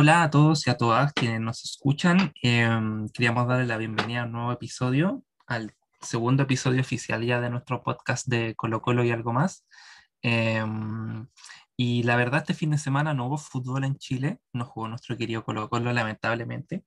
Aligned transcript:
Hola 0.00 0.22
a 0.22 0.30
todos 0.30 0.64
y 0.64 0.70
a 0.70 0.76
todas 0.76 1.12
quienes 1.12 1.40
nos 1.40 1.64
escuchan. 1.64 2.32
Em, 2.40 3.08
queríamos 3.08 3.48
darle 3.48 3.66
la 3.66 3.76
bienvenida 3.76 4.22
a 4.22 4.26
un 4.26 4.30
nuevo 4.30 4.52
episodio, 4.52 5.24
al 5.48 5.74
segundo 6.00 6.44
episodio 6.44 6.82
oficial 6.82 7.24
ya 7.24 7.40
de 7.40 7.50
nuestro 7.50 7.82
podcast 7.82 8.28
de 8.28 8.54
Colo 8.54 8.80
Colo 8.80 9.02
y 9.02 9.10
algo 9.10 9.32
más. 9.32 9.66
Em, 10.22 11.26
y 11.76 12.04
la 12.04 12.14
verdad, 12.14 12.42
este 12.42 12.54
fin 12.54 12.70
de 12.70 12.78
semana 12.78 13.12
no 13.12 13.26
hubo 13.26 13.38
fútbol 13.38 13.82
en 13.82 13.96
Chile, 13.96 14.38
no 14.52 14.64
jugó 14.66 14.86
nuestro 14.86 15.16
querido 15.16 15.44
Colo 15.44 15.68
Colo, 15.68 15.92
lamentablemente, 15.92 16.84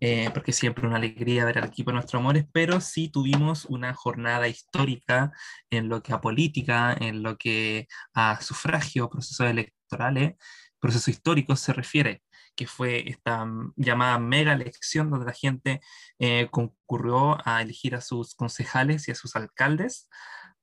eh, 0.00 0.30
porque 0.34 0.52
siempre 0.52 0.88
una 0.88 0.96
alegría 0.96 1.44
ver 1.44 1.58
al 1.58 1.66
equipo 1.68 1.90
de 1.90 1.94
nuestros 1.94 2.18
amores, 2.18 2.46
pero 2.52 2.80
sí 2.80 3.10
tuvimos 3.10 3.64
una 3.66 3.94
jornada 3.94 4.48
histórica 4.48 5.30
en 5.70 5.88
lo 5.88 6.02
que 6.02 6.12
a 6.12 6.20
política, 6.20 6.96
en 6.98 7.22
lo 7.22 7.38
que 7.38 7.86
a 8.12 8.40
sufragio, 8.40 9.08
procesos 9.08 9.46
electorales, 9.46 10.34
procesos 10.80 11.08
históricos 11.08 11.60
se 11.60 11.72
refiere 11.72 12.22
fue 12.66 13.08
esta 13.08 13.46
llamada 13.76 14.18
mega 14.18 14.52
elección 14.52 15.10
donde 15.10 15.26
la 15.26 15.32
gente 15.32 15.80
eh, 16.18 16.48
concurrió 16.50 17.38
a 17.46 17.62
elegir 17.62 17.94
a 17.94 18.00
sus 18.00 18.34
concejales 18.34 19.08
y 19.08 19.12
a 19.12 19.14
sus 19.14 19.36
alcaldes 19.36 20.08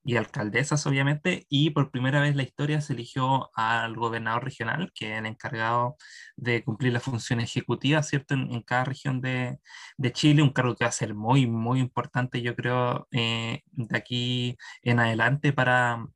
y 0.08 0.16
alcaldesas, 0.16 0.88
obviamente, 0.88 1.46
y 1.50 1.72
por 1.72 1.92
primera 1.92 2.22
vez 2.22 2.32
en 2.32 2.38
la 2.38 2.44
historia 2.44 2.80
se 2.80 2.94
eligió 2.94 3.52
al 3.56 3.94
gobernador 3.96 4.46
regional, 4.46 4.90
que 4.96 5.12
es 5.12 5.20
el 5.20 5.26
encargado 5.26 5.98
de 6.38 6.64
cumplir 6.64 6.94
la 6.94 7.02
función 7.02 7.42
ejecutiva, 7.42 8.02
¿cierto?, 8.04 8.34
en, 8.34 8.62
cada 8.62 8.86
región 8.86 9.20
de, 9.20 9.60
de, 9.98 10.14
Chile, 10.14 10.42
un 10.42 10.54
cargo 10.54 10.76
que 10.76 10.86
va 10.86 10.90
a 10.90 10.94
ser 10.94 11.14
muy, 11.14 11.46
muy 11.46 11.82
importante, 11.82 12.42
yo 12.42 12.56
creo, 12.56 13.08
eh, 13.12 13.64
de 13.72 13.98
aquí 13.98 14.58
en 14.82 15.00
adelante 15.02 15.52
para 15.52 16.08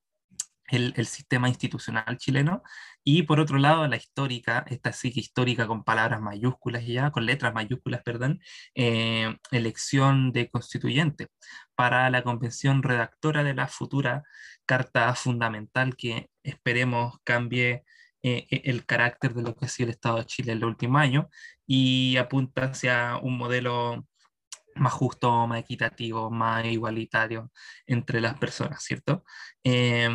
el, 0.72 1.06
sistema 1.06 1.50
institucional 1.50 2.18
chileno. 2.18 2.64
Y 3.04 3.24
por 3.24 3.40
otro 3.40 3.58
lado, 3.58 3.88
la 3.88 3.98
histórica, 3.98 4.66
esta 4.70 4.94
sí 4.94 5.12
que 5.12 5.20
histórica 5.20 5.68
con 5.68 5.84
palabras 5.84 6.22
mayúsculas 6.22 6.86
ya, 6.86 7.12
con 7.12 7.26
letras 7.26 7.54
mayúsculas, 7.54 8.02
perdón, 8.04 8.40
eh, 8.76 9.36
elección 9.52 10.32
de 10.32 10.50
constituyente 10.50 11.28
para 11.76 12.10
la 12.10 12.24
convención 12.24 12.84
redactora 12.84 13.44
de 13.44 13.54
la 13.56 13.68
futura 13.68 14.24
Carta 14.66 15.14
Fundamental 15.16 15.96
que 15.96 16.30
esperemos 16.44 17.16
cambie 17.24 17.84
eh, 18.24 18.48
e, 18.50 18.62
el 18.66 18.86
carácter 18.86 19.34
de 19.34 19.42
lo 19.44 19.56
que 19.56 19.66
ha 19.66 19.68
sido 19.70 19.88
el 19.90 19.96
Estado 19.96 20.18
de 20.18 20.26
Chile 20.26 20.52
en 20.54 20.60
el 20.60 20.66
último 20.66 20.98
año 21.00 21.30
y 21.66 22.18
apunta 22.18 22.66
hacia 22.66 23.18
un 23.18 23.38
modelo 23.38 24.08
más 24.76 24.94
justo, 24.94 25.48
más 25.48 25.60
equitativo, 25.60 26.30
más 26.32 26.66
igualitario 26.66 27.52
entre 27.86 28.22
las 28.22 28.38
personas, 28.38 28.84
¿cierto? 28.84 29.24
Eh, 29.64 30.10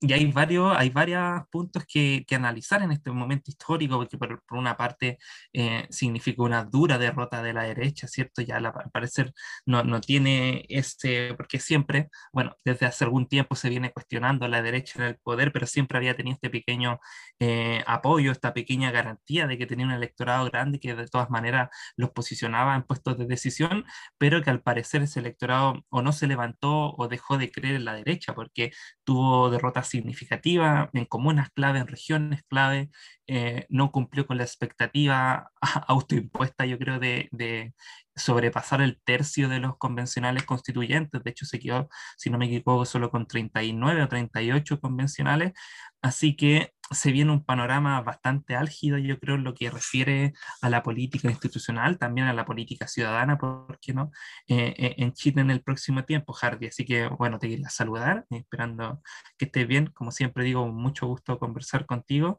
y 0.00 0.12
hay 0.12 0.26
varios, 0.30 0.76
hay 0.76 0.90
varios 0.90 1.42
puntos 1.50 1.84
que, 1.86 2.24
que, 2.26 2.34
analizar 2.34 2.82
en 2.82 2.92
este 2.92 3.10
momento 3.10 3.50
histórico, 3.50 3.96
porque 3.96 4.18
por, 4.18 4.42
por 4.44 4.58
una 4.58 4.76
parte 4.76 5.18
eh, 5.54 5.86
significa 5.90 6.42
una 6.42 6.64
dura 6.64 6.98
derrota 6.98 7.42
de 7.42 7.54
la 7.54 7.62
derecha, 7.62 8.06
¿cierto? 8.06 8.42
Ya 8.42 8.56
al 8.56 8.72
parecer 8.92 9.32
no, 9.64 9.84
no, 9.84 10.00
tiene 10.02 10.66
ese, 10.68 11.34
porque 11.36 11.58
siempre, 11.60 12.10
bueno, 12.32 12.56
desde 12.64 12.84
hace 12.86 13.04
algún 13.04 13.26
tiempo 13.26 13.56
se 13.56 13.70
viene 13.70 13.90
cuestionando 13.92 14.46
la 14.48 14.60
derecha 14.62 14.98
en 14.98 15.06
el 15.06 15.18
poder, 15.18 15.50
pero 15.52 15.66
siempre 15.66 15.96
había 15.96 16.14
tenido 16.14 16.34
este 16.34 16.50
pequeño 16.50 17.00
eh, 17.40 17.82
apoyo, 17.86 18.32
esta 18.32 18.52
pequeña 18.52 18.90
garantía 18.90 19.46
de 19.46 19.56
que 19.56 19.66
tenía 19.66 19.86
un 19.86 19.92
electorado 19.92 20.44
grande 20.50 20.78
que 20.78 20.94
de 20.94 21.08
todas 21.08 21.30
maneras 21.30 21.70
los 21.96 22.10
posicionaba 22.10 22.74
en 22.76 22.82
puestos 22.82 23.16
de 23.18 23.26
decisión, 23.26 23.84
pero 24.18 24.42
que 24.42 24.50
al 24.50 24.62
parecer 24.62 25.02
ese 25.02 25.20
electorado 25.20 25.84
o 25.88 26.02
no 26.02 26.12
se 26.12 26.26
levantó 26.26 26.94
o 26.96 27.08
dejó 27.08 27.38
de 27.38 27.50
creer 27.50 27.76
en 27.76 27.84
la 27.86 27.94
derecha, 27.94 28.34
porque 28.34 28.72
tuvo 29.04 29.50
derrotas 29.50 29.85
significativa 29.86 30.90
en 30.92 31.04
comunas 31.06 31.50
clave, 31.50 31.78
en 31.78 31.86
regiones 31.86 32.42
clave, 32.48 32.90
eh, 33.26 33.66
no 33.68 33.90
cumplió 33.92 34.26
con 34.26 34.38
la 34.38 34.44
expectativa 34.44 35.50
autoimpuesta, 35.88 36.66
yo 36.66 36.78
creo, 36.78 36.98
de, 36.98 37.28
de, 37.32 37.74
sobrepasar 38.14 38.80
el 38.80 38.98
tercio 39.04 39.48
de 39.48 39.60
los 39.60 39.76
convencionales 39.76 40.44
constituyentes. 40.44 41.22
De 41.22 41.30
hecho, 41.30 41.44
se 41.44 41.58
quedó, 41.58 41.88
si 42.16 42.30
no 42.30 42.38
me 42.38 42.46
equivoco, 42.46 42.86
solo 42.86 43.10
con 43.10 43.26
39 43.26 44.02
o 44.02 44.08
38 44.08 44.80
convencionales. 44.80 45.52
Así 46.02 46.36
que 46.36 46.72
se 46.90 47.10
viene 47.10 47.32
un 47.32 47.44
panorama 47.44 48.00
bastante 48.00 48.54
álgido, 48.54 48.96
yo 48.98 49.18
creo, 49.18 49.34
en 49.34 49.44
lo 49.44 49.54
que 49.54 49.70
refiere 49.70 50.34
a 50.62 50.70
la 50.70 50.82
política 50.82 51.28
institucional, 51.28 51.98
también 51.98 52.28
a 52.28 52.32
la 52.32 52.44
política 52.44 52.86
ciudadana, 52.86 53.38
¿por 53.38 53.78
qué 53.80 53.92
no? 53.92 54.12
Eh, 54.46 54.74
eh, 54.78 54.94
en 54.98 55.12
Chile 55.12 55.40
en 55.40 55.50
el 55.50 55.62
próximo 55.62 56.04
tiempo, 56.04 56.32
Hardy. 56.32 56.68
Así 56.68 56.84
que, 56.84 57.08
bueno, 57.08 57.38
te 57.38 57.48
quería 57.48 57.70
saludar, 57.70 58.24
esperando 58.30 59.02
que 59.36 59.46
estés 59.46 59.66
bien. 59.66 59.88
Como 59.88 60.12
siempre 60.12 60.44
digo, 60.44 60.66
mucho 60.68 61.06
gusto 61.06 61.38
conversar 61.40 61.86
contigo. 61.86 62.38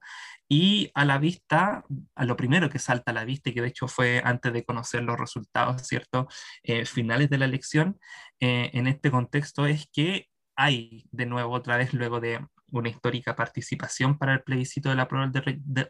Y 0.50 0.92
a 0.94 1.06
la 1.06 1.18
vista, 1.18 1.84
a 2.16 2.26
lo 2.26 2.38
primero 2.38 2.70
que 2.70 2.80
salta 2.80 3.12
a 3.12 3.14
la 3.14 3.26
vista, 3.26 3.50
y 3.50 3.54
que 3.54 3.62
de 3.62 3.68
hecho 3.68 3.88
fue 3.88 4.22
antes 4.24 4.54
de 4.54 4.66
conocer 4.66 5.04
los 5.04 5.20
resultados, 5.20 5.82
¿cierto? 5.84 6.28
Eh, 6.64 6.86
finales 6.86 7.30
de 7.30 7.38
la 7.38 7.46
elección, 7.46 8.00
en 8.40 8.88
este 8.88 9.12
contexto 9.12 9.66
es 9.66 9.90
que 9.92 10.28
hay 10.56 11.08
de 11.12 11.26
nuevo 11.26 11.54
otra 11.54 11.78
vez, 11.78 11.94
luego 11.94 12.20
de 12.20 12.40
una 12.72 12.90
histórica 12.90 13.36
participación 13.36 14.18
para 14.18 14.34
el 14.34 14.44
plebiscito 14.44 14.90
de 14.90 14.96
la 14.96 15.08
prueba 15.08 15.32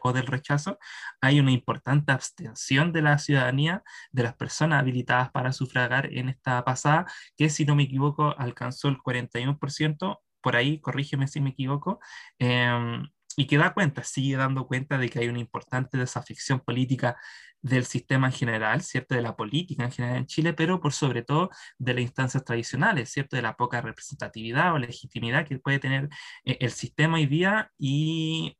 o 0.02 0.12
del 0.12 0.26
rechazo, 0.26 0.78
hay 1.20 1.40
una 1.40 1.52
importante 1.52 2.12
abstención 2.12 2.92
de 2.92 3.02
la 3.02 3.18
ciudadanía, 3.18 3.82
de 4.12 4.22
las 4.22 4.34
personas 4.36 4.80
habilitadas 4.80 5.30
para 5.30 5.52
sufragar 5.52 6.12
en 6.12 6.28
esta 6.28 6.64
pasada, 6.64 7.06
que 7.36 7.50
si 7.50 7.64
no 7.64 7.74
me 7.74 7.84
equivoco 7.84 8.34
alcanzó 8.38 8.88
el 8.88 8.98
41%, 8.98 10.20
por 10.40 10.56
ahí, 10.56 10.80
corrígeme 10.80 11.26
si 11.26 11.40
me 11.40 11.50
equivoco, 11.50 11.98
eh, 12.38 13.02
y 13.38 13.46
que 13.46 13.56
da 13.56 13.72
cuenta, 13.72 14.02
sigue 14.02 14.36
dando 14.36 14.66
cuenta 14.66 14.98
de 14.98 15.08
que 15.08 15.20
hay 15.20 15.28
una 15.28 15.38
importante 15.38 15.96
desafección 15.96 16.58
política 16.58 17.16
del 17.62 17.84
sistema 17.84 18.26
en 18.26 18.32
general, 18.32 18.82
¿cierto? 18.82 19.14
De 19.14 19.22
la 19.22 19.36
política 19.36 19.84
en 19.84 19.92
general 19.92 20.16
en 20.18 20.26
Chile, 20.26 20.54
pero 20.54 20.80
por 20.80 20.92
sobre 20.92 21.22
todo 21.22 21.48
de 21.78 21.94
las 21.94 22.02
instancias 22.02 22.44
tradicionales, 22.44 23.10
¿cierto? 23.10 23.36
De 23.36 23.42
la 23.42 23.56
poca 23.56 23.80
representatividad 23.80 24.74
o 24.74 24.78
legitimidad 24.78 25.46
que 25.46 25.60
puede 25.60 25.78
tener 25.78 26.08
eh, 26.44 26.58
el 26.60 26.72
sistema 26.72 27.14
hoy 27.18 27.26
día 27.26 27.70
y 27.78 28.58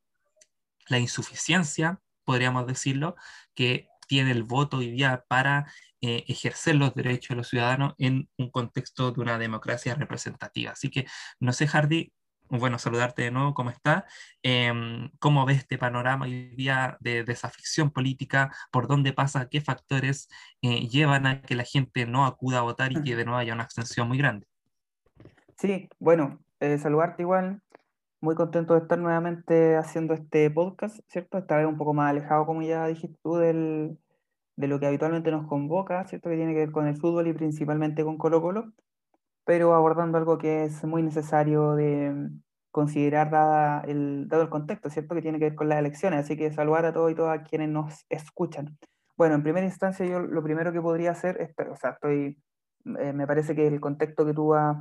la 0.87 0.97
insuficiencia, 0.97 1.99
podríamos 2.23 2.65
decirlo, 2.65 3.15
que 3.55 3.89
tiene 4.07 4.31
el 4.31 4.43
voto 4.43 4.77
hoy 4.77 4.91
día 4.91 5.25
para 5.27 5.69
eh, 5.99 6.23
ejercer 6.29 6.75
los 6.75 6.95
derechos 6.95 7.29
de 7.29 7.35
los 7.35 7.49
ciudadanos 7.49 7.95
en 7.97 8.29
un 8.37 8.49
contexto 8.49 9.11
de 9.11 9.19
una 9.19 9.37
democracia 9.37 9.93
representativa. 9.95 10.71
Así 10.71 10.89
que, 10.89 11.05
no 11.41 11.51
sé, 11.51 11.67
Hardy, 11.67 12.13
bueno, 12.49 12.79
saludarte 12.79 13.21
de 13.23 13.31
nuevo, 13.31 13.53
¿cómo 13.53 13.69
está? 13.69 14.05
Em, 14.41 15.09
¿Cómo 15.19 15.45
ves 15.45 15.59
este 15.59 15.77
panorama 15.77 16.25
hoy 16.25 16.49
día 16.55 16.97
de 16.99 17.23
desafección 17.23 17.91
política? 17.91 18.51
¿Por 18.71 18.87
dónde 18.87 19.13
pasa? 19.13 19.47
¿Qué 19.49 19.61
factores 19.61 20.29
eh, 20.61 20.87
llevan 20.87 21.27
a 21.27 21.41
que 21.41 21.55
la 21.55 21.63
gente 21.63 22.05
no 22.05 22.25
acuda 22.25 22.59
a 22.59 22.63
votar 22.63 22.91
y 22.91 23.01
que 23.03 23.15
de 23.15 23.25
nuevo 23.25 23.39
haya 23.39 23.53
una 23.53 23.63
abstención 23.63 24.07
muy 24.07 24.17
grande? 24.17 24.47
Sí, 25.57 25.89
bueno, 25.99 26.39
eh, 26.59 26.77
saludarte 26.79 27.21
igual. 27.21 27.61
Muy 28.21 28.35
contento 28.35 28.73
de 28.73 28.81
estar 28.81 28.97
nuevamente 28.97 29.77
haciendo 29.77 30.13
este 30.13 30.49
podcast, 30.49 30.99
¿cierto? 31.07 31.37
Esta 31.37 31.55
vez 31.57 31.67
un 31.67 31.77
poco 31.77 31.93
más 31.93 32.09
alejado, 32.09 32.45
como 32.45 32.61
ya 32.61 32.85
dijiste 32.87 33.17
tú, 33.23 33.35
del, 33.35 33.97
de 34.55 34.67
lo 34.67 34.79
que 34.79 34.87
habitualmente 34.87 35.31
nos 35.31 35.47
convoca, 35.47 36.05
¿cierto? 36.05 36.29
Que 36.29 36.35
tiene 36.35 36.53
que 36.53 36.59
ver 36.59 36.71
con 36.71 36.87
el 36.87 36.97
fútbol 36.97 37.27
y 37.27 37.33
principalmente 37.33 38.03
con 38.03 38.17
Colo 38.17 38.41
Colo 38.41 38.73
pero 39.49 39.73
abordando 39.73 40.19
algo 40.19 40.37
que 40.37 40.65
es 40.65 40.83
muy 40.83 41.01
necesario 41.01 41.73
de 41.73 42.29
considerar 42.69 43.31
dada 43.31 43.81
el, 43.81 44.27
dado 44.27 44.43
el 44.43 44.49
contexto, 44.49 44.91
¿cierto? 44.91 45.15
Que 45.15 45.23
tiene 45.23 45.39
que 45.39 45.45
ver 45.45 45.55
con 45.55 45.67
las 45.67 45.79
elecciones, 45.79 46.19
así 46.19 46.37
que 46.37 46.51
saludar 46.51 46.85
a 46.85 46.93
todos 46.93 47.09
y 47.09 47.15
todas 47.15 47.49
quienes 47.49 47.69
nos 47.69 48.05
escuchan. 48.09 48.77
Bueno, 49.17 49.33
en 49.33 49.41
primera 49.41 49.65
instancia 49.65 50.05
yo 50.05 50.19
lo 50.19 50.43
primero 50.43 50.71
que 50.71 50.79
podría 50.79 51.09
hacer 51.09 51.41
es, 51.41 51.49
o 51.67 51.75
sea, 51.75 51.93
estoy, 51.93 52.39
eh, 52.99 53.11
me 53.11 53.25
parece 53.25 53.55
que 53.55 53.65
el 53.65 53.79
contexto 53.79 54.23
que 54.23 54.35
tú 54.35 54.53
has, 54.53 54.77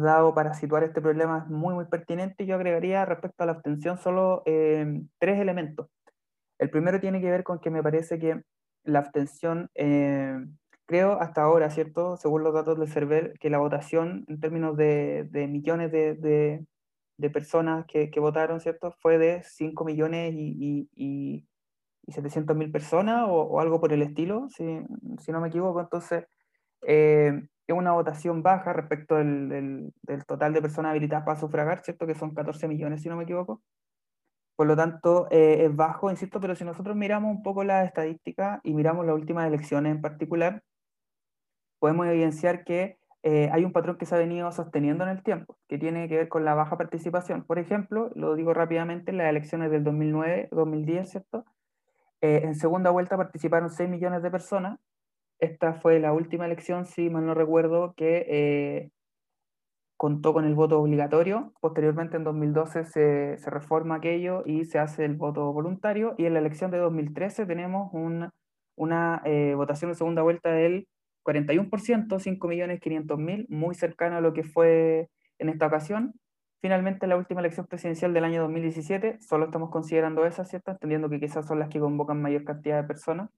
dado 0.00 0.34
para 0.34 0.54
situar 0.54 0.84
este 0.84 1.02
problema 1.02 1.40
es 1.44 1.50
muy, 1.50 1.74
muy 1.74 1.84
pertinente. 1.84 2.46
Yo 2.46 2.54
agregaría 2.54 3.04
respecto 3.04 3.42
a 3.42 3.46
la 3.46 3.52
abstención 3.52 3.98
solo 3.98 4.42
eh, 4.46 5.02
tres 5.18 5.38
elementos. 5.38 5.86
El 6.58 6.70
primero 6.70 6.98
tiene 6.98 7.20
que 7.20 7.30
ver 7.30 7.44
con 7.44 7.58
que 7.58 7.68
me 7.68 7.82
parece 7.82 8.18
que 8.18 8.42
la 8.84 9.00
abstención 9.00 9.68
eh, 9.74 10.38
creo 10.88 11.20
hasta 11.20 11.42
ahora, 11.42 11.70
¿cierto? 11.70 12.16
Según 12.16 12.42
los 12.44 12.54
datos 12.54 12.78
del 12.78 12.88
CERVEL, 12.88 13.38
que 13.38 13.50
la 13.50 13.58
votación 13.58 14.24
en 14.28 14.40
términos 14.40 14.76
de, 14.76 15.28
de 15.30 15.46
millones 15.46 15.92
de, 15.92 16.14
de, 16.14 16.66
de 17.18 17.30
personas 17.30 17.86
que, 17.86 18.10
que, 18.10 18.20
votaron, 18.20 18.60
¿cierto? 18.60 18.92
Fue 19.00 19.18
de 19.18 19.42
5 19.44 19.84
millones 19.84 20.34
y, 20.34 20.88
y, 20.96 21.44
y 22.06 22.12
700 22.12 22.56
mil 22.56 22.72
personas 22.72 23.26
o, 23.28 23.34
o, 23.42 23.60
algo 23.60 23.80
por 23.80 23.92
el 23.92 24.02
estilo, 24.02 24.48
si, 24.50 24.64
si 25.20 25.30
no 25.30 25.40
me 25.42 25.48
equivoco. 25.48 25.80
Entonces, 25.80 26.24
eh, 26.86 27.42
es 27.66 27.76
una 27.76 27.92
votación 27.92 28.42
baja 28.42 28.72
respecto 28.72 29.16
del, 29.16 29.48
del, 29.50 29.92
del, 30.02 30.24
total 30.24 30.54
de 30.54 30.62
personas 30.62 30.90
habilitadas 30.92 31.26
para 31.26 31.38
sufragar, 31.38 31.80
¿cierto? 31.84 32.06
Que 32.06 32.14
son 32.14 32.34
14 32.34 32.66
millones, 32.66 33.02
si 33.02 33.10
no 33.10 33.16
me 33.16 33.24
equivoco. 33.24 33.62
Por 34.56 34.66
lo 34.66 34.76
tanto, 34.76 35.28
eh, 35.30 35.66
es 35.66 35.76
bajo, 35.76 36.10
insisto, 36.10 36.40
pero 36.40 36.56
si 36.56 36.64
nosotros 36.64 36.96
miramos 36.96 37.30
un 37.30 37.42
poco 37.42 37.62
la 37.62 37.84
estadística 37.84 38.60
y 38.64 38.74
miramos 38.74 39.06
las 39.06 39.14
últimas 39.14 39.46
elecciones 39.46 39.92
en 39.94 40.00
particular, 40.00 40.62
podemos 41.78 42.06
evidenciar 42.06 42.64
que 42.64 42.98
eh, 43.22 43.50
hay 43.52 43.64
un 43.64 43.72
patrón 43.72 43.98
que 43.98 44.06
se 44.06 44.14
ha 44.14 44.18
venido 44.18 44.50
sosteniendo 44.52 45.04
en 45.04 45.10
el 45.10 45.22
tiempo, 45.22 45.56
que 45.68 45.78
tiene 45.78 46.08
que 46.08 46.16
ver 46.16 46.28
con 46.28 46.44
la 46.44 46.54
baja 46.54 46.78
participación. 46.78 47.44
Por 47.44 47.58
ejemplo, 47.58 48.10
lo 48.14 48.34
digo 48.36 48.54
rápidamente, 48.54 49.10
en 49.10 49.18
las 49.18 49.28
elecciones 49.28 49.70
del 49.70 49.84
2009-2010, 49.84 51.04
¿cierto? 51.06 51.44
Eh, 52.20 52.42
en 52.44 52.54
segunda 52.54 52.90
vuelta 52.90 53.16
participaron 53.16 53.70
6 53.70 53.88
millones 53.88 54.22
de 54.22 54.30
personas. 54.30 54.78
Esta 55.40 55.74
fue 55.74 56.00
la 56.00 56.12
última 56.12 56.46
elección, 56.46 56.86
si 56.86 57.10
mal 57.10 57.26
no 57.26 57.34
recuerdo, 57.34 57.94
que 57.96 58.26
eh, 58.28 58.90
contó 59.96 60.32
con 60.32 60.44
el 60.44 60.54
voto 60.54 60.80
obligatorio. 60.80 61.52
Posteriormente, 61.60 62.16
en 62.16 62.24
2012, 62.24 62.84
se, 62.84 63.38
se, 63.38 63.50
reforma 63.50 63.96
aquello 63.96 64.42
y 64.46 64.64
se 64.64 64.78
hace 64.78 65.04
el 65.04 65.16
voto 65.16 65.52
voluntario. 65.52 66.14
Y 66.18 66.26
en 66.26 66.34
la 66.34 66.40
elección 66.40 66.70
de 66.70 66.78
2013 66.78 67.46
tenemos 67.46 67.90
un, 67.92 68.30
una 68.76 69.22
eh, 69.24 69.54
votación 69.56 69.90
de 69.90 69.96
segunda 69.96 70.22
vuelta 70.22 70.50
del 70.50 70.88
41%, 71.28 72.18
5.500.000, 72.18 73.46
muy 73.50 73.74
cercano 73.74 74.16
a 74.16 74.20
lo 74.22 74.32
que 74.32 74.44
fue 74.44 75.10
en 75.38 75.50
esta 75.50 75.66
ocasión. 75.66 76.14
Finalmente, 76.60 77.06
la 77.06 77.16
última 77.16 77.40
elección 77.40 77.66
presidencial 77.66 78.14
del 78.14 78.24
año 78.24 78.40
2017, 78.42 79.18
solo 79.20 79.44
estamos 79.44 79.70
considerando 79.70 80.24
esas, 80.24 80.48
¿cierto? 80.48 80.70
Entendiendo 80.70 81.10
que 81.10 81.20
quizás 81.20 81.46
son 81.46 81.58
las 81.58 81.68
que 81.68 81.80
convocan 81.80 82.22
mayor 82.22 82.44
cantidad 82.44 82.80
de 82.80 82.88
personas. 82.88 83.28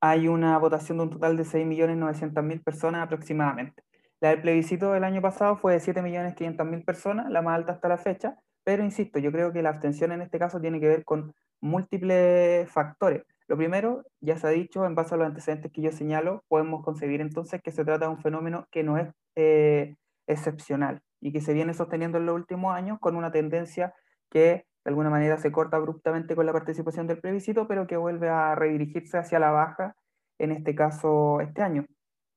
Hay 0.00 0.26
una 0.26 0.58
votación 0.58 0.98
de 0.98 1.04
un 1.04 1.10
total 1.10 1.36
de 1.36 1.44
6.900.000 1.44 2.62
personas 2.62 3.02
aproximadamente. 3.02 3.84
La 4.20 4.30
del 4.30 4.42
plebiscito 4.42 4.92
del 4.92 5.04
año 5.04 5.22
pasado 5.22 5.56
fue 5.56 5.74
de 5.74 5.80
7.500.000 5.80 6.84
personas, 6.84 7.30
la 7.30 7.40
más 7.40 7.54
alta 7.54 7.72
hasta 7.72 7.88
la 7.88 7.98
fecha, 7.98 8.36
pero 8.64 8.84
insisto, 8.84 9.20
yo 9.20 9.30
creo 9.30 9.52
que 9.52 9.62
la 9.62 9.70
abstención 9.70 10.10
en 10.10 10.22
este 10.22 10.38
caso 10.40 10.60
tiene 10.60 10.80
que 10.80 10.88
ver 10.88 11.04
con 11.04 11.34
múltiples 11.60 12.68
factores. 12.70 13.22
Lo 13.48 13.56
primero, 13.56 14.04
ya 14.20 14.36
se 14.36 14.46
ha 14.46 14.50
dicho, 14.50 14.84
en 14.84 14.94
base 14.94 15.14
a 15.14 15.18
los 15.18 15.26
antecedentes 15.26 15.72
que 15.72 15.80
yo 15.80 15.90
señalo, 15.90 16.44
podemos 16.48 16.84
concebir 16.84 17.22
entonces 17.22 17.62
que 17.62 17.72
se 17.72 17.84
trata 17.84 18.04
de 18.04 18.12
un 18.12 18.20
fenómeno 18.20 18.66
que 18.70 18.82
no 18.82 18.98
es 18.98 19.08
eh, 19.36 19.96
excepcional 20.26 21.00
y 21.20 21.32
que 21.32 21.40
se 21.40 21.54
viene 21.54 21.72
sosteniendo 21.72 22.18
en 22.18 22.26
los 22.26 22.34
últimos 22.34 22.74
años 22.74 22.98
con 23.00 23.16
una 23.16 23.32
tendencia 23.32 23.94
que 24.30 24.66
de 24.84 24.90
alguna 24.90 25.08
manera 25.08 25.38
se 25.38 25.50
corta 25.50 25.78
abruptamente 25.78 26.36
con 26.36 26.44
la 26.44 26.52
participación 26.52 27.06
del 27.06 27.20
plebiscito, 27.20 27.66
pero 27.66 27.86
que 27.86 27.96
vuelve 27.96 28.28
a 28.28 28.54
redirigirse 28.54 29.16
hacia 29.16 29.38
la 29.38 29.50
baja, 29.50 29.96
en 30.38 30.52
este 30.52 30.74
caso 30.74 31.40
este 31.40 31.62
año. 31.62 31.86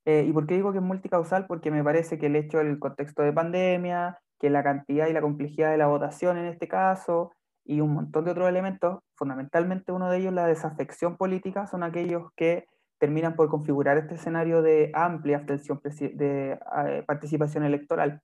Eh, 0.06 0.26
¿Y 0.28 0.32
por 0.32 0.48
qué 0.48 0.56
digo 0.56 0.72
que 0.72 0.80
es 0.80 0.84
multicausal? 0.84 1.46
Porque 1.46 1.72
me 1.72 1.84
parece 1.84 2.18
que 2.18 2.28
el 2.28 2.38
hecho 2.38 2.60
del 2.60 2.80
contexto 2.80 3.22
de 3.22 3.34
pandemia, 3.34 4.18
que 4.40 4.50
la 4.50 4.64
cantidad 4.64 5.08
y 5.08 5.14
la 5.14 5.22
complejidad 5.22 5.72
de 5.72 5.78
la 5.78 5.88
votación 5.88 6.38
en 6.38 6.46
este 6.46 6.68
caso, 6.68 7.34
y 7.66 7.82
un 7.82 7.94
montón 7.94 8.26
de 8.26 8.32
otros 8.32 8.50
elementos, 8.50 9.00
fundamentalmente 9.22 9.92
uno 9.92 10.10
de 10.10 10.18
ellos, 10.18 10.34
la 10.34 10.48
desafección 10.48 11.16
política, 11.16 11.68
son 11.68 11.84
aquellos 11.84 12.32
que 12.36 12.66
terminan 13.00 13.36
por 13.36 13.50
configurar 13.50 14.00
este 14.00 14.16
escenario 14.16 14.64
de 14.64 14.90
amplia 14.96 15.38
abstención 15.38 15.80
de 15.84 16.58
eh, 16.88 17.04
participación 17.06 17.64
electoral. 17.64 18.24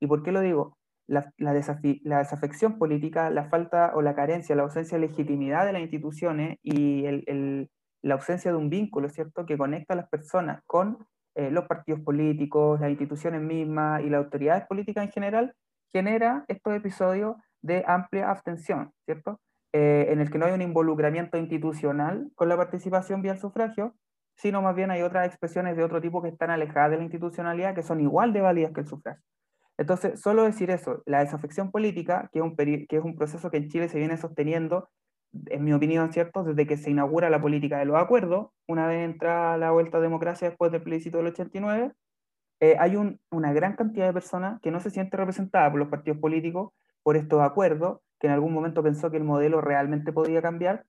¿Y 0.00 0.06
por 0.06 0.22
qué 0.22 0.30
lo 0.30 0.40
digo? 0.40 0.78
La, 1.08 1.32
la, 1.36 1.52
la, 1.52 2.18
desafección 2.18 2.78
política, 2.78 3.28
la 3.30 3.48
falta 3.48 3.90
o 3.96 4.02
la 4.02 4.14
carencia, 4.14 4.54
la 4.54 4.62
ausencia 4.62 4.96
de 4.96 5.08
legitimidad 5.08 5.66
de 5.66 5.72
las 5.72 5.82
instituciones 5.82 6.58
y 6.62 7.06
el, 7.06 7.68
la 8.02 8.14
ausencia 8.14 8.52
de 8.52 8.56
un 8.56 8.70
vínculo, 8.70 9.08
¿cierto?, 9.08 9.46
que 9.46 9.58
conecta 9.58 9.94
a 9.94 9.96
las 9.96 10.08
personas 10.08 10.62
con 10.66 11.08
eh, 11.34 11.50
los 11.50 11.64
partidos 11.66 12.02
políticos, 12.02 12.80
las 12.80 12.90
instituciones 12.90 13.42
mismas 13.42 14.00
y 14.04 14.10
las 14.10 14.22
autoridades 14.22 14.64
políticas 14.68 15.06
en 15.06 15.10
general, 15.10 15.54
genera 15.92 16.44
estos 16.46 16.72
episodios 16.72 17.34
de 17.62 17.82
amplia 17.84 18.30
abstención, 18.30 18.92
¿cierto? 19.06 19.40
Eh, 19.78 20.10
en 20.10 20.20
el 20.20 20.30
que 20.30 20.38
no 20.38 20.46
hay 20.46 20.54
un 20.54 20.62
involucramiento 20.62 21.36
institucional 21.36 22.30
con 22.34 22.48
la 22.48 22.56
participación 22.56 23.20
vía 23.20 23.32
el 23.32 23.38
sufragio, 23.38 23.94
sino 24.34 24.62
más 24.62 24.74
bien 24.74 24.90
hay 24.90 25.02
otras 25.02 25.26
expresiones 25.26 25.76
de 25.76 25.84
otro 25.84 26.00
tipo 26.00 26.22
que 26.22 26.30
están 26.30 26.48
alejadas 26.48 26.92
de 26.92 26.96
la 26.96 27.02
institucionalidad, 27.02 27.74
que 27.74 27.82
son 27.82 28.00
igual 28.00 28.32
de 28.32 28.40
válidas 28.40 28.72
que 28.72 28.80
el 28.80 28.86
sufragio. 28.86 29.22
Entonces, 29.76 30.18
solo 30.18 30.44
decir 30.44 30.70
eso, 30.70 31.02
la 31.04 31.20
desafección 31.20 31.70
política, 31.70 32.30
que 32.32 32.38
es, 32.38 33.04
un 33.04 33.16
proceso 33.16 33.50
que 33.50 33.58
en 33.58 33.68
Chile 33.68 33.90
se 33.90 33.98
viene 33.98 34.16
sosteniendo, 34.16 34.88
en 35.48 35.62
mi 35.62 35.74
opinión, 35.74 36.10
¿cierto?, 36.10 36.42
desde 36.42 36.66
que 36.66 36.78
se 36.78 36.90
inaugura 36.90 37.28
la 37.28 37.42
política 37.42 37.78
de 37.78 37.84
los 37.84 38.00
acuerdos, 38.00 38.48
una 38.66 38.86
vez 38.86 39.04
entra 39.04 39.58
la 39.58 39.72
vuelta 39.72 39.98
a 39.98 40.00
democracia 40.00 40.48
después 40.48 40.72
del 40.72 40.84
plebiscito 40.84 41.18
del 41.18 41.26
89, 41.26 41.92
eh, 42.60 42.76
hay 42.78 42.96
un, 42.96 43.20
una 43.30 43.52
gran 43.52 43.76
cantidad 43.76 44.06
de 44.06 44.14
personas 44.14 44.58
que 44.62 44.70
no 44.70 44.80
se 44.80 44.88
siente 44.88 45.18
representada 45.18 45.70
por 45.70 45.80
los 45.80 45.88
partidos 45.88 46.18
políticos, 46.18 46.72
por 47.02 47.18
estos 47.18 47.42
acuerdos, 47.42 48.00
que 48.18 48.26
en 48.26 48.32
algún 48.32 48.52
momento 48.52 48.82
pensó 48.82 49.10
que 49.10 49.16
el 49.16 49.24
modelo 49.24 49.60
realmente 49.60 50.12
podía 50.12 50.42
cambiar 50.42 50.84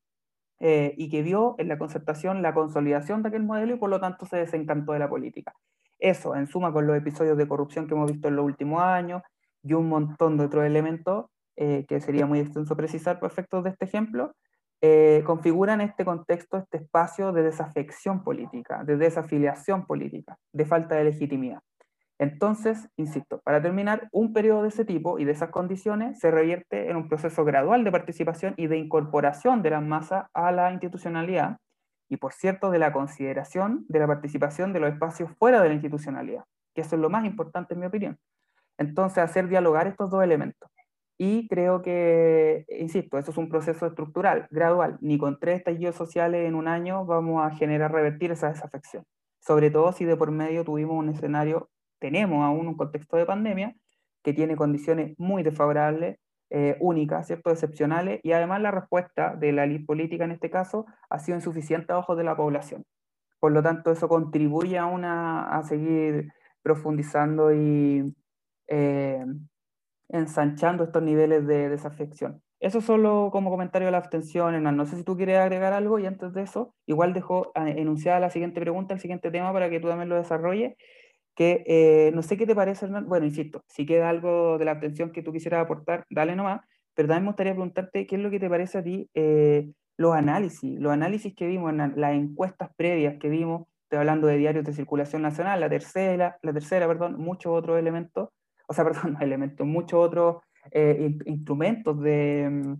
eh, 0.59 0.93
y 0.97 1.09
que 1.09 1.21
vio 1.21 1.55
en 1.59 1.67
la 1.67 1.77
concertación 1.77 2.41
la 2.41 2.53
consolidación 2.53 3.21
de 3.21 3.29
aquel 3.29 3.43
modelo 3.43 3.75
y 3.75 3.77
por 3.77 3.89
lo 3.89 3.99
tanto 3.99 4.25
se 4.25 4.37
desencantó 4.37 4.93
de 4.93 4.99
la 4.99 5.09
política. 5.09 5.53
Eso, 5.99 6.35
en 6.35 6.47
suma, 6.47 6.71
con 6.71 6.87
los 6.87 6.97
episodios 6.97 7.37
de 7.37 7.47
corrupción 7.47 7.87
que 7.87 7.93
hemos 7.93 8.11
visto 8.11 8.27
en 8.27 8.35
los 8.35 8.45
últimos 8.45 8.81
años 8.81 9.21
y 9.63 9.73
un 9.73 9.89
montón 9.89 10.37
de 10.37 10.45
otros 10.45 10.65
elementos, 10.65 11.25
eh, 11.55 11.85
que 11.87 11.99
sería 11.99 12.25
muy 12.25 12.39
extenso 12.39 12.75
precisar 12.75 13.19
por 13.19 13.31
efectos 13.31 13.63
de 13.63 13.71
este 13.71 13.85
ejemplo, 13.85 14.35
eh, 14.81 15.23
configuran 15.25 15.81
este 15.81 16.05
contexto, 16.05 16.57
este 16.57 16.77
espacio 16.77 17.31
de 17.31 17.41
desafección 17.41 18.23
política, 18.23 18.83
de 18.83 18.95
desafiliación 18.95 19.85
política, 19.87 20.37
de 20.53 20.65
falta 20.65 20.95
de 20.95 21.05
legitimidad. 21.05 21.61
Entonces, 22.19 22.89
insisto, 22.97 23.41
para 23.43 23.61
terminar, 23.61 24.09
un 24.11 24.33
periodo 24.33 24.63
de 24.63 24.69
ese 24.69 24.85
tipo 24.85 25.19
y 25.19 25.25
de 25.25 25.33
esas 25.33 25.49
condiciones 25.49 26.19
se 26.19 26.31
revierte 26.31 26.89
en 26.89 26.97
un 26.97 27.07
proceso 27.07 27.45
gradual 27.45 27.83
de 27.83 27.91
participación 27.91 28.55
y 28.57 28.67
de 28.67 28.77
incorporación 28.77 29.61
de 29.61 29.69
las 29.69 29.83
masas 29.83 30.25
a 30.33 30.51
la 30.51 30.71
institucionalidad 30.71 31.57
y, 32.09 32.17
por 32.17 32.33
cierto, 32.33 32.71
de 32.71 32.79
la 32.79 32.91
consideración 32.91 33.85
de 33.87 33.99
la 33.99 34.07
participación 34.07 34.73
de 34.73 34.79
los 34.79 34.91
espacios 34.91 35.29
fuera 35.37 35.61
de 35.61 35.67
la 35.67 35.75
institucionalidad, 35.75 36.45
que 36.73 36.81
eso 36.81 36.95
es 36.95 37.01
lo 37.01 37.09
más 37.09 37.23
importante 37.25 37.75
en 37.75 37.81
mi 37.81 37.85
opinión. 37.85 38.17
Entonces, 38.79 39.19
hacer 39.19 39.47
dialogar 39.47 39.87
estos 39.87 40.09
dos 40.09 40.23
elementos. 40.23 40.69
Y 41.19 41.47
creo 41.47 41.81
que, 41.81 42.65
insisto, 42.79 43.17
eso 43.17 43.31
es 43.31 43.37
un 43.37 43.49
proceso 43.49 43.87
estructural, 43.87 44.47
gradual. 44.51 44.97
Ni 45.01 45.17
con 45.17 45.39
tres 45.39 45.57
estallidos 45.57 45.95
sociales 45.95 46.47
en 46.47 46.53
un 46.53 46.67
año 46.67 47.05
vamos 47.05 47.43
a 47.43 47.55
generar, 47.55 47.91
revertir 47.91 48.31
esa 48.31 48.49
desafección. 48.49 49.03
Sobre 49.39 49.71
todo 49.71 49.91
si 49.93 50.05
de 50.05 50.15
por 50.15 50.31
medio 50.31 50.63
tuvimos 50.63 50.95
un 50.95 51.09
escenario 51.09 51.69
tenemos 51.99 52.43
aún 52.43 52.67
un 52.67 52.77
contexto 52.77 53.17
de 53.17 53.25
pandemia 53.25 53.75
que 54.23 54.33
tiene 54.33 54.55
condiciones 54.55 55.17
muy 55.17 55.43
desfavorables, 55.43 56.17
eh, 56.49 56.77
únicas, 56.79 57.27
¿cierto? 57.27 57.51
excepcionales, 57.51 58.19
y 58.23 58.31
además 58.31 58.61
la 58.61 58.71
respuesta 58.71 59.35
de 59.35 59.51
la 59.51 59.65
ley 59.65 59.79
política 59.79 60.23
en 60.23 60.31
este 60.31 60.49
caso 60.49 60.85
ha 61.09 61.19
sido 61.19 61.37
insuficiente 61.37 61.91
a 61.93 61.97
ojos 61.97 62.17
de 62.17 62.23
la 62.23 62.37
población. 62.37 62.85
Por 63.39 63.51
lo 63.51 63.61
tanto, 63.61 63.91
eso 63.91 64.07
contribuye 64.07 64.77
a, 64.77 64.85
una, 64.85 65.49
a 65.49 65.63
seguir 65.63 66.31
profundizando 66.63 67.53
y 67.53 68.15
eh, 68.67 69.25
ensanchando 70.09 70.83
estos 70.83 71.03
niveles 71.03 71.45
de 71.47 71.69
desafección. 71.69 72.41
Eso 72.59 72.81
solo 72.81 73.29
como 73.31 73.51
comentario 73.51 73.87
de 73.87 73.91
la 73.91 73.99
abstención, 73.99 74.63
No 74.63 74.85
sé 74.85 74.95
si 74.95 75.03
tú 75.03 75.15
quieres 75.15 75.37
agregar 75.37 75.73
algo 75.73 75.99
y 75.99 76.07
antes 76.07 76.33
de 76.33 76.41
eso, 76.41 76.73
igual 76.87 77.13
dejo 77.13 77.51
ah, 77.53 77.69
enunciada 77.69 78.19
la 78.19 78.31
siguiente 78.31 78.59
pregunta, 78.59 78.95
el 78.95 78.99
siguiente 78.99 79.29
tema 79.29 79.53
para 79.53 79.69
que 79.69 79.79
tú 79.79 79.87
también 79.87 80.09
lo 80.09 80.15
desarrolles 80.15 80.75
que 81.37 81.63
eh, 81.67 82.11
no 82.15 82.23
sé 82.23 82.35
qué 82.35 82.47
te 82.47 82.55
parece, 82.55 82.85
Hernán. 82.85 83.07
Bueno, 83.07 83.27
insisto, 83.27 83.63
si 83.67 83.85
queda 83.85 84.09
algo 84.09 84.57
de 84.57 84.65
la 84.65 84.71
atención 84.71 85.11
que 85.11 85.21
tú 85.21 85.31
quisieras 85.31 85.63
aportar, 85.63 86.03
dale 86.09 86.35
nomás, 86.35 86.61
pero 86.95 87.07
también 87.07 87.25
me 87.25 87.29
gustaría 87.29 87.53
preguntarte 87.53 88.07
qué 88.07 88.15
es 88.15 88.21
lo 88.23 88.31
que 88.31 88.39
te 88.39 88.49
parece 88.49 88.79
a 88.79 88.83
ti 88.83 89.07
eh, 89.13 89.69
los 89.97 90.15
análisis, 90.15 90.79
los 90.79 90.91
análisis 90.91 91.35
que 91.35 91.45
vimos 91.45 91.71
en 91.71 91.93
las 91.95 92.15
encuestas 92.15 92.71
previas 92.75 93.17
que 93.19 93.29
vimos, 93.29 93.67
estoy 93.83 93.99
hablando 93.99 94.25
de 94.25 94.37
diarios 94.37 94.65
de 94.65 94.73
circulación 94.73 95.21
nacional, 95.21 95.59
la 95.59 95.69
tercera, 95.69 96.39
la 96.41 96.53
tercera, 96.53 96.87
perdón, 96.87 97.19
muchos 97.19 97.53
otros 97.53 97.77
elementos, 97.77 98.29
o 98.67 98.73
sea, 98.73 98.83
perdón, 98.91 99.17
elementos, 99.21 99.67
muchos 99.67 99.99
otros 99.99 100.37
eh, 100.71 101.17
instrumentos 101.27 102.01
de, 102.01 102.49
mm, 102.49 102.73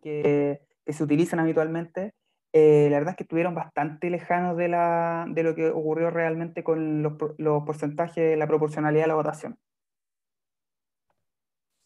que 0.00 0.60
se 0.86 1.02
utilizan 1.02 1.40
habitualmente 1.40 2.12
eh, 2.56 2.86
la 2.88 2.98
verdad 2.98 3.10
es 3.10 3.16
que 3.16 3.24
estuvieron 3.24 3.52
bastante 3.56 4.08
lejanos 4.10 4.56
de, 4.56 4.68
la, 4.68 5.26
de 5.28 5.42
lo 5.42 5.56
que 5.56 5.70
ocurrió 5.70 6.10
realmente 6.10 6.62
con 6.62 7.02
los, 7.02 7.14
los 7.36 7.64
porcentajes 7.64 8.38
la 8.38 8.46
proporcionalidad 8.46 9.02
de 9.02 9.08
la 9.08 9.14
votación. 9.16 9.58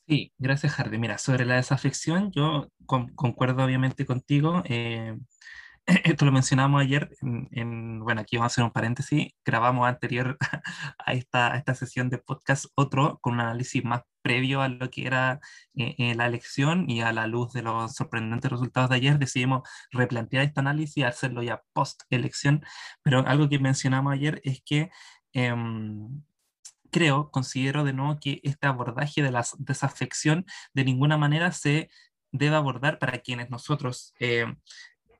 Sí, 0.06 0.30
gracias, 0.36 0.74
Hardy. 0.74 0.98
Mira, 0.98 1.16
sobre 1.16 1.46
la 1.46 1.56
desafección, 1.56 2.30
yo 2.32 2.68
concuerdo 2.84 3.64
obviamente 3.64 4.04
contigo. 4.04 4.62
Eh, 4.66 5.16
esto 6.04 6.26
lo 6.26 6.32
mencionamos 6.32 6.82
ayer, 6.82 7.16
en, 7.22 8.00
bueno, 8.00 8.20
aquí 8.20 8.36
vamos 8.36 8.52
a 8.52 8.54
hacer 8.54 8.64
un 8.64 8.70
paréntesis, 8.70 9.32
grabamos 9.46 9.88
anterior 9.88 10.36
a 10.98 11.12
esta, 11.14 11.56
esta 11.56 11.74
sesión 11.74 12.10
de 12.10 12.18
podcast 12.18 12.66
otro 12.74 13.18
con 13.22 13.34
un 13.34 13.40
análisis 13.40 13.82
más 13.82 14.02
previo 14.28 14.60
a 14.60 14.68
lo 14.68 14.90
que 14.90 15.06
era 15.06 15.40
eh, 15.74 15.94
eh, 15.96 16.14
la 16.14 16.26
elección 16.26 16.90
y 16.90 17.00
a 17.00 17.12
la 17.12 17.26
luz 17.26 17.54
de 17.54 17.62
los 17.62 17.94
sorprendentes 17.94 18.50
resultados 18.50 18.90
de 18.90 18.96
ayer, 18.96 19.18
decidimos 19.18 19.62
replantear 19.90 20.44
este 20.44 20.60
análisis 20.60 20.98
y 20.98 21.02
hacerlo 21.04 21.42
ya 21.42 21.62
post-elección, 21.72 22.62
pero 23.02 23.26
algo 23.26 23.48
que 23.48 23.58
mencionamos 23.58 24.12
ayer 24.12 24.40
es 24.44 24.60
que... 24.64 24.90
Em, 25.32 26.22
creo, 26.90 27.30
considero 27.30 27.84
de 27.84 27.92
nuevo 27.92 28.18
que 28.18 28.40
este 28.44 28.66
abordaje 28.66 29.22
de 29.22 29.30
la 29.30 29.44
desafección 29.58 30.46
de 30.72 30.84
ninguna 30.84 31.18
manera 31.18 31.52
se 31.52 31.90
debe 32.32 32.56
abordar 32.56 32.98
para 32.98 33.18
quienes 33.18 33.50
nosotros 33.50 34.14
eh, 34.20 34.46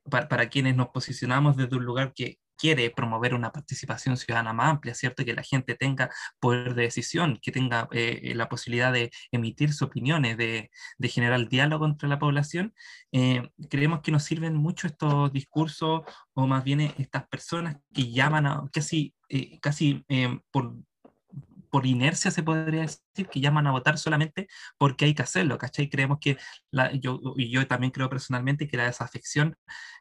para, 0.09 0.49
quienes 0.49 0.75
nos 0.75 0.89
posicionamos 0.89 1.55
desde 1.55 1.77
un 1.77 1.85
lugar 1.85 2.13
que 2.13 2.39
quiere 2.59 2.89
promover 2.91 3.33
una 3.33 3.51
participación 3.51 4.17
ciudadana 4.17 4.53
más 4.53 4.69
amplia, 4.71 4.93
¿cierto? 4.93 5.25
Que 5.25 5.33
la 5.33 5.43
gente 5.43 5.75
tenga 5.75 6.09
poder 6.39 6.75
de 6.75 6.83
decisión, 6.83 7.39
que 7.41 7.51
tenga 7.51 7.87
eh, 7.91 8.33
la 8.35 8.49
posibilidad 8.49 8.91
de 8.93 9.11
emitir 9.31 9.71
sus 9.71 9.83
opiniones, 9.83 10.37
de, 10.37 10.69
de 10.97 11.07
generar 11.09 11.47
diálogo 11.47 11.85
entre 11.85 12.09
la 12.09 12.19
población, 12.19 12.73
eh, 13.11 13.49
creemos 13.69 14.01
que 14.01 14.11
nos 14.11 14.23
sirven 14.23 14.55
mucho 14.55 14.87
estos 14.87 15.31
discursos 15.31 16.01
o 16.33 16.47
más 16.47 16.63
bien 16.63 16.81
estas 16.81 17.27
personas 17.27 17.77
que 17.93 18.11
llaman 18.11 18.45
a 18.45 18.69
casi, 18.71 19.15
casi 19.61 20.05
por 20.51 20.75
por 21.69 21.85
inercia 21.85 22.31
se 22.31 22.43
podría 22.43 22.81
decir 22.81 22.99
que 23.13 23.39
llaman 23.39 23.67
a 23.67 23.71
votar 23.71 23.97
solamente 23.97 24.47
porque 24.77 25.05
hay 25.05 25.13
que 25.13 25.21
hacerlo, 25.23 25.57
¿cachai? 25.57 25.89
Creemos 25.89 26.19
que, 26.19 26.37
la, 26.71 26.91
yo, 26.93 27.19
y 27.37 27.49
yo 27.51 27.65
también 27.67 27.91
creo 27.91 28.09
personalmente 28.09 28.67
que 28.67 28.77
la 28.77 28.85
desafección 28.85 29.55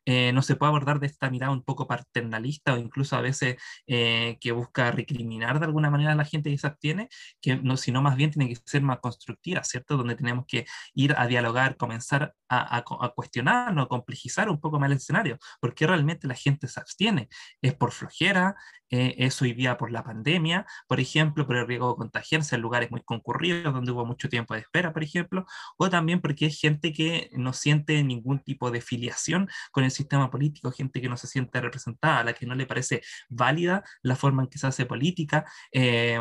eh, 0.04 0.32
no 0.32 0.42
se 0.42 0.56
puede 0.56 0.70
abordar 0.70 1.00
de 1.00 1.06
esta 1.06 1.30
mirada 1.30 1.52
un 1.52 1.62
poco 1.62 1.86
paternalista 1.86 2.74
o 2.74 2.78
incluso 2.78 3.16
a 3.16 3.20
veces 3.20 3.56
eh, 3.86 4.38
que 4.40 4.52
busca 4.52 4.90
recriminar 4.90 5.58
de 5.60 5.66
alguna 5.66 5.90
manera 5.90 6.12
a 6.12 6.14
la 6.16 6.24
gente 6.24 6.50
que 6.50 6.58
se 6.58 6.66
abstiene, 6.66 7.08
que 7.40 7.56
no, 7.56 7.76
sino 7.76 8.02
más 8.02 8.16
bien 8.16 8.30
tiene 8.30 8.48
que 8.48 8.60
ser 8.64 8.82
más 8.82 9.00
constructiva, 9.00 9.62
¿cierto? 9.64 9.96
Donde 9.96 10.16
tenemos 10.16 10.46
que 10.46 10.66
ir 10.94 11.14
a 11.16 11.26
dialogar, 11.26 11.76
comenzar 11.76 12.34
a, 12.48 12.78
a, 12.78 12.82
cuestionarnos, 13.14 13.84
a 13.86 13.88
complejizar 13.88 14.48
un 14.48 14.60
poco 14.60 14.78
más 14.80 14.90
el 14.90 14.96
escenario, 14.96 15.38
porque 15.60 15.86
realmente 15.86 16.26
la 16.26 16.34
gente 16.34 16.68
se 16.68 16.80
abstiene, 16.80 17.28
es 17.62 17.74
por 17.74 17.92
flojera, 17.92 18.56
eh, 18.90 19.14
es 19.18 19.40
hoy 19.42 19.52
día 19.52 19.76
por 19.76 19.90
la 19.90 20.02
pandemia, 20.02 20.66
por 20.86 21.00
ejemplo, 21.00 21.46
por 21.46 21.56
el 21.56 21.66
riesgo 21.66 21.90
de 21.90 21.96
contagiarse 21.96 22.56
en 22.56 22.62
lugares 22.62 22.90
muy 22.90 23.02
concurridos 23.08 23.72
donde 23.72 23.90
hubo 23.90 24.04
mucho 24.04 24.28
tiempo 24.28 24.54
de 24.54 24.60
espera, 24.60 24.92
por 24.92 25.02
ejemplo, 25.02 25.46
o 25.78 25.88
también 25.88 26.20
porque 26.20 26.44
hay 26.44 26.50
gente 26.52 26.92
que 26.92 27.30
no 27.32 27.52
siente 27.54 28.02
ningún 28.04 28.40
tipo 28.40 28.70
de 28.70 28.82
filiación 28.82 29.48
con 29.72 29.84
el 29.84 29.90
sistema 29.90 30.30
político, 30.30 30.70
gente 30.70 31.00
que 31.00 31.08
no 31.08 31.16
se 31.16 31.26
siente 31.26 31.60
representada, 31.60 32.18
a 32.20 32.24
la 32.24 32.34
que 32.34 32.46
no 32.46 32.54
le 32.54 32.66
parece 32.66 33.00
válida 33.30 33.82
la 34.02 34.14
forma 34.14 34.42
en 34.42 34.48
que 34.50 34.58
se 34.58 34.66
hace 34.66 34.84
política. 34.86 35.46
Eh, 35.72 36.20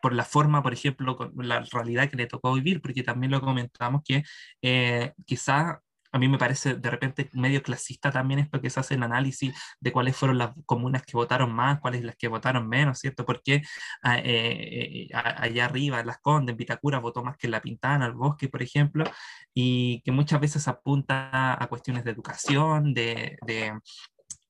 por 0.00 0.14
la 0.14 0.24
forma, 0.24 0.62
por 0.62 0.72
ejemplo, 0.72 1.16
con 1.16 1.32
la 1.46 1.60
realidad 1.72 2.08
que 2.08 2.16
le 2.16 2.26
tocó 2.26 2.54
vivir, 2.54 2.80
porque 2.80 3.02
también 3.02 3.32
lo 3.32 3.40
comentamos 3.42 4.02
que 4.04 4.22
eh, 4.62 5.12
a 6.12 6.18
mí 6.18 6.28
me 6.28 6.38
parece 6.38 6.74
de 6.74 6.90
repente 6.90 7.30
medio 7.32 7.62
clasista 7.62 8.10
también 8.10 8.40
esto 8.40 8.60
que 8.60 8.70
se 8.70 8.80
hace 8.80 8.94
el 8.94 9.02
análisis 9.02 9.54
de 9.80 9.92
cuáles 9.92 10.16
fueron 10.16 10.38
las 10.38 10.50
comunas 10.66 11.02
que 11.02 11.16
votaron 11.16 11.52
más, 11.52 11.80
cuáles 11.80 12.04
las 12.04 12.16
que 12.16 12.28
votaron 12.28 12.68
menos, 12.68 12.98
¿cierto? 12.98 13.24
Porque 13.24 13.62
ah, 14.02 14.18
eh, 14.18 15.08
eh, 15.08 15.08
allá 15.14 15.66
arriba, 15.66 16.00
en 16.00 16.06
Las 16.06 16.18
Condes, 16.18 16.52
en 16.52 16.56
Vitacura, 16.56 16.98
votó 16.98 17.22
más 17.22 17.36
que 17.36 17.46
en 17.46 17.52
La 17.52 17.60
Pintana, 17.60 18.06
el 18.06 18.12
Bosque, 18.12 18.48
por 18.48 18.62
ejemplo, 18.62 19.04
y 19.54 20.02
que 20.02 20.12
muchas 20.12 20.40
veces 20.40 20.66
apunta 20.68 21.62
a 21.62 21.66
cuestiones 21.68 22.04
de 22.04 22.10
educación, 22.10 22.94
de, 22.94 23.38
de 23.46 23.72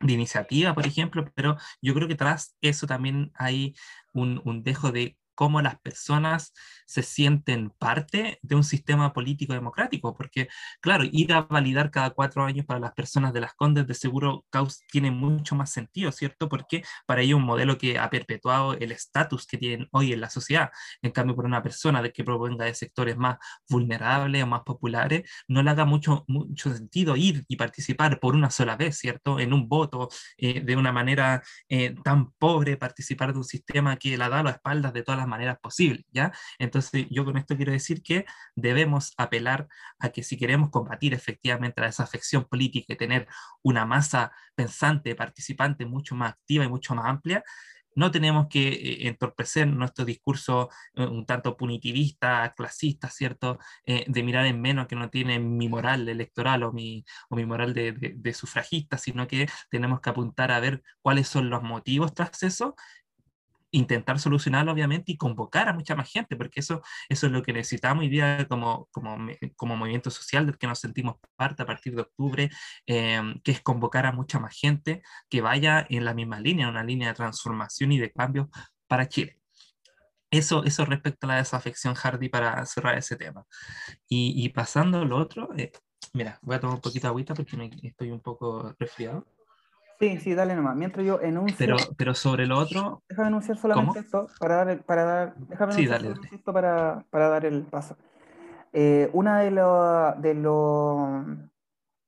de 0.01 0.15
iniciativa, 0.15 0.75
por 0.75 0.87
ejemplo, 0.87 1.31
pero 1.35 1.57
yo 1.83 1.93
creo 1.95 2.09
que 2.09 2.15
tras 2.15 2.57
eso 2.63 2.87
también 2.87 3.31
hay 3.35 3.75
un, 4.15 4.41
un 4.45 4.63
dejo 4.63 4.93
de 4.93 5.19
cómo 5.41 5.63
las 5.63 5.81
personas 5.81 6.53
se 6.85 7.03
sienten 7.03 7.71
parte 7.71 8.39
de 8.43 8.57
un 8.57 8.63
sistema 8.63 9.15
político 9.15 9.55
democrático, 9.55 10.15
porque 10.15 10.49
claro, 10.83 11.05
ir 11.11 11.33
a 11.33 11.41
validar 11.41 11.91
cada 11.91 12.11
cuatro 12.11 12.45
años 12.45 12.67
para 12.67 12.79
las 12.79 12.93
personas 12.93 13.33
de 13.33 13.41
las 13.41 13.55
Condes 13.55 13.87
de 13.87 13.95
seguro 13.95 14.45
tiene 14.93 15.11
mucho 15.11 15.55
más 15.55 15.71
sentido, 15.73 16.13
¿cierto? 16.13 16.51
Porque 16.51 16.83
para 17.07 17.23
ello 17.23 17.39
un 17.39 17.45
modelo 17.45 17.79
que 17.79 17.99
ha 17.99 18.11
perpetuado 18.11 18.75
el 18.75 18.93
estatus 18.93 19.47
que 19.47 19.57
tienen 19.57 19.89
hoy 19.93 20.13
en 20.13 20.21
la 20.21 20.29
sociedad, 20.29 20.73
en 21.01 21.11
cambio 21.11 21.35
por 21.35 21.47
una 21.47 21.63
persona 21.63 22.03
de 22.03 22.13
que 22.13 22.23
provenga 22.23 22.67
de 22.67 22.75
sectores 22.75 23.17
más 23.17 23.39
vulnerables 23.67 24.43
o 24.43 24.47
más 24.47 24.61
populares, 24.61 25.23
no 25.49 25.63
le 25.63 25.71
haga 25.71 25.87
mucho, 25.87 26.27
mucho 26.29 26.75
sentido 26.75 27.17
ir 27.17 27.45
y 27.49 27.57
participar 27.57 28.21
por 28.21 28.35
una 28.35 28.51
sola 28.51 28.77
vez, 28.77 28.99
¿cierto? 28.99 29.41
En 29.41 29.55
un 29.55 29.71
voto, 29.71 30.11
eh, 30.37 30.61
de 30.61 30.77
una 30.77 30.93
manera 30.93 31.43
eh, 31.71 31.95
tan 32.05 32.31
pobre, 32.33 32.77
participar 32.77 33.33
de 33.33 33.39
un 33.39 33.45
sistema 33.45 33.97
que 33.97 34.19
la 34.19 34.29
da 34.29 34.41
a 34.41 34.43
las 34.43 34.55
espaldas 34.57 34.93
de 34.93 35.03
todas 35.03 35.19
las 35.19 35.30
maneras 35.31 35.59
posibles, 35.61 36.05
¿ya? 36.13 36.33
Entonces, 36.59 37.07
yo 37.11 37.25
con 37.25 37.37
esto 37.37 37.57
quiero 37.57 37.73
decir 37.73 38.03
que 38.03 38.27
debemos 38.55 39.15
apelar 39.17 39.69
a 39.99 40.11
que 40.11 40.23
si 40.23 40.37
queremos 40.37 40.71
combatir 40.71 41.15
efectivamente 41.15 41.81
la 41.81 41.89
desafección 41.89 42.45
política 42.45 42.93
y 42.95 42.97
tener 42.97 43.29
una 43.63 43.87
masa 43.87 44.33
pensante, 44.55 45.15
participante 45.15 45.87
mucho 45.87 46.15
más 46.15 46.33
activa 46.33 46.65
y 46.65 46.69
mucho 46.69 46.95
más 46.95 47.07
amplia, 47.07 47.45
no 47.95 48.11
tenemos 48.11 48.47
que 48.49 48.69
eh, 48.69 49.09
entorpecer 49.09 49.67
nuestro 49.67 50.05
discurso 50.05 50.71
eh, 50.95 51.05
un 51.05 51.27
tanto 51.27 51.57
punitivista, 51.57 52.53
clasista, 52.57 53.09
¿cierto? 53.11 53.59
Eh, 53.85 54.05
de 54.07 54.23
mirar 54.23 54.47
en 54.47 54.61
menos 54.61 54.87
que 54.87 54.97
no 54.97 55.11
tiene 55.11 55.39
mi 55.39 55.69
moral 55.69 56.09
electoral 56.09 56.63
o 56.63 56.73
mi, 56.73 57.05
o 57.29 57.37
mi 57.37 57.45
moral 57.47 57.75
de, 57.75 58.33
sufragista, 58.35 58.97
sino 58.97 59.27
que 59.27 59.49
tenemos 59.71 60.01
que 60.01 60.11
apuntar 60.11 60.53
a 60.53 60.61
ver 60.61 60.83
cuáles 61.03 61.29
son 61.29 61.51
los 61.51 61.63
motivos 61.63 62.15
tras 62.15 62.43
eso 62.43 62.75
intentar 63.71 64.19
solucionarlo, 64.19 64.73
obviamente, 64.73 65.13
y 65.13 65.17
convocar 65.17 65.69
a 65.69 65.73
mucha 65.73 65.95
más 65.95 66.11
gente, 66.11 66.37
porque 66.37 66.61
eso, 66.61 66.83
eso 67.09 67.27
es 67.27 67.33
lo 67.33 67.43
que 67.43 67.53
necesitamos 67.53 68.03
hoy 68.03 68.09
día 68.09 68.47
como, 68.49 68.89
como, 68.91 69.17
como 69.57 69.77
movimiento 69.77 70.11
social 70.11 70.47
del 70.47 70.59
que 70.59 70.67
nos 70.67 70.81
sentimos 70.81 71.17
parte 71.37 71.63
a 71.63 71.67
partir 71.67 71.95
de 71.95 72.03
octubre, 72.03 72.51
em, 72.87 73.41
que 73.43 73.53
es 73.53 73.61
convocar 73.61 74.07
a 74.07 74.13
mucha 74.13 74.39
más 74.39 74.57
gente 74.57 75.03
que 75.29 75.41
vaya 75.41 75.87
en 75.89 76.05
la 76.05 76.15
misma 76.15 76.41
línea, 76.41 76.69
una 76.69 76.85
línea 76.85 77.09
de 77.09 77.15
transformación 77.15 77.93
y 77.93 77.99
de 77.99 78.13
cambio 78.13 78.51
para 78.87 79.09
Chile. 79.09 79.39
Eso, 80.31 80.65
eso 80.65 80.85
respecto 80.85 81.27
a 81.27 81.31
la 81.31 81.37
desafección 81.39 81.95
Hardy 81.95 82.29
para 82.29 82.65
cerrar 82.65 82.97
ese 82.97 83.17
tema. 83.17 83.45
Y, 84.09 84.45
y 84.45 84.49
pasando 84.51 84.99
a 85.01 85.05
lo 85.05 85.17
otro, 85.17 85.49
eh, 85.57 85.73
mira, 86.15 86.39
voy 86.43 86.57
a 86.57 86.61
tomar 86.61 86.77
un 86.77 86.81
poquito 86.81 87.07
de 87.07 87.09
agüita 87.09 87.35
porque 87.35 87.57
estoy 87.83 88.11
un 88.11 88.21
poco 88.21 88.75
resfriado. 88.79 89.27
Sí, 90.01 90.19
sí, 90.19 90.35
dale 90.35 90.57
nomás. 90.57 90.75
Mientras 90.77 91.05
yo 91.05 91.21
enuncio. 91.21 91.57
Pero, 91.59 91.77
pero 91.97 92.15
sobre 92.15 92.47
lo 92.47 92.59
otro. 92.59 93.03
Déjame 93.07 93.29
anunciar 93.29 93.59
solamente 93.59 93.99
esto 94.01 94.29
para 94.39 94.57
dar 94.57 94.71
el, 94.71 94.81
para 94.81 95.05
dar. 95.05 95.37
Déjame 95.37 95.75
sí, 95.75 95.87
dale, 95.87 96.09
dale. 96.09 96.29
esto 96.33 96.53
para, 96.55 97.05
para, 97.11 97.29
dar 97.29 97.45
el 97.45 97.65
paso. 97.65 97.99
Eh, 98.73 99.11
una 99.13 99.41
de 99.41 99.51
los 99.51 100.23
de 100.23 100.35
los 100.35 101.27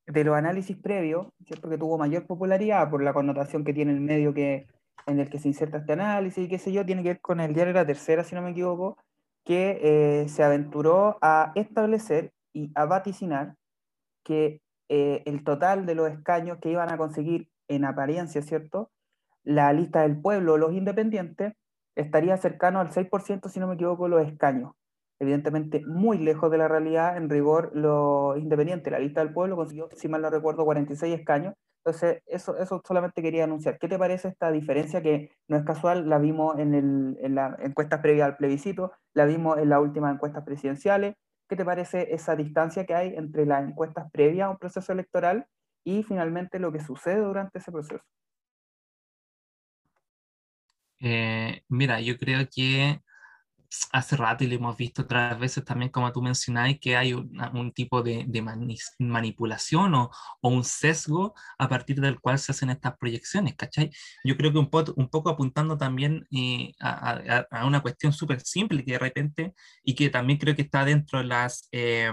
de 0.06 0.24
los 0.24 0.36
análisis 0.36 0.76
previos, 0.76 1.26
¿cierto? 1.44 1.68
que 1.68 1.76
tuvo 1.76 1.98
mayor 1.98 2.26
popularidad 2.26 2.90
por 2.90 3.02
la 3.02 3.12
connotación 3.12 3.62
que 3.62 3.74
tiene 3.74 3.92
el 3.92 4.00
medio 4.00 4.32
que, 4.32 4.66
en 5.06 5.20
el 5.20 5.28
que 5.28 5.38
se 5.38 5.48
inserta 5.48 5.78
este 5.78 5.92
análisis 5.92 6.44
y 6.44 6.48
qué 6.48 6.58
sé 6.58 6.72
yo, 6.72 6.84
tiene 6.84 7.02
que 7.02 7.10
ver 7.10 7.20
con 7.20 7.40
el 7.40 7.54
diario 7.54 7.72
La 7.74 7.86
Tercera, 7.86 8.24
si 8.24 8.34
no 8.34 8.42
me 8.42 8.50
equivoco, 8.50 8.96
que 9.44 9.78
eh, 9.82 10.28
se 10.28 10.42
aventuró 10.42 11.18
a 11.20 11.52
establecer 11.54 12.32
y 12.52 12.72
a 12.74 12.84
vaticinar 12.84 13.54
que 14.24 14.60
eh, 14.88 15.22
el 15.24 15.44
total 15.44 15.86
de 15.86 15.94
los 15.94 16.10
escaños 16.10 16.58
que 16.58 16.70
iban 16.70 16.92
a 16.92 16.96
conseguir 16.98 17.48
en 17.74 17.84
apariencia, 17.84 18.42
¿cierto? 18.42 18.90
La 19.44 19.72
lista 19.72 20.02
del 20.02 20.20
pueblo, 20.20 20.56
los 20.56 20.72
independientes, 20.72 21.54
estaría 21.96 22.36
cercano 22.36 22.80
al 22.80 22.90
6%, 22.90 23.48
si 23.48 23.60
no 23.60 23.66
me 23.66 23.74
equivoco, 23.74 24.08
los 24.08 24.26
escaños. 24.26 24.72
Evidentemente, 25.18 25.82
muy 25.86 26.18
lejos 26.18 26.50
de 26.50 26.58
la 26.58 26.68
realidad, 26.68 27.16
en 27.16 27.30
rigor, 27.30 27.70
los 27.74 28.36
independientes, 28.38 28.92
la 28.92 28.98
lista 28.98 29.22
del 29.22 29.32
pueblo 29.32 29.56
consiguió, 29.56 29.88
si 29.94 30.08
mal 30.08 30.22
no 30.22 30.30
recuerdo, 30.30 30.64
46 30.64 31.18
escaños. 31.18 31.54
Entonces, 31.84 32.22
eso, 32.26 32.56
eso 32.58 32.80
solamente 32.86 33.22
quería 33.22 33.44
anunciar. 33.44 33.78
¿Qué 33.78 33.88
te 33.88 33.98
parece 33.98 34.28
esta 34.28 34.50
diferencia 34.50 35.02
que 35.02 35.30
no 35.48 35.56
es 35.56 35.64
casual? 35.64 36.08
La 36.08 36.18
vimos 36.18 36.58
en, 36.58 36.74
el, 36.74 37.18
en 37.20 37.34
la 37.34 37.56
encuesta 37.60 38.02
previa 38.02 38.26
al 38.26 38.36
plebiscito, 38.36 38.92
la 39.14 39.24
vimos 39.24 39.58
en 39.58 39.68
las 39.68 39.80
últimas 39.80 40.14
encuestas 40.14 40.44
presidenciales. 40.44 41.14
¿Qué 41.48 41.56
te 41.56 41.64
parece 41.64 42.14
esa 42.14 42.36
distancia 42.36 42.86
que 42.86 42.94
hay 42.94 43.14
entre 43.14 43.46
las 43.46 43.68
encuestas 43.68 44.10
previas 44.10 44.46
a 44.46 44.50
un 44.50 44.58
proceso 44.58 44.92
electoral 44.92 45.46
y 45.84 46.02
finalmente 46.02 46.58
lo 46.58 46.72
que 46.72 46.80
sucede 46.80 47.20
durante 47.20 47.58
ese 47.58 47.72
proceso. 47.72 48.02
Eh, 51.00 51.62
mira, 51.68 52.00
yo 52.00 52.16
creo 52.16 52.46
que 52.48 53.00
hace 53.90 54.16
rato 54.16 54.44
y 54.44 54.48
lo 54.48 54.54
hemos 54.56 54.76
visto 54.76 55.02
otras 55.02 55.38
veces 55.38 55.64
también, 55.64 55.90
como 55.90 56.12
tú 56.12 56.22
mencionabas, 56.22 56.76
que 56.80 56.96
hay 56.96 57.12
un, 57.14 57.72
tipo 57.72 58.02
de, 58.02 58.24
de 58.28 58.42
manipulación 58.98 59.94
o, 59.94 60.10
o, 60.40 60.48
un 60.48 60.64
sesgo 60.64 61.34
a 61.58 61.68
partir 61.68 62.00
del 62.00 62.20
cual 62.20 62.38
se 62.38 62.52
hacen 62.52 62.70
estas 62.70 62.96
proyecciones, 62.98 63.54
¿cachai? 63.56 63.90
Yo 64.24 64.36
creo 64.36 64.52
que 64.52 64.58
un, 64.58 64.70
po 64.70 64.84
un 64.96 65.08
poco 65.08 65.30
apuntando 65.30 65.78
también 65.78 66.26
eh, 66.30 66.72
a, 66.80 67.12
a, 67.12 67.46
a, 67.50 67.66
una 67.66 67.80
cuestión 67.80 68.12
súper 68.12 68.40
simple 68.40 68.84
que 68.84 68.92
de 68.92 68.98
repente, 68.98 69.54
y 69.82 69.94
que 69.94 70.10
también 70.10 70.38
creo 70.38 70.54
que 70.54 70.62
está 70.62 70.84
dentro 70.84 71.18
de 71.20 71.24
las... 71.24 71.68
Eh, 71.72 72.12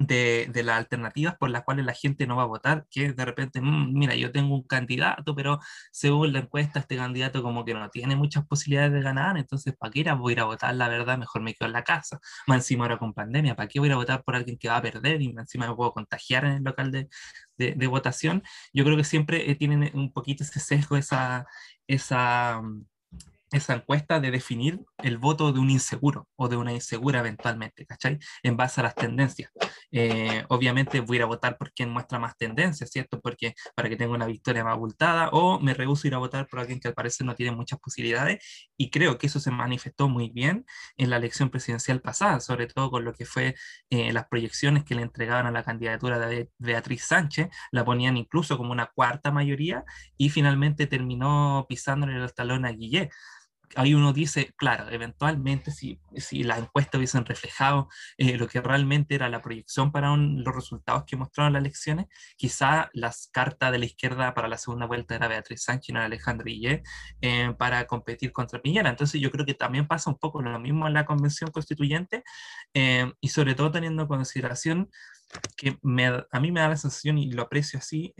de, 0.00 0.48
de, 0.50 0.62
las 0.62 0.78
alternativas 0.78 1.36
por 1.36 1.50
las 1.50 1.62
cuales 1.62 1.84
la 1.84 1.92
gente 1.92 2.26
no 2.26 2.36
va 2.36 2.44
a 2.44 2.46
votar, 2.46 2.86
que 2.90 3.12
de 3.12 3.24
repente, 3.24 3.60
mmm, 3.60 3.92
mira, 3.92 4.14
yo 4.14 4.32
tengo 4.32 4.54
un 4.54 4.62
candidato, 4.62 5.34
pero 5.36 5.60
según 5.92 6.32
la 6.32 6.40
encuesta 6.40 6.80
este 6.80 6.96
candidato 6.96 7.42
como 7.42 7.64
que 7.66 7.74
no 7.74 7.90
tiene 7.90 8.16
muchas 8.16 8.46
posibilidades 8.46 8.92
de 8.92 9.02
ganar, 9.02 9.36
entonces 9.36 9.74
¿para 9.76 9.92
qué 9.92 10.02
voy 10.14 10.32
a 10.32 10.34
ir 10.34 10.40
a 10.40 10.44
votar? 10.44 10.74
La 10.74 10.88
verdad, 10.88 11.18
mejor 11.18 11.42
me 11.42 11.54
quedo 11.54 11.66
en 11.66 11.74
la 11.74 11.84
casa. 11.84 12.18
Más 12.46 12.58
encima 12.58 12.84
ahora 12.84 12.98
con 12.98 13.12
pandemia, 13.12 13.54
¿para 13.56 13.68
qué 13.68 13.78
voy 13.78 13.88
a 13.88 13.90
ir 13.90 13.92
a 13.94 13.96
votar 13.96 14.24
por 14.24 14.36
alguien 14.36 14.56
que 14.58 14.68
va 14.68 14.76
a 14.78 14.82
perder 14.82 15.20
y 15.22 15.34
encima 15.38 15.68
me 15.68 15.74
puedo 15.76 15.92
contagiar 15.92 16.44
en 16.46 16.52
el 16.52 16.62
local 16.64 16.90
de, 16.90 17.08
de, 17.58 17.74
de 17.74 17.86
votación? 17.86 18.42
Yo 18.72 18.84
creo 18.84 18.96
que 18.96 19.04
siempre 19.04 19.50
eh, 19.50 19.54
tienen 19.54 19.90
un 19.94 20.12
poquito 20.12 20.44
ese 20.44 20.60
sesgo, 20.60 20.96
esa... 20.96 21.46
esa 21.86 22.62
esa 23.52 23.74
encuesta 23.74 24.20
de 24.20 24.30
definir 24.30 24.80
el 24.98 25.18
voto 25.18 25.52
de 25.52 25.60
un 25.60 25.70
inseguro 25.70 26.28
o 26.36 26.48
de 26.48 26.56
una 26.56 26.72
insegura 26.72 27.20
eventualmente, 27.20 27.86
¿cachai? 27.86 28.18
En 28.42 28.56
base 28.56 28.80
a 28.80 28.84
las 28.84 28.94
tendencias. 28.94 29.50
eh, 29.92 30.44
obviamente 30.48 31.00
voy 31.00 31.16
a 31.16 31.18
ir 31.18 31.22
a 31.22 31.26
votar 31.26 31.58
por 31.58 31.72
quien 31.72 31.90
muestra 31.90 32.18
más 32.18 32.36
tendencia, 32.36 32.86
¿cierto? 32.86 33.20
Porque 33.20 33.54
para 33.74 33.88
que 33.88 33.96
tenga 33.96 34.14
una 34.14 34.26
victoria 34.26 34.64
más 34.64 34.74
abultada, 34.74 35.30
o 35.32 35.58
me 35.60 35.74
rehuso 35.74 36.06
a 36.06 36.08
ir 36.08 36.14
a 36.14 36.18
votar 36.18 36.46
por 36.46 36.60
alguien 36.60 36.80
que 36.80 36.88
al 36.88 36.94
parecer 36.94 37.26
no 37.26 37.34
tiene 37.34 37.52
muchas 37.56 37.78
posibilidades, 37.80 38.44
y 38.76 38.90
creo 38.90 39.18
que 39.18 39.26
eso 39.26 39.40
se 39.40 39.50
manifestó 39.50 40.08
muy 40.08 40.30
bien 40.30 40.64
en 40.96 41.10
la 41.10 41.16
elección 41.16 41.50
presidencial 41.50 42.00
pasada, 42.00 42.40
sobre 42.40 42.66
todo 42.66 42.90
con 42.90 43.04
lo 43.04 43.12
que 43.14 43.24
fue 43.26 43.54
eh, 43.90 44.12
las 44.12 44.26
proyecciones 44.28 44.84
que 44.84 44.94
le 44.94 45.02
entregaban 45.02 45.46
a 45.46 45.50
la 45.50 45.64
candidatura 45.64 46.18
de 46.18 46.50
Beatriz 46.58 47.04
Sánchez, 47.04 47.48
la 47.72 47.84
ponían 47.84 48.16
incluso 48.16 48.56
como 48.56 48.72
una 48.72 48.86
cuarta 48.86 49.30
mayoría, 49.32 49.84
y 50.16 50.30
finalmente 50.30 50.86
terminó 50.86 51.66
pisándole 51.68 52.16
el 52.16 52.32
talón 52.32 52.64
a 52.64 52.70
Guillet 52.72 53.10
ahí 53.76 53.94
uno 53.94 54.12
dice, 54.12 54.52
claro, 54.56 54.88
eventualmente 54.90 55.70
si, 55.70 56.00
si 56.16 56.42
las 56.42 56.58
encuestas 56.58 56.98
hubiesen 56.98 57.24
reflejado 57.24 57.88
eh, 58.18 58.36
lo 58.36 58.48
que 58.48 58.60
realmente 58.60 59.14
era 59.14 59.28
la 59.28 59.42
proyección 59.42 59.92
para 59.92 60.16
los 60.16 60.54
resultados 60.54 61.04
que 61.06 61.16
mostraron 61.16 61.52
las 61.52 61.60
elecciones, 61.60 62.06
quizá 62.36 62.90
las 62.92 63.28
cartas 63.32 63.72
de 63.72 63.78
la 63.78 63.84
izquierda 63.84 64.34
para 64.34 64.48
la 64.48 64.58
segunda 64.58 64.86
vuelta 64.86 65.14
era 65.14 65.28
Beatriz 65.28 65.62
Sánchez 65.62 65.90
y 65.90 65.92
no 65.92 66.00
Alejandro 66.00 66.46
eh, 67.20 67.54
para 67.58 67.86
competir 67.86 68.32
contra 68.32 68.60
Piñera. 68.60 68.90
Entonces 68.90 69.20
yo 69.20 69.30
creo 69.30 69.46
que 69.46 69.54
también 69.54 69.86
pasa 69.86 70.10
un 70.10 70.18
poco 70.18 70.42
lo 70.42 70.58
mismo 70.58 70.86
en 70.86 70.94
la 70.94 71.04
convención 71.04 71.50
constituyente 71.50 72.24
eh, 72.74 73.12
y 73.20 73.28
sobre 73.28 73.54
todo 73.54 73.70
teniendo 73.70 74.02
en 74.02 74.08
consideración 74.08 74.90
que 75.56 75.78
me, 75.82 76.06
a 76.06 76.40
mí 76.40 76.50
me 76.50 76.60
da 76.60 76.68
la 76.68 76.76
sensación 76.76 77.18
y 77.18 77.30
lo 77.30 77.42
aprecio 77.42 77.78
así 77.78 78.14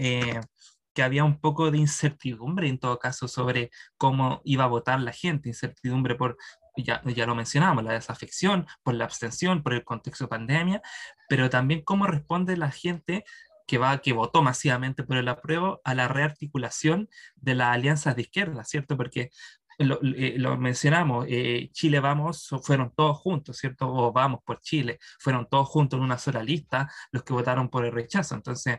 que 0.94 1.02
había 1.02 1.24
un 1.24 1.40
poco 1.40 1.70
de 1.70 1.78
incertidumbre 1.78 2.68
en 2.68 2.78
todo 2.78 2.98
caso 2.98 3.28
sobre 3.28 3.70
cómo 3.96 4.40
iba 4.44 4.64
a 4.64 4.68
votar 4.68 5.00
la 5.00 5.12
gente, 5.12 5.48
incertidumbre 5.48 6.14
por, 6.14 6.36
ya, 6.76 7.02
ya 7.04 7.26
lo 7.26 7.34
mencionamos, 7.34 7.84
la 7.84 7.92
desafección, 7.92 8.66
por 8.82 8.94
la 8.94 9.04
abstención, 9.04 9.62
por 9.62 9.74
el 9.74 9.84
contexto 9.84 10.24
de 10.24 10.28
pandemia, 10.28 10.82
pero 11.28 11.50
también 11.50 11.82
cómo 11.82 12.06
responde 12.06 12.56
la 12.56 12.70
gente 12.70 13.24
que, 13.66 13.78
va, 13.78 13.98
que 13.98 14.12
votó 14.12 14.42
masivamente 14.42 15.04
por 15.04 15.16
el 15.16 15.28
apruebo 15.28 15.80
a 15.84 15.94
la 15.94 16.08
rearticulación 16.08 17.08
de 17.36 17.54
las 17.54 17.68
alianzas 17.74 18.16
de 18.16 18.22
izquierda, 18.22 18.64
¿cierto? 18.64 18.96
Porque 18.96 19.30
lo, 19.78 20.00
eh, 20.02 20.36
mencionamos, 20.58 21.26
eh, 21.28 21.70
Chile 21.72 22.00
Vamos 22.00 22.48
fueron 22.62 22.92
todos 22.94 23.16
juntos, 23.18 23.56
¿cierto? 23.58 23.88
O 23.88 24.12
Vamos 24.12 24.40
por 24.44 24.60
Chile, 24.60 24.98
fueron 25.18 25.48
todos 25.48 25.68
juntos 25.68 25.98
en 25.98 26.04
una 26.04 26.18
sola 26.18 26.42
lista 26.42 26.90
los 27.12 27.22
que 27.22 27.32
votaron 27.32 27.68
por 27.70 27.84
el 27.84 27.92
rechazo. 27.92 28.34
Entonces, 28.34 28.78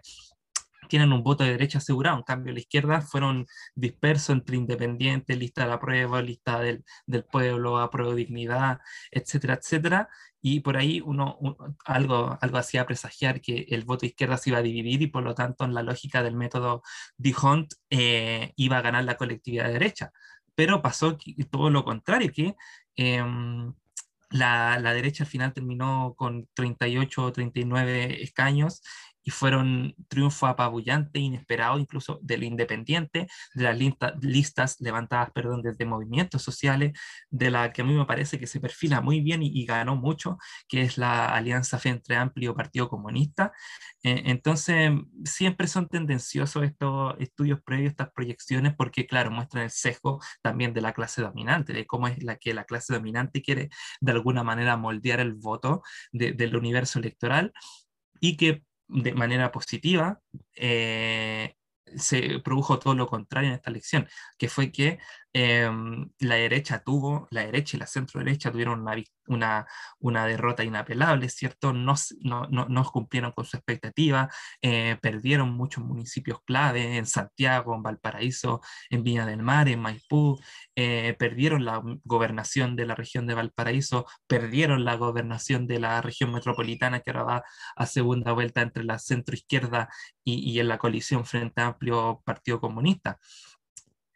tienen 0.91 1.13
un 1.13 1.24
voto 1.24 1.45
de 1.45 1.51
derecha 1.51 1.77
asegurado. 1.77 2.17
En 2.17 2.24
cambio, 2.24 2.51
la 2.53 2.60
izquierda 2.60 3.01
fueron 3.01 3.48
dispersos 3.75 4.31
entre 4.36 4.57
independientes, 4.57 5.38
lista 5.38 5.63
de 5.63 5.69
la 5.69 5.79
prueba, 5.79 6.21
lista 6.21 6.60
del, 6.60 6.83
del 7.05 7.24
pueblo, 7.24 7.79
apruebo 7.79 8.13
dignidad, 8.13 8.79
etcétera, 9.10 9.53
etcétera. 9.55 10.10
Y 10.41 10.60
por 10.60 10.75
ahí 10.75 11.00
uno, 11.00 11.38
algo, 11.86 12.38
algo 12.41 12.57
hacía 12.57 12.86
presagiar 12.86 13.39
que 13.39 13.67
el 13.69 13.86
voto 13.86 14.01
de 14.01 14.07
izquierda 14.07 14.38
se 14.38 14.50
iba 14.50 14.60
a 14.60 14.62
dividir 14.62 15.01
y 15.01 15.07
por 15.07 15.24
lo 15.24 15.33
tanto 15.33 15.63
en 15.63 15.74
la 15.74 15.81
lógica 15.81 16.24
del 16.24 16.36
método 16.36 16.83
D'Hondt 17.17 17.74
eh, 17.89 18.51
iba 18.57 18.77
a 18.77 18.81
ganar 18.81 19.05
la 19.05 19.15
colectividad 19.15 19.67
de 19.67 19.74
derecha. 19.74 20.12
Pero 20.55 20.81
pasó 20.81 21.17
todo 21.50 21.69
lo 21.69 21.86
contrario, 21.86 22.31
que 22.33 22.55
em, 22.95 23.74
la, 24.31 24.77
la, 24.79 24.93
derecha 24.93 25.24
al 25.24 25.29
final 25.29 25.53
terminó 25.53 26.15
con 26.17 26.50
38 26.53 27.24
o 27.24 27.31
39 27.31 28.24
escaños 28.24 28.81
y 29.23 29.31
fueron 29.31 29.95
triunfo 30.07 30.47
apabullante, 30.47 31.19
inesperado 31.19 31.79
incluso 31.79 32.19
de 32.21 32.37
lo 32.37 32.45
independiente, 32.45 33.27
de 33.53 33.63
las 33.63 33.77
listas 34.21 34.79
levantadas 34.79 35.31
perdón, 35.31 35.61
desde 35.61 35.85
movimientos 35.85 36.41
sociales, 36.41 36.93
de 37.29 37.51
la 37.51 37.71
que 37.71 37.81
a 37.81 37.85
mí 37.85 37.93
me 37.93 38.05
parece 38.05 38.39
que 38.39 38.47
se 38.47 38.59
perfila 38.59 39.01
muy 39.01 39.21
bien 39.21 39.43
y, 39.43 39.65
ganó 39.65 39.95
mucho, 39.95 40.37
que 40.67 40.81
es 40.81 40.97
la 40.97 41.27
Alianza 41.27 41.77
Frente 41.77 42.15
Amplio 42.15 42.55
Partido 42.55 42.89
Comunista. 42.89 43.51
Eh, 44.03 44.23
entonces, 44.25 44.91
siempre 45.23 45.67
son 45.67 45.87
tendenciosos 45.87 46.63
estos 46.63 47.15
estudios 47.19 47.61
previos, 47.63 47.91
estas 47.91 48.11
proyecciones, 48.11 48.73
porque 48.75 49.05
claro, 49.05 49.31
muestran 49.31 49.63
el 49.63 49.69
sesgo 49.71 50.19
también 50.41 50.73
de 50.73 50.81
la 50.81 50.93
clase 50.93 51.21
dominante, 51.21 51.73
de 51.73 51.85
cómo 51.85 52.07
es 52.07 52.21
la 52.23 52.37
que 52.37 52.53
la 52.53 52.65
clase 52.65 52.93
dominante 52.93 53.41
quiere 53.41 53.69
de 54.01 54.11
alguna 54.11 54.43
manera 54.43 54.77
moldear 54.77 55.19
el 55.19 55.33
voto 55.33 55.83
del 56.11 56.55
universo 56.55 56.99
electoral 56.99 57.53
y 58.19 58.37
que 58.37 58.63
de 58.91 59.13
manera 59.13 59.51
positiva, 59.51 60.19
eh, 60.56 61.56
se 61.95 62.39
produjo 62.39 62.80
todo 62.80 62.93
lo 62.93 63.08
contrario 63.08 63.49
en 63.49 63.56
esta 63.56 63.69
elección, 63.69 64.08
que 64.38 64.49
fue 64.49 64.71
que 64.71 64.99
em, 65.34 66.10
la 66.20 66.36
derecha 66.36 66.84
tuvo, 66.84 67.28
la 67.32 67.46
derecha 67.46 67.78
y 67.78 67.80
la 67.80 67.88
centro 67.88 68.20
derecha 68.20 68.52
tuvieron 68.52 68.82
una, 68.82 68.96
una, 69.28 69.67
una 70.00 70.26
derrota 70.26 70.63
inapelable, 70.63 71.30
¿cierto? 71.30 71.74
No, 71.74 71.96
no, 72.22 72.48
no, 72.67 72.84
cumplieron 72.91 73.32
con 73.32 73.46
su 73.46 73.58
expectativa, 73.58 74.30
eh, 74.62 74.98
perdieron 75.02 75.54
muchos 75.54 75.84
municipios 75.84 76.39
clave 76.46 76.98
en 76.98 77.06
Santiago, 77.06 77.76
en 77.76 77.84
Valparaíso, 77.84 78.62
en 78.89 79.04
Viña 79.04 79.26
del 79.26 79.41
Mar, 79.44 79.67
en 79.70 79.80
Maipú, 79.82 80.39
eh, 80.76 81.15
perdieron 81.17 81.65
la 81.65 81.82
gobernación 82.04 82.76
de 82.76 82.86
la 82.86 82.96
región 82.96 83.28
de 83.28 83.34
Valparaíso, 83.36 84.06
perdieron 84.28 84.86
la 84.86 84.96
gobernación 84.96 85.67
de 85.67 85.80
la 85.80 86.02
región 86.02 86.32
metropolitana 86.32 87.00
que 87.00 87.12
ahora 87.12 87.24
va 87.24 87.44
a 87.76 87.86
segunda 87.86 88.32
vuelta 88.34 88.62
entre 88.62 88.84
la 88.84 89.00
centro 89.00 89.36
izquierda 89.36 89.89
y, 90.24 90.52
y 90.52 90.60
en 90.60 90.67
la 90.67 90.78
coalición 90.78 91.26
Frente 91.26 91.62
Amplio 91.62 92.22
Partido 92.26 92.60
Comunista. 92.60 93.20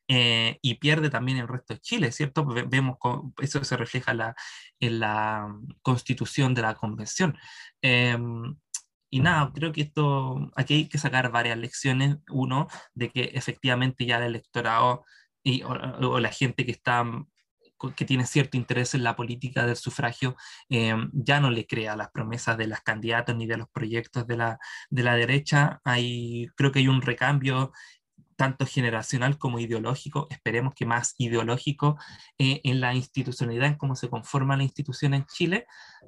Eh, 0.07 0.59
y 0.61 0.75
pierde 0.75 1.09
también 1.09 1.39
el 1.39 1.47
resto 1.47 1.73
de 1.73 1.79
Chile, 1.79 2.11
¿cierto? 2.11 2.45
Vemos 2.45 2.97
eso 3.41 3.63
se 3.63 3.77
refleja 3.77 4.13
la, 4.13 4.35
en 4.79 4.99
la 4.99 5.47
constitución 5.81 6.53
de 6.53 6.61
la 6.61 6.75
convención. 6.75 7.37
Em, 7.81 8.55
y 9.09 9.19
nada, 9.19 9.51
creo 9.53 9.71
que 9.71 9.81
esto, 9.81 10.51
aquí 10.55 10.73
hay 10.75 10.89
que 10.89 10.97
sacar 10.97 11.31
varias 11.31 11.57
lecciones. 11.57 12.17
Uno, 12.29 12.67
de 12.93 13.09
que 13.11 13.31
efectivamente 13.33 14.05
ya 14.05 14.17
el 14.17 14.23
electorado 14.23 15.05
y, 15.43 15.63
o, 15.63 16.19
la 16.19 16.31
gente 16.31 16.65
que 16.65 16.71
está 16.71 17.03
que 17.97 18.05
tiene 18.05 18.25
cierto 18.25 18.57
interés 18.57 18.95
en 18.95 19.03
la 19.03 19.15
política 19.15 19.65
del 19.65 19.75
sufragio, 19.75 20.35
em, 20.69 21.09
ya 21.13 21.39
no 21.39 21.49
le 21.51 21.67
crea 21.67 21.95
las 21.95 22.09
promesas 22.11 22.57
de 22.57 22.67
las 22.67 22.81
candidatas 22.81 23.35
ni 23.35 23.47
de 23.47 23.57
los 23.57 23.69
proyectos 23.69 24.25
de 24.27 24.37
la, 24.37 24.59
de 24.89 25.03
la 25.03 25.15
derecha. 25.15 25.81
Hay, 25.83 26.47
creo 26.55 26.71
que 26.71 26.79
hay 26.79 26.87
un 26.87 27.01
recambio 27.01 27.73
tanto 28.35 28.65
generacional 28.65 29.37
como 29.37 29.59
ideológico, 29.59 30.27
esperemos 30.29 30.73
que 30.75 30.85
más 30.85 31.15
ideológico, 31.17 31.97
eh, 32.37 32.61
en 32.63 32.81
la 32.81 32.93
institucionalidad, 32.93 33.67
en 33.67 33.75
cómo 33.75 33.95
se 33.95 34.09
conforma 34.09 34.57
la 34.57 34.63
institución 34.63 35.13
en 35.13 35.25
Chile, 35.25 35.65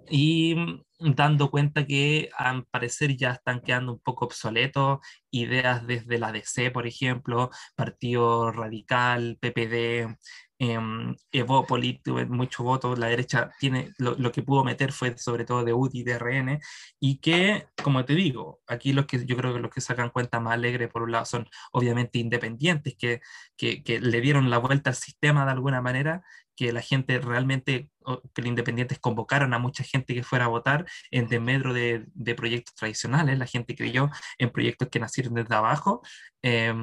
y 0.09 0.55
mm, 0.55 0.83
dando 1.15 1.51
cuenta 1.51 1.85
que 1.85 2.29
al 2.37 2.65
parecer 2.65 3.15
ya 3.17 3.31
están 3.31 3.61
quedando 3.61 3.93
un 3.93 3.99
poco 3.99 4.25
obsoletos 4.25 4.99
ideas 5.31 5.85
desde 5.85 6.17
la 6.17 6.31
DC, 6.31 6.71
por 6.71 6.87
ejemplo, 6.87 7.49
Partido 7.75 8.51
Radical, 8.51 9.37
PPD, 9.39 10.17
Evópolis 10.59 12.01
tuvo 12.01 12.25
mucho 12.25 12.63
voto, 12.63 12.95
la 12.95 13.07
derecha 13.07 13.51
tiene, 13.59 13.93
lo, 13.99 14.31
que 14.31 14.41
pudo 14.41 14.63
meter 14.63 14.91
fue 14.91 15.17
sobre 15.17 15.45
todo 15.45 15.63
de 15.63 15.73
UDI 15.73 16.03
de 16.03 16.17
RN, 16.17 16.59
y 16.99 17.17
que, 17.19 17.67
como 17.83 18.05
te 18.05 18.15
digo, 18.15 18.61
aquí 18.67 18.93
los 18.93 19.05
que 19.05 19.25
yo 19.25 19.37
creo 19.37 19.53
que 19.53 19.59
los 19.59 19.71
que 19.71 19.81
sacan 19.81 20.09
cuenta 20.09 20.39
más 20.39 20.53
alegre, 20.53 20.87
por 20.87 21.03
un 21.03 21.11
lado, 21.11 21.25
son 21.25 21.47
obviamente 21.71 22.17
independientes, 22.19 22.95
que, 22.97 23.21
que, 23.55 23.83
que 23.83 23.99
le 23.99 24.21
dieron 24.21 24.49
la 24.49 24.57
vuelta 24.57 24.89
al 24.89 24.95
sistema 24.95 25.45
de 25.45 25.51
alguna 25.51 25.81
manera, 25.81 26.23
que 26.55 26.73
la 26.73 26.81
gente 26.81 27.19
realmente, 27.19 27.91
que 28.33 28.41
los 28.41 28.49
independientes 28.49 28.97
convocaron 28.99 29.53
a 29.53 29.59
mucha 29.59 29.83
gente 29.83 30.15
que 30.15 30.23
fuera 30.23 30.45
a 30.45 30.47
votar 30.47 30.87
en 31.11 31.27
desmedro 31.27 31.71
de, 31.71 32.05
de 32.15 32.35
proyectos 32.35 32.73
tradicionales, 32.73 33.37
la 33.37 33.45
gente 33.45 33.75
creyó 33.75 34.09
en 34.39 34.49
proyectos 34.49 34.89
que 34.89 34.99
nacieron 34.99 35.35
desde 35.35 35.53
abajo. 35.53 36.01
Eh, 36.41 36.73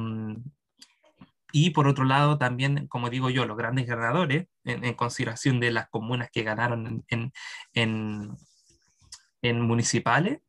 y 1.56 1.70
por 1.70 1.86
otro 1.86 2.04
lado, 2.04 2.36
también, 2.36 2.88
como 2.88 3.10
digo 3.10 3.30
yo, 3.30 3.46
los 3.46 3.56
grandes 3.56 3.86
ganadores, 3.86 4.48
en, 4.64 4.94
consideración 4.94 5.60
de 5.60 5.70
las 5.70 5.88
comunas 5.88 6.28
que 6.32 6.42
ganaron 6.42 7.04
en, 7.06 7.32
en, 7.74 8.36
en 9.40 9.60
municipales, 9.60 10.40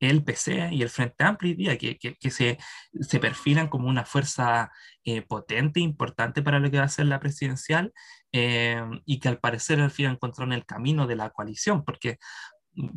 el 0.00 0.24
PC 0.24 0.70
y 0.72 0.82
el 0.82 0.90
Frente 0.90 1.22
Amplio 1.22 1.78
que, 1.78 1.96
que, 1.96 2.16
que 2.16 2.30
se, 2.30 2.58
se, 3.00 3.20
perfilan 3.20 3.68
como 3.68 3.88
una 3.88 4.04
fuerza 4.04 4.72
eh, 5.04 5.22
potente, 5.22 5.78
importante 5.78 6.42
para 6.42 6.58
lo 6.58 6.72
que 6.72 6.78
va 6.78 6.84
a 6.84 6.88
ser 6.88 7.06
la 7.06 7.20
presidencial, 7.20 7.92
eh, 8.32 8.82
y 9.04 9.20
que 9.20 9.28
al 9.28 9.38
parecer 9.38 9.80
al 9.80 9.92
final 9.92 10.14
encontraron 10.14 10.52
el 10.52 10.66
camino 10.66 11.06
de 11.06 11.14
la 11.14 11.30
coalición, 11.30 11.84
porque 11.84 12.18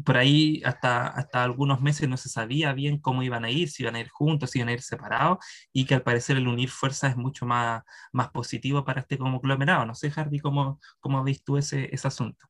por 0.03 0.17
ahí 0.17 0.61
hasta, 0.65 1.07
hasta 1.07 1.43
algunos 1.43 1.81
meses 1.81 2.07
no 2.07 2.17
se 2.17 2.29
sabía 2.29 2.73
bien 2.73 2.99
cómo 2.99 3.23
iban 3.23 3.45
a 3.45 3.49
ir, 3.49 3.69
si 3.69 3.83
iban 3.83 3.95
a 3.95 3.99
ir 3.99 4.09
juntos, 4.09 4.51
si 4.51 4.59
iban 4.59 4.69
a 4.69 4.73
ir 4.73 4.81
separados, 4.81 5.39
y 5.73 5.85
que 5.85 5.95
al 5.95 6.03
parecer 6.03 6.37
el 6.37 6.47
unir 6.47 6.69
fuerzas 6.69 7.11
es 7.11 7.17
mucho 7.17 7.45
más, 7.45 7.83
más 8.11 8.29
positivo 8.29 8.83
para 8.85 9.01
este 9.01 9.17
conglomerado. 9.17 9.85
No 9.85 9.95
sé, 9.95 10.11
Hardy, 10.11 10.39
¿cómo, 10.39 10.79
cómo 10.99 11.23
ves 11.23 11.43
tú 11.43 11.57
ese, 11.57 11.93
ese 11.93 12.07
asunto? 12.07 12.47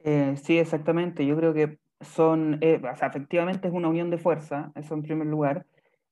Eh, 0.00 0.34
sí, 0.42 0.58
exactamente. 0.58 1.24
Yo 1.24 1.36
creo 1.36 1.54
que 1.54 1.78
son, 2.00 2.58
eh, 2.60 2.80
o 2.80 2.96
sea, 2.96 3.08
efectivamente 3.08 3.68
es 3.68 3.74
una 3.74 3.88
unión 3.88 4.10
de 4.10 4.18
fuerza, 4.18 4.72
eso 4.74 4.94
en 4.94 5.02
primer 5.02 5.26
lugar. 5.26 5.66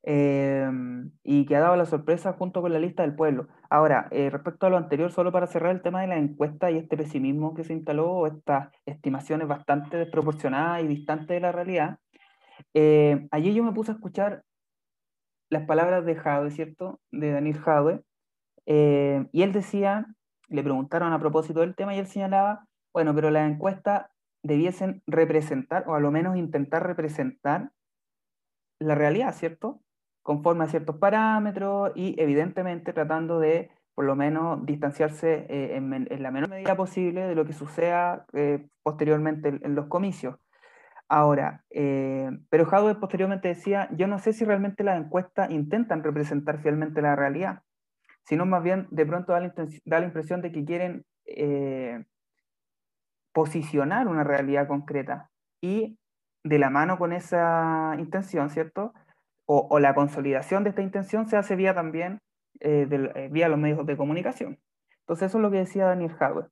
Em, 0.04 1.12
y 1.22 1.46
que 1.46 1.54
ha 1.54 1.60
dado 1.60 1.76
la 1.76 1.86
sorpresa 1.86 2.32
junto 2.32 2.60
con 2.60 2.72
la 2.72 2.80
lista 2.80 3.02
del 3.02 3.14
pueblo. 3.14 3.46
Ahora, 3.70 4.08
eh, 4.10 4.30
respecto 4.30 4.66
a 4.66 4.70
lo 4.70 4.76
anterior, 4.76 5.12
solo 5.12 5.30
para 5.30 5.46
cerrar 5.46 5.70
el 5.70 5.82
tema 5.82 6.00
de 6.00 6.08
la 6.08 6.16
encuesta 6.16 6.70
y 6.70 6.78
este 6.78 6.96
pesimismo 6.96 7.54
que 7.54 7.62
se 7.62 7.72
instaló, 7.72 8.26
estas 8.26 8.72
estimaciones 8.84 9.46
bastante 9.46 9.96
desproporcionadas 9.98 10.82
y 10.82 10.88
distantes 10.88 11.28
de 11.28 11.40
la 11.40 11.52
realidad, 11.52 11.98
eh, 12.74 13.28
allí 13.30 13.54
yo 13.54 13.62
me 13.62 13.72
puse 13.72 13.92
a 13.92 13.94
escuchar 13.94 14.42
las 15.50 15.66
palabras 15.66 16.04
de 16.04 16.16
Jadwe, 16.16 16.50
¿cierto? 16.50 17.00
De 17.12 17.30
Daniel 17.30 17.58
Jadwe, 17.58 18.02
eh, 18.66 19.26
y 19.32 19.42
él 19.42 19.52
decía, 19.52 20.06
le 20.48 20.62
preguntaron 20.64 21.12
a 21.12 21.20
propósito 21.20 21.60
del 21.60 21.76
tema 21.76 21.94
y 21.94 21.98
él 21.98 22.06
señalaba, 22.08 22.66
bueno, 22.92 23.14
pero 23.14 23.30
las 23.30 23.48
encuestas 23.50 24.06
debiesen 24.42 25.02
representar, 25.06 25.84
o 25.86 25.94
a 25.94 26.00
lo 26.00 26.10
menos 26.10 26.36
intentar 26.36 26.84
representar 26.86 27.70
la 28.80 28.94
realidad, 28.96 29.34
¿cierto? 29.34 29.81
Conforme 30.22 30.64
a 30.64 30.68
ciertos 30.68 30.96
parámetros 30.96 31.92
y 31.94 32.14
evidentemente 32.18 32.92
tratando 32.92 33.40
de 33.40 33.70
por 33.94 34.04
lo 34.04 34.16
menos 34.16 34.64
distanciarse 34.64 35.46
eh, 35.48 35.76
en, 35.76 36.22
la 36.22 36.30
menor 36.30 36.48
medida 36.48 36.76
posible 36.76 37.26
de 37.26 37.34
lo 37.34 37.44
que 37.44 37.52
suceda 37.52 38.24
eh, 38.32 38.66
posteriormente 38.82 39.48
en, 39.48 39.74
los 39.74 39.86
comicios. 39.86 40.36
Ahora, 41.08 41.64
eh, 41.70 42.30
pero 42.48 42.64
Jadwe 42.64 42.94
posteriormente 42.94 43.48
decía, 43.48 43.88
yo 43.92 44.06
no 44.06 44.18
sé 44.18 44.32
si 44.32 44.46
realmente 44.46 44.82
las 44.82 44.98
encuestas 44.98 45.50
intentan 45.50 46.02
representar 46.02 46.62
fielmente 46.62 47.02
la 47.02 47.16
realidad, 47.16 47.62
sino 48.24 48.46
más 48.46 48.62
bien 48.62 48.86
de 48.90 49.04
pronto 49.04 49.32
da 49.32 49.40
la, 49.40 49.52
da 49.84 50.00
la 50.00 50.06
impresión 50.06 50.40
de 50.40 50.52
que 50.52 50.64
quieren 50.64 51.04
posicionar 53.32 54.08
una 54.08 54.24
realidad 54.24 54.68
concreta 54.68 55.30
y 55.60 55.98
de 56.44 56.58
la 56.58 56.70
mano 56.70 56.98
con 56.98 57.12
esa 57.12 57.94
intención, 57.98 58.50
¿cierto? 58.50 58.92
O, 59.46 59.78
la 59.78 59.94
consolidación 59.94 60.64
de 60.64 60.70
esta 60.70 60.82
intención 60.82 61.28
se 61.28 61.36
hace 61.36 61.56
vía 61.56 61.74
también 61.74 62.20
eh, 62.60 62.86
eh, 62.90 63.28
vía 63.30 63.48
los 63.48 63.58
medios 63.58 63.84
de 63.86 63.96
comunicación. 63.96 64.58
Entonces 65.00 65.28
eso 65.28 65.38
es 65.38 65.42
lo 65.42 65.50
que 65.50 65.58
decía 65.58 65.86
Daniel 65.86 66.14
Howard, 66.20 66.50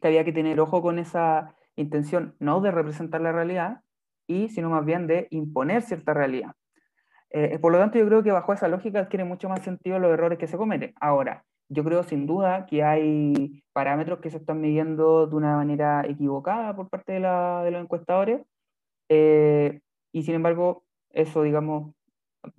que 0.00 0.08
había 0.08 0.24
que 0.24 0.32
tener 0.32 0.58
ojo 0.60 0.82
con 0.82 0.98
esa 0.98 1.54
intención 1.76 2.34
no 2.38 2.60
de 2.60 2.70
representar 2.70 3.20
la 3.20 3.32
realidad, 3.32 3.82
y 4.26 4.48
sino 4.48 4.70
más 4.70 4.84
bien 4.84 5.06
de 5.06 5.28
imponer 5.30 5.82
cierta 5.82 6.14
realidad. 6.14 6.52
Eh, 7.30 7.58
por 7.58 7.70
lo 7.72 7.78
tanto, 7.78 7.98
yo 7.98 8.06
creo 8.06 8.22
que 8.22 8.32
bajo 8.32 8.52
esa 8.52 8.68
lógica 8.68 9.08
tiene 9.08 9.24
mucho 9.24 9.48
más 9.48 9.62
sentido 9.62 9.98
los 9.98 10.12
errores 10.12 10.38
que 10.38 10.46
se 10.46 10.56
cometen. 10.56 10.94
Ahora, 11.00 11.44
yo 11.68 11.84
creo 11.84 12.02
sin 12.02 12.26
duda 12.26 12.66
que 12.66 12.82
hay 12.82 13.62
parámetros 13.72 14.20
que 14.20 14.30
se 14.30 14.38
están 14.38 14.60
midiendo 14.60 15.26
de 15.26 15.36
una 15.36 15.56
manera 15.56 16.02
equivocada 16.06 16.74
por 16.74 16.88
parte 16.88 17.12
de, 17.12 17.20
la, 17.20 17.62
de 17.62 17.70
los 17.72 17.82
encuestadores, 17.82 18.40
y 19.08 20.22
sin 20.22 20.34
embargo, 20.34 20.84
eso, 21.10 21.42
digamos, 21.42 21.95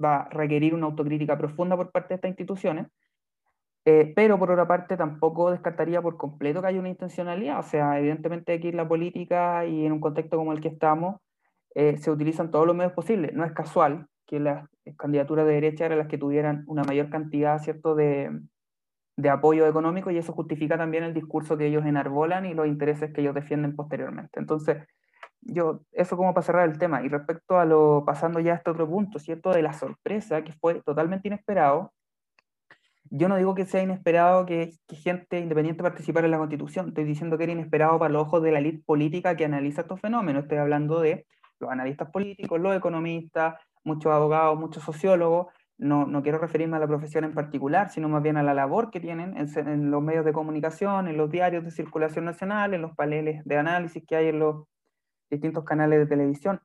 va 0.04 0.22
a 0.22 0.30
requerir 0.30 0.74
una 0.74 0.88
autocrítica 0.88 1.38
profunda 1.38 1.76
por 1.76 1.92
parte 1.92 2.10
de 2.10 2.16
estas 2.16 2.30
instituciones, 2.30 2.88
eh, 3.86 4.12
pero 4.16 4.38
por 4.38 4.52
otra 4.52 4.68
parte 4.68 4.98
tampoco 4.98 5.52
descartaría 5.52 6.02
por 6.02 6.18
completo 6.18 6.62
que 6.62 6.68
haya 6.68 6.80
una 6.80 6.90
intencionalidad, 6.90 7.60
o 7.60 7.64
sea, 7.64 7.98
evidentemente 8.00 8.54
aquí 8.54 8.70
en 8.70 8.78
la 8.78 8.88
política 8.88 9.66
y 9.66 9.86
en 9.86 9.94
un 9.94 10.00
contexto 10.00 10.38
como 10.38 10.52
el 10.52 10.60
que 10.60 10.68
estamos, 10.68 11.22
eh, 11.74 11.98
se 11.98 12.12
utilizan 12.12 12.52
todos 12.52 12.68
los 12.68 12.76
medios 12.76 12.94
posibles, 12.94 13.34
no 13.34 13.46
es 13.46 13.54
casual 13.54 14.08
que 14.26 14.40
las 14.40 14.68
candidaturas 14.98 15.46
de 15.46 15.54
derecha 15.54 15.86
eran 15.86 16.00
las 16.00 16.08
que 16.08 16.18
tuvieran 16.18 16.64
una 16.68 16.84
mayor 16.84 17.10
cantidad, 17.10 17.60
¿cierto?, 17.60 17.96
de, 17.96 18.30
de 19.18 19.30
apoyo 19.30 19.66
económico 19.68 20.12
y 20.12 20.18
eso 20.18 20.32
justifica 20.32 20.78
también 20.78 21.04
el 21.04 21.14
discurso 21.14 21.58
que 21.58 21.68
ellos 21.68 21.86
enarbolan 21.86 22.46
y 22.46 22.54
los 22.54 22.68
intereses 22.68 23.12
que 23.12 23.22
ellos 23.22 23.34
defienden 23.34 23.76
posteriormente. 23.76 24.40
Entonces, 24.40 24.78
yo, 25.48 25.82
eso 25.92 26.18
como 26.18 26.34
para 26.34 26.46
cerrar 26.46 26.70
el 26.70 26.78
tema. 26.78 27.04
Y 27.04 27.10
respecto 27.10 27.60
a 27.60 27.66
lo, 27.66 28.04
pasando 28.06 28.40
ya 28.40 28.54
a 28.54 28.56
este 28.56 28.70
otro 28.72 28.88
punto, 28.88 29.20
¿cierto? 29.20 29.52
De 29.52 29.62
la 29.62 29.74
sorpresa, 29.74 30.44
que 30.44 30.54
fue 30.54 30.82
totalmente 30.82 31.28
inesperado. 31.28 31.94
Yo 33.10 33.30
no 33.30 33.38
digo 33.38 33.56
que 33.56 33.66
sea 33.66 33.82
inesperado 33.82 34.46
que, 34.46 34.74
gente 34.90 35.40
independiente 35.40 35.82
participara 35.82 36.26
en 36.26 36.32
la 36.32 36.38
constitución, 36.38 36.90
estoy 36.90 37.06
diciendo 37.06 37.38
que 37.38 37.46
era 37.46 37.54
inesperado 37.54 37.98
para 37.98 38.12
los 38.12 38.24
ojos 38.24 38.44
de 38.44 38.52
la 38.52 38.60
élite 38.60 38.84
política 38.86 39.38
que 39.38 39.46
analiza 39.46 39.82
estos 39.82 40.02
fenómenos. 40.02 40.44
Estoy 40.44 40.58
hablando 40.58 41.00
de 41.00 41.26
los 41.60 41.72
analistas 41.72 42.12
políticos, 42.12 42.60
los 42.60 42.76
economistas, 42.76 43.56
muchos 43.86 44.12
abogados, 44.12 44.60
muchos 44.60 44.84
sociólogos. 44.84 45.48
No, 45.78 46.06
no 46.06 46.22
quiero 46.24 46.40
referirme 46.40 46.76
a 46.76 46.80
la 46.80 46.88
profesión 46.88 47.24
en 47.24 47.34
particular, 47.34 47.90
sino 47.90 48.10
más 48.10 48.24
bien 48.24 48.36
a 48.36 48.44
la 48.44 48.54
labor 48.54 48.90
que 48.90 49.00
tienen 49.00 49.38
en, 49.38 49.48
en 49.68 49.92
los 49.92 50.02
medios 50.02 50.26
de 50.26 50.34
comunicación, 50.34 51.08
en 51.08 51.18
los 51.18 51.30
diarios 51.30 51.64
de 51.64 51.72
circulación 51.72 52.26
nacional, 52.26 52.74
en 52.74 52.82
los 52.82 52.96
paneles 52.96 53.46
de 53.46 53.58
análisis 53.58 54.04
que 54.06 54.16
hay 54.18 54.28
en 54.28 54.40
los 54.40 54.66
distintos 55.30 55.64
canales 55.64 56.00
de 56.00 56.06
televisión. 56.06 56.62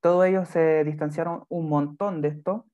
Todos 0.00 0.26
ellos 0.26 0.48
se 0.48 0.84
distanciaron 0.84 1.44
un 1.48 1.68
montón 1.68 2.22
de 2.22 2.28
esto 2.28 2.66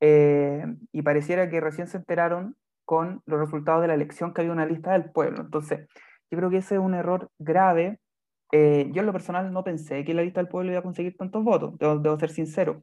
eh, 0.00 0.64
y 0.90 1.02
pareciera 1.02 1.48
que 1.48 1.60
recién 1.60 1.86
se 1.86 1.98
enteraron 1.98 2.56
con 2.84 3.22
los 3.24 3.38
resultados 3.38 3.82
de 3.82 3.88
la 3.88 3.94
elección 3.94 4.34
que 4.34 4.40
había 4.40 4.52
una 4.52 4.66
lista 4.66 4.92
del 4.92 5.10
pueblo. 5.10 5.42
Entonces, 5.42 5.86
yo 6.30 6.38
creo 6.38 6.50
que 6.50 6.56
ese 6.56 6.74
es 6.74 6.80
un 6.80 6.94
error 6.94 7.30
grave. 7.38 8.00
Eh, 8.50 8.90
yo 8.92 9.00
en 9.00 9.06
lo 9.06 9.12
personal 9.12 9.52
no 9.52 9.62
pensé 9.62 10.04
que 10.04 10.12
la 10.12 10.22
lista 10.22 10.40
del 10.40 10.48
pueblo 10.48 10.72
iba 10.72 10.80
a 10.80 10.82
conseguir 10.82 11.16
tantos 11.16 11.44
votos, 11.44 11.78
debo, 11.78 12.18
ser 12.18 12.30
sincero. 12.30 12.82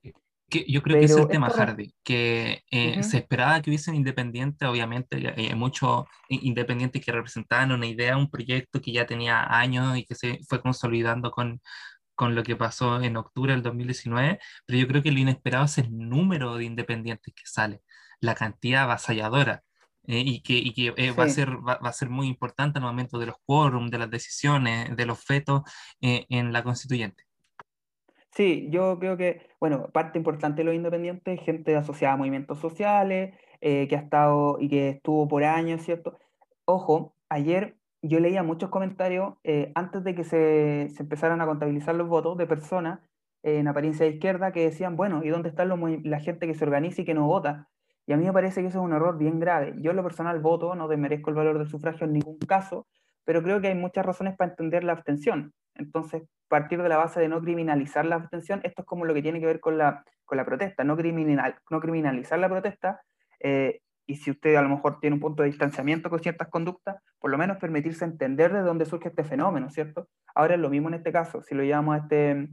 Que 0.49 0.65
yo 0.67 0.81
creo 0.81 0.97
que 0.97 1.05
ese 1.05 1.15
es 1.15 1.19
el 1.19 1.27
tema, 1.27 1.49
Hardy, 1.49 1.93
que 2.03 2.63
eh, 2.71 3.03
se 3.03 3.17
esperaba 3.17 3.61
que 3.61 3.69
hubiesen 3.69 3.93
independientes, 3.93 4.67
obviamente, 4.67 5.31
hay 5.35 5.53
muchos 5.55 6.05
independientes 6.29 7.05
que 7.05 7.11
representaban 7.11 7.71
una 7.71 7.85
idea, 7.85 8.17
un 8.17 8.31
proyecto 8.31 8.81
que 8.81 8.93
ya 8.93 9.05
tenía 9.05 9.43
años 9.43 9.95
y 9.95 10.05
que 10.05 10.15
se 10.15 10.39
fue 10.47 10.59
consolidando 10.59 11.29
con, 11.29 11.61
con 12.19 12.35
lo 12.35 12.43
que 12.43 12.57
pasó 12.57 13.01
en 13.01 13.15
octubre 13.15 13.53
del 13.53 13.63
2019, 13.63 14.39
pero 14.65 14.77
yo 14.77 14.87
creo 14.89 15.01
que 15.01 15.09
lo 15.09 15.19
inesperado 15.19 15.63
es 15.63 15.77
el 15.77 15.97
número 15.97 16.57
de 16.57 16.65
independientes 16.65 17.33
que 17.33 17.45
sale, 17.45 17.81
la 18.19 18.35
cantidad 18.35 18.83
avasalladora. 18.83 19.63
Eh, 20.05 20.23
y 20.25 20.41
que, 20.41 20.53
y 20.53 20.73
que 20.73 20.93
eh, 20.97 21.11
va, 21.11 21.25
a 21.25 21.29
ser, 21.29 21.49
va, 21.65 21.75
a 21.81 21.93
ser 21.93 22.09
muy 22.09 22.27
importante 22.27 22.77
en 22.77 22.83
el 22.83 22.89
momento 22.89 23.19
de 23.19 23.27
los 23.27 23.35
quórum, 23.45 23.89
de 23.89 23.99
las 23.99 24.09
decisiones, 24.09 24.97
de 24.97 25.05
los 25.05 25.23
fetos 25.23 25.61
eh, 26.01 26.25
en 26.29 26.51
la 26.51 26.61
constituyente. 26.61 27.23
Sí, 28.31 28.67
yo 28.69 28.99
creo 28.99 29.15
que, 29.15 29.47
bueno, 29.61 29.89
parte 29.89 30.17
importante 30.17 30.57
de 30.57 30.65
los 30.65 30.75
independientes, 30.75 31.39
gente 31.41 31.73
asociada 31.77 32.15
a 32.15 32.17
movimientos 32.17 32.59
sociales, 32.59 33.33
que 33.61 33.95
ha 33.95 33.99
estado 33.99 34.57
y 34.59 34.67
que 34.67 34.89
estuvo 34.89 35.27
por 35.27 35.43
años, 35.45 35.83
¿cierto? 35.83 36.17
Ojo, 36.65 37.15
ayer 37.29 37.78
yo 38.01 38.19
leía 38.19 38.43
muchos 38.43 38.69
comentarios 38.69 39.35
eh, 39.43 39.71
antes 39.75 40.03
de 40.03 40.15
que 40.15 40.23
se, 40.23 40.89
se, 40.95 41.03
empezaran 41.03 41.41
a 41.41 41.45
contabilizar 41.45 41.95
los 41.95 42.07
votos 42.07 42.37
de 42.37 42.47
personas 42.47 42.99
eh, 43.43 43.59
en 43.59 43.67
apariencia 43.67 44.05
de 44.05 44.13
izquierda 44.13 44.51
que 44.51 44.63
decían, 44.63 44.95
bueno, 44.95 45.23
¿y 45.23 45.29
dónde 45.29 45.49
está 45.49 45.65
la 45.65 46.19
gente 46.19 46.47
que 46.47 46.55
se 46.55 46.63
organiza 46.63 47.01
y 47.01 47.05
que 47.05 47.13
no 47.13 47.27
vota? 47.27 47.69
Y 48.05 48.13
a 48.13 48.17
mí 48.17 48.25
me 48.25 48.33
parece 48.33 48.61
que 48.61 48.67
eso 48.67 48.79
es 48.79 48.85
un 48.85 48.93
error 48.93 49.17
bien 49.17 49.39
grave. 49.39 49.75
Yo 49.77 49.93
lo 49.93 50.03
personal 50.03 50.39
voto, 50.39 50.75
no 50.75 50.87
desmerezco 50.87 51.29
el 51.29 51.35
valor 51.35 51.59
del 51.59 51.67
sufragio 51.67 52.07
en 52.07 52.13
ningún 52.13 52.39
caso, 52.39 52.87
pero 53.23 53.43
creo 53.43 53.61
que 53.61 53.67
hay 53.67 53.75
muchas 53.75 54.05
razones 54.05 54.35
para 54.35 54.51
entender 54.51 54.83
la 54.83 54.93
abstención. 54.93 55.53
Entonces, 55.75 56.23
partir 56.47 56.81
de 56.81 56.89
la 56.89 56.97
base 56.97 57.19
de 57.19 57.29
no 57.29 57.39
criminalizar 57.39 58.05
la 58.05 58.15
abstención, 58.15 58.61
esto 58.63 58.81
es 58.81 58.87
como 58.87 59.05
lo 59.05 59.13
que 59.13 59.21
tiene 59.21 59.39
que 59.39 59.45
ver 59.45 59.59
con 59.59 59.77
la, 59.77 60.03
con 60.25 60.37
la 60.37 60.45
protesta, 60.45 60.83
no, 60.83 60.97
criminal, 60.97 61.55
no 61.69 61.79
criminalizar 61.79 62.39
la 62.39 62.49
protesta, 62.49 63.01
eh, 63.39 63.81
y 64.09 64.15
si 64.15 64.31
usted 64.31 64.55
a 64.55 64.63
lo 64.63 64.69
mejor 64.69 64.99
tiene 64.99 65.13
un 65.13 65.19
punto 65.19 65.43
de 65.43 65.49
distanciamiento 65.49 66.09
con 66.09 66.19
ciertas 66.19 66.47
conductas, 66.47 66.97
por 67.19 67.29
lo 67.29 67.37
menos 67.37 67.57
permitirse 67.57 68.03
entender 68.05 68.51
de 68.51 68.61
dónde 68.61 68.85
surge 68.85 69.09
este 69.09 69.23
fenómeno, 69.23 69.69
¿cierto? 69.69 70.07
Ahora 70.33 70.55
es 70.55 70.59
lo 70.59 70.71
mismo 70.71 70.87
en 70.87 70.95
este 70.95 71.11
caso, 71.11 71.43
si 71.43 71.53
lo 71.53 71.61
llevamos 71.61 71.93
a 71.93 71.97
este, 71.99 72.49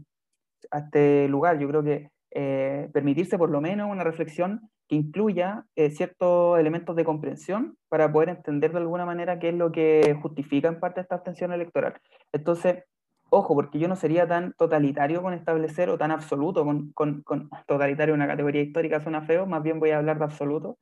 este 0.70 1.28
lugar, 1.28 1.58
yo 1.58 1.66
creo 1.66 1.82
que 1.82 2.10
eh, 2.32 2.90
permitirse 2.92 3.38
por 3.38 3.48
lo 3.48 3.62
menos 3.62 3.90
una 3.90 4.04
reflexión 4.04 4.68
que 4.86 4.96
incluya 4.96 5.64
eh, 5.76 5.88
ciertos 5.88 6.58
elementos 6.58 6.94
de 6.94 7.06
comprensión 7.06 7.78
para 7.88 8.12
poder 8.12 8.28
entender 8.28 8.72
de 8.72 8.78
alguna 8.78 9.06
manera 9.06 9.38
qué 9.38 9.48
es 9.48 9.54
lo 9.54 9.72
que 9.72 10.14
justifica 10.20 10.68
en 10.68 10.78
parte 10.78 11.00
esta 11.00 11.14
abstención 11.14 11.54
electoral. 11.54 11.94
Entonces, 12.32 12.84
ojo, 13.30 13.54
porque 13.54 13.78
yo 13.78 13.88
no 13.88 13.96
sería 13.96 14.28
tan 14.28 14.52
totalitario 14.58 15.22
con 15.22 15.32
establecer 15.32 15.88
o 15.88 15.96
tan 15.96 16.10
absoluto 16.10 16.66
con, 16.66 16.92
con, 16.92 17.22
con 17.22 17.48
totalitario, 17.66 18.14
una 18.14 18.26
categoría 18.26 18.60
histórica 18.60 19.00
suena 19.00 19.22
feo, 19.22 19.46
más 19.46 19.62
bien 19.62 19.80
voy 19.80 19.92
a 19.92 19.98
hablar 19.98 20.18
de 20.18 20.24
absoluto, 20.24 20.76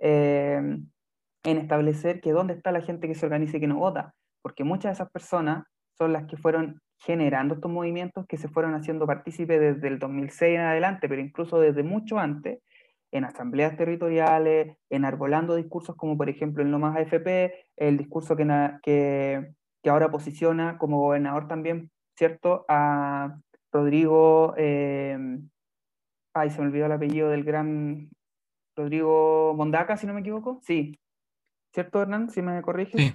eh, 0.00 0.60
en 1.44 1.58
establecer 1.58 2.20
que 2.20 2.32
dónde 2.32 2.54
está 2.54 2.72
la 2.72 2.82
gente 2.82 3.08
que 3.08 3.14
se 3.14 3.26
organiza 3.26 3.56
y 3.56 3.60
que 3.60 3.66
no 3.66 3.78
vota, 3.78 4.14
porque 4.42 4.64
muchas 4.64 4.90
de 4.90 4.94
esas 4.94 5.10
personas 5.10 5.64
son 5.96 6.12
las 6.12 6.26
que 6.26 6.36
fueron 6.36 6.80
generando 7.00 7.54
estos 7.54 7.70
movimientos 7.70 8.26
que 8.26 8.36
se 8.36 8.48
fueron 8.48 8.74
haciendo 8.74 9.06
partícipes 9.06 9.60
desde 9.60 9.88
el 9.88 9.98
2006 9.98 10.56
en 10.56 10.60
adelante, 10.62 11.08
pero 11.08 11.20
incluso 11.20 11.60
desde 11.60 11.82
mucho 11.82 12.18
antes, 12.18 12.60
en 13.12 13.24
asambleas 13.24 13.76
territoriales, 13.76 14.76
enarbolando 14.90 15.54
discursos 15.54 15.96
como 15.96 16.16
por 16.16 16.28
ejemplo 16.28 16.62
el 16.62 16.70
No 16.70 16.84
AFP, 16.86 17.54
el 17.76 17.96
discurso 17.96 18.36
que, 18.36 18.46
que, 18.82 19.52
que 19.82 19.90
ahora 19.90 20.10
posiciona 20.10 20.76
como 20.78 21.00
gobernador 21.00 21.48
también, 21.48 21.90
¿cierto?, 22.16 22.64
a 22.68 23.38
Rodrigo, 23.72 24.54
eh, 24.56 25.16
ay, 26.34 26.50
se 26.50 26.60
me 26.60 26.68
olvidó 26.68 26.86
el 26.86 26.92
apellido 26.92 27.28
del 27.30 27.44
gran 27.44 28.08
Rodrigo 28.78 29.54
Mondaca, 29.56 29.96
si 29.96 30.06
no 30.06 30.14
me 30.14 30.20
equivoco. 30.20 30.60
Sí. 30.62 30.98
¿Cierto, 31.72 32.00
Hernán? 32.00 32.30
Si 32.30 32.40
me 32.40 32.62
corriges. 32.62 33.00
Sí, 33.00 33.14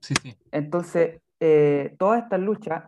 sí, 0.00 0.14
sí. 0.22 0.36
Entonces, 0.52 1.20
eh, 1.40 1.94
todas 1.98 2.22
estas 2.22 2.40
luchas, 2.40 2.84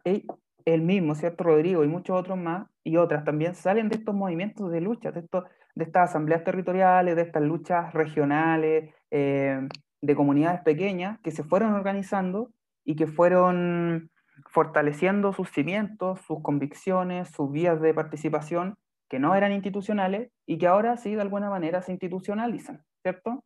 el 0.64 0.83
mismo, 0.83 1.14
¿cierto? 1.14 1.44
Rodrigo 1.44 1.83
y 1.83 1.88
muchos 1.88 2.18
otros 2.18 2.38
más 2.38 2.68
y 2.85 2.96
otras 2.96 3.24
también 3.24 3.54
salen 3.54 3.88
de 3.88 3.96
estos 3.96 4.14
movimientos 4.14 4.70
de 4.70 4.80
lucha, 4.80 5.11
de, 5.11 5.20
estos, 5.20 5.44
de 5.74 5.85
estas 5.85 6.11
asambleas 6.11 6.44
territoriales, 6.44 7.16
de 7.16 7.22
estas 7.22 7.42
luchas 7.42 7.92
regionales, 7.94 8.94
eh, 9.11 9.66
de 10.02 10.14
comunidades 10.14 10.61
pequeñas 10.61 11.18
que 11.20 11.30
se 11.30 11.42
fueron 11.42 11.72
organizando 11.72 12.50
y 12.85 12.96
que 12.96 13.06
fueron 13.06 14.11
fortaleciendo 14.46 15.33
sus 15.33 15.50
cimientos, 15.50 16.20
sus 16.22 16.42
convicciones, 16.42 17.28
sus 17.28 17.50
vías 17.50 17.80
de 17.80 17.94
participación, 17.94 18.76
que 19.11 19.18
no 19.18 19.35
eran 19.35 19.53
institucionales 19.53 20.31
y 20.46 20.57
que 20.57 20.68
ahora 20.68 20.96
sí 20.96 21.14
de 21.14 21.20
alguna 21.20 21.51
manera 21.51 21.83
se 21.83 21.90
institucionalizan, 21.90 22.85
¿cierto? 23.03 23.44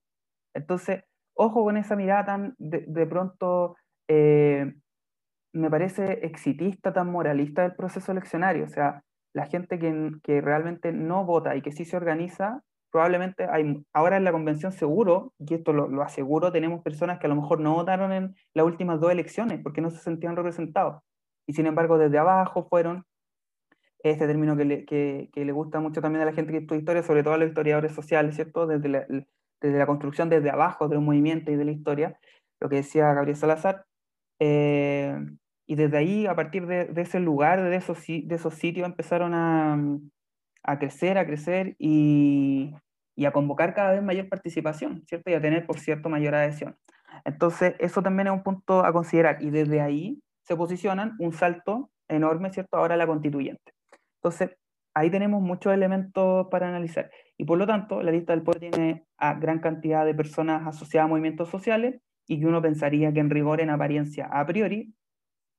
Entonces, 0.55 1.03
ojo 1.35 1.65
con 1.65 1.79
esa 1.79 1.97
mirada 1.97 2.27
tan 2.27 2.55
de, 2.59 3.07
pronto, 3.07 3.75
eh, 4.09 4.75
me 5.55 5.71
parece 5.71 6.25
exitista, 6.27 6.93
tan 6.93 7.11
moralista 7.11 7.63
del 7.63 7.75
proceso 7.75 8.13
eleccionario. 8.13 8.65
O 8.65 8.69
sea, 8.69 9.03
la 9.35 9.47
gente 9.47 9.79
que, 9.79 10.13
que 10.23 10.43
realmente 10.43 10.93
no 10.93 11.25
vota 11.25 11.57
y 11.57 11.63
que 11.63 11.73
sí 11.73 11.87
se 11.87 11.97
organiza, 11.97 12.63
probablemente 12.93 13.47
hay, 13.51 13.83
ahora 13.95 14.19
en 14.19 14.25
la 14.25 14.33
convención 14.33 14.71
seguro, 14.71 15.33
y 15.39 15.55
esto 15.55 15.73
lo, 15.73 15.89
lo, 15.89 16.03
aseguro, 16.03 16.53
tenemos 16.53 16.83
personas 16.83 17.19
que 17.19 17.27
a 17.27 17.31
lo 17.31 17.37
mejor 17.37 17.59
no 17.59 17.75
votaron 17.75 18.13
en 18.13 18.37
las 18.53 18.67
últimas 18.67 19.01
dos 19.01 19.11
elecciones 19.11 19.61
porque 19.63 19.81
no 19.81 19.91
se 19.91 19.99
sentían 19.99 20.37
representados. 20.37 21.03
Y 21.47 21.55
sin 21.55 21.67
embargo, 21.67 21.99
desde 21.99 22.19
abajo 22.19 22.69
fueron, 22.69 23.05
este 24.11 24.27
término 24.27 24.57
que 24.57 24.65
le, 24.65 24.85
que, 24.85 25.31
que 25.33 25.45
le 25.45 25.53
gusta 25.53 25.81
mucho 25.81 26.01
también 26.01 26.23
a 26.23 26.27
la 26.27 26.33
gente 26.33 26.53
que 26.53 26.59
estudia 26.59 26.79
historia, 26.79 27.03
sobre 27.03 27.23
todo 27.23 27.35
a 27.35 27.39
los 27.39 27.49
historiadores 27.49 27.93
sociales, 27.93 28.35
¿cierto? 28.35 28.67
Desde 28.67 28.89
la, 28.89 29.07
desde 29.61 29.79
la 29.79 29.87
construcción 29.87 30.29
desde 30.29 30.51
abajo 30.51 30.89
de 30.89 30.99
un 30.99 31.07
movimiento 31.07 31.51
y 31.51 31.57
de 31.57 31.65
la 31.65 31.73
historia, 31.73 32.19
lo 32.61 32.69
que 32.69 32.77
decía 32.77 33.13
Gabriel 33.15 33.37
Salazar. 33.37 33.87
Eh, 34.39 35.17
y 35.67 35.77
desde 35.77 35.97
ahí, 35.97 36.27
a 36.27 36.37
partir 36.37 36.67
de, 36.67 36.85
de, 36.85 37.03
ese 37.03 37.19
lugar, 37.19 37.63
de 37.63 37.75
esos, 37.75 37.99
de 38.07 38.35
esos 38.35 38.55
sitios, 38.55 38.87
empezaron 38.87 39.33
a, 39.33 39.79
a 40.63 40.79
crecer, 40.79 41.17
a 41.17 41.25
crecer 41.25 41.77
y, 41.79 42.75
y, 43.17 43.25
a 43.25 43.33
convocar 43.33 43.75
cada 43.75 43.93
vez 43.93 44.03
mayor 44.03 44.29
participación, 44.29 45.03
¿cierto? 45.07 45.31
Y 45.31 45.35
a 45.35 45.41
tener, 45.41 45.67
por 45.67 45.79
cierto, 45.79 46.11
mayor 46.11 46.35
adhesión. 46.35 46.77
Entonces, 47.25 47.75
eso 47.79 48.03
también 48.03 48.27
es 48.27 48.35
un 48.35 48.43
punto 48.43 48.85
a 48.85 48.93
considerar. 48.93 49.43
Y 49.43 49.49
desde 49.49 49.81
ahí 49.81 50.21
se 50.43 50.57
posicionan 50.57 51.17
un 51.19 51.33
salto 51.33 51.91
enorme, 52.09 52.53
¿cierto? 52.53 52.77
Ahora 52.77 52.97
la 52.97 53.07
constituyente. 53.07 53.73
Entonces, 54.25 54.57
ahí 54.95 55.11
tenemos 55.11 55.43
muchos 55.43 55.75
elementos 55.75 56.47
para 56.51 56.67
analizar. 56.67 57.11
Y 57.37 57.45
por 57.45 57.59
lo 57.59 57.67
tanto, 57.67 58.03
la 58.03 58.11
lista 58.11 58.33
del 58.33 58.43
poder 58.43 58.71
tiene 58.71 59.05
a 59.19 59.35
gran 59.35 59.59
cantidad 59.59 60.07
de 60.07 60.15
personas 60.15 60.67
asociadas 60.67 61.05
a 61.05 61.09
movimientos 61.09 61.51
sociales 61.51 62.01
y 62.27 62.41
que 62.41 62.47
uno 62.47 62.63
pensaría 62.63 63.13
que 63.13 63.21
en 63.21 63.29
rigor, 63.29 63.61
en 63.61 63.69
apariencia, 63.69 64.27
a 64.33 64.47
priori, 64.47 64.95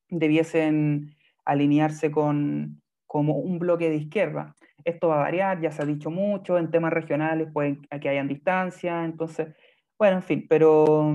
debiesen 0.10 1.16
alinearse 1.46 2.10
con 2.10 2.82
como 3.06 3.38
un 3.38 3.60
bloque 3.60 3.88
de 3.88 3.98
izquierda. 3.98 4.56
Esto 4.84 5.10
va 5.10 5.18
a 5.18 5.24
variar, 5.26 5.62
ya 5.62 5.72
se 5.72 5.84
ha 5.84 5.86
dicho 5.86 6.10
mucho, 6.10 6.58
en 6.58 6.72
temas 6.72 6.92
regionales 6.92 7.48
pueden 7.54 7.84
que 8.02 8.10
hayan 8.10 8.28
distancia, 8.28 9.06
entonces, 9.06 9.56
bueno, 9.98 10.18
en 10.18 10.24
fin, 10.24 10.46
pero, 10.50 11.14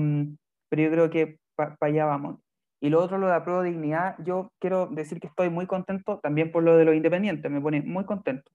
pero 0.69 0.83
yo 0.83 0.89
creo 0.89 1.09
que 1.09 1.37
para 1.55 1.75
allá 1.81 2.05
vamos. 2.05 2.39
Y 2.81 2.89
lo 2.89 3.01
otro, 3.01 3.19
lo 3.19 3.27
de 3.27 3.39
de 3.39 3.69
dignidad, 3.69 4.15
yo 4.25 4.51
quiero 4.59 4.87
decir 4.87 5.19
que 5.19 5.27
estoy 5.27 5.49
muy 5.49 5.67
contento 5.67 6.19
también 6.19 6.51
por 6.51 6.63
lo 6.63 6.75
de 6.75 6.83
los 6.83 6.95
independientes, 6.95 7.49
me 7.49 7.61
pone 7.61 7.81
muy 7.81 8.05
contento. 8.05 8.51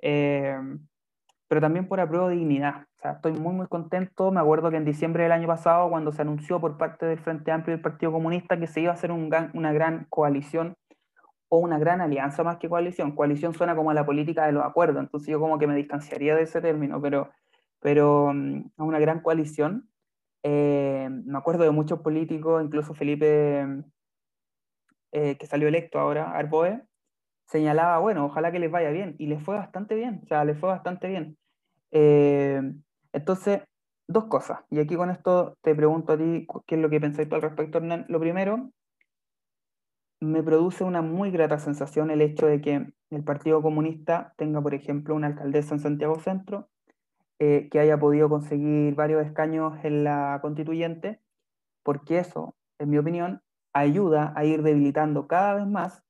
Eh, 0.00 0.58
pero 1.46 1.60
también 1.60 1.86
por 1.86 2.00
apruebo 2.00 2.28
dignidad. 2.28 2.86
O 2.96 3.00
sea, 3.00 3.12
estoy 3.12 3.32
muy, 3.32 3.52
muy 3.52 3.68
contento. 3.68 4.32
Me 4.32 4.40
acuerdo 4.40 4.70
que 4.70 4.78
en 4.78 4.84
diciembre 4.84 5.22
del 5.22 5.32
año 5.32 5.46
pasado, 5.46 5.90
cuando 5.90 6.10
se 6.10 6.22
anunció 6.22 6.60
por 6.60 6.76
parte 6.76 7.06
del 7.06 7.20
Frente 7.20 7.52
Amplio 7.52 7.74
y 7.74 7.76
del 7.76 7.82
Partido 7.82 8.10
Comunista 8.10 8.58
que 8.58 8.66
se 8.66 8.80
iba 8.80 8.90
a 8.90 8.94
hacer 8.94 9.12
un 9.12 9.30
una 9.54 9.72
gran 9.72 10.06
coalición 10.08 10.76
o 11.48 11.58
una 11.58 11.78
gran 11.78 12.00
alianza 12.00 12.42
más 12.42 12.56
que 12.56 12.70
coalición. 12.70 13.14
Coalición 13.14 13.52
suena 13.52 13.76
como 13.76 13.90
a 13.90 13.94
la 13.94 14.06
política 14.06 14.46
de 14.46 14.52
los 14.52 14.64
acuerdos, 14.64 15.02
entonces 15.02 15.28
yo 15.28 15.38
como 15.38 15.58
que 15.58 15.66
me 15.66 15.76
distanciaría 15.76 16.34
de 16.34 16.44
ese 16.44 16.62
término, 16.62 17.00
pero, 17.02 17.30
pero 17.78 18.32
mm, 18.32 18.70
una 18.78 18.98
gran 18.98 19.20
coalición 19.20 19.91
eh, 20.42 21.08
me 21.10 21.38
acuerdo 21.38 21.64
de 21.64 21.70
muchos 21.70 22.00
políticos, 22.00 22.62
incluso 22.64 22.94
Felipe, 22.94 23.66
eh, 25.12 25.36
que 25.38 25.46
salió 25.46 25.68
electo 25.68 25.98
ahora, 25.98 26.32
Arboe, 26.32 26.82
señalaba, 27.46 27.98
bueno, 27.98 28.26
ojalá 28.26 28.50
que 28.52 28.58
les 28.58 28.70
vaya 28.70 28.90
bien, 28.90 29.14
y 29.18 29.26
les 29.26 29.42
fue 29.42 29.56
bastante 29.56 29.94
bien, 29.94 30.20
o 30.24 30.26
sea, 30.26 30.44
les 30.44 30.58
fue 30.58 30.70
bastante 30.70 31.08
bien. 31.08 31.38
Eh, 31.90 32.62
entonces, 33.12 33.62
dos 34.08 34.24
cosas, 34.26 34.60
y 34.70 34.80
aquí 34.80 34.96
con 34.96 35.10
esto 35.10 35.56
te 35.62 35.74
pregunto 35.74 36.14
a 36.14 36.18
ti 36.18 36.46
qué 36.66 36.76
es 36.76 36.80
lo 36.80 36.90
que 36.90 37.00
pensáis 37.00 37.28
tú 37.28 37.34
al 37.36 37.42
respecto, 37.42 37.78
Hernán. 37.78 38.06
Lo 38.08 38.20
primero, 38.20 38.70
me 40.20 40.42
produce 40.42 40.84
una 40.84 41.02
muy 41.02 41.30
grata 41.30 41.58
sensación 41.58 42.10
el 42.10 42.22
hecho 42.22 42.46
de 42.46 42.60
que 42.60 42.92
el 43.10 43.24
Partido 43.24 43.60
Comunista 43.60 44.34
tenga, 44.36 44.62
por 44.62 44.72
ejemplo, 44.72 45.14
una 45.14 45.26
alcaldesa 45.26 45.74
en 45.74 45.80
Santiago 45.80 46.18
Centro, 46.20 46.70
eh, 47.44 47.68
que 47.72 47.80
haya 47.80 47.98
podido 47.98 48.28
conseguir 48.28 48.94
varios 48.94 49.26
escaños 49.26 49.74
en 49.82 50.04
la 50.04 50.38
constituyente, 50.42 51.18
porque 51.82 52.20
eso, 52.20 52.54
en 52.78 52.90
mi 52.90 52.98
opinión, 52.98 53.42
ayuda 53.72 54.32
a 54.36 54.44
ir 54.44 54.62
debilitando 54.62 55.26
cada 55.26 55.54
vez 55.54 55.66
más 55.66 56.04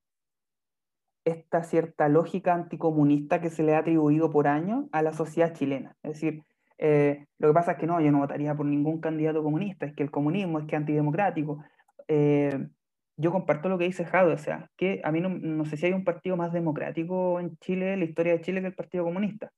esta 1.25 1.62
cierta 1.64 2.11
lógica 2.11 2.53
anticomunista 2.53 3.40
que 3.40 3.49
se 3.49 3.62
le 3.62 3.75
ha 3.75 3.79
atribuido 3.79 4.29
por 4.31 4.47
años 4.47 4.85
a 4.92 5.01
la 5.01 5.14
sociedad 5.14 5.55
chilena. 5.55 5.97
Es 6.03 6.12
decir, 6.12 6.45
eh, 6.77 7.25
lo 7.38 7.49
que 7.49 7.55
pasa 7.55 7.73
es 7.73 7.79
que 7.79 7.87
no, 7.87 7.99
yo 8.03 8.12
no 8.12 8.18
votaría 8.18 8.55
por 8.55 8.66
ningún 8.66 9.01
candidato 9.01 9.42
comunista, 9.42 9.87
es 9.87 9.95
que 9.95 10.03
el 10.03 10.11
comunismo 10.11 10.59
es 10.59 10.66
que 10.66 10.77
antidemocrático. 10.77 11.64
Eh, 12.09 12.68
yo 13.16 13.33
comparto 13.33 13.71
lo 13.71 13.79
que 13.79 13.87
dice 13.87 14.05
Jado, 14.05 14.35
o 14.35 14.38
sea, 14.38 14.71
que 14.77 15.01
a 15.03 15.11
mí 15.11 15.23
no, 15.23 15.31
no, 15.31 15.64
sé 15.64 15.79
si 15.79 15.87
hay 15.87 15.95
un 15.95 16.05
partido 16.05 16.37
más 16.37 16.53
democrático 16.53 17.40
en 17.40 17.57
Chile, 17.57 17.95
en 17.95 18.01
la 18.01 18.05
historia 18.05 18.35
de 18.35 18.42
Chile, 18.42 18.61
que 18.61 18.66
el 18.66 18.75
Partido 18.75 19.05
Comunista 19.05 19.51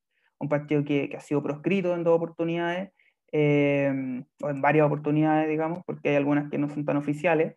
un 0.44 0.48
partido 0.48 0.84
que, 0.84 1.14
ha 1.16 1.20
sido 1.20 1.42
proscrito 1.42 1.94
en 1.94 2.04
dos 2.04 2.16
oportunidades, 2.16 2.92
eh, 3.32 4.22
o 4.42 4.48
en 4.48 4.60
varias 4.60 4.86
oportunidades, 4.86 5.48
digamos, 5.48 5.82
porque 5.84 6.10
hay 6.10 6.16
algunas 6.16 6.50
que 6.50 6.58
no 6.58 6.68
son 6.68 6.84
tan 6.84 6.96
oficiales. 6.96 7.54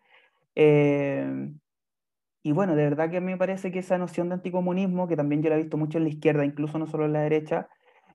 Eh, 0.54 1.50
y 2.42 2.52
bueno, 2.52 2.74
de 2.74 2.84
verdad 2.84 3.10
que 3.10 3.18
a 3.18 3.20
mí 3.20 3.32
me 3.32 3.36
parece 3.36 3.70
que 3.70 3.80
esa 3.80 3.98
noción 3.98 4.28
de 4.28 4.36
anticomunismo, 4.36 5.06
que 5.06 5.16
también 5.16 5.42
yo 5.42 5.50
la 5.50 5.56
he 5.56 5.62
visto 5.62 5.76
mucho 5.76 5.98
en 5.98 6.04
la 6.04 6.10
izquierda, 6.10 6.44
incluso 6.44 6.78
no 6.78 6.86
solo 6.86 7.04
en 7.04 7.12
la 7.12 7.20
derecha, 7.20 7.68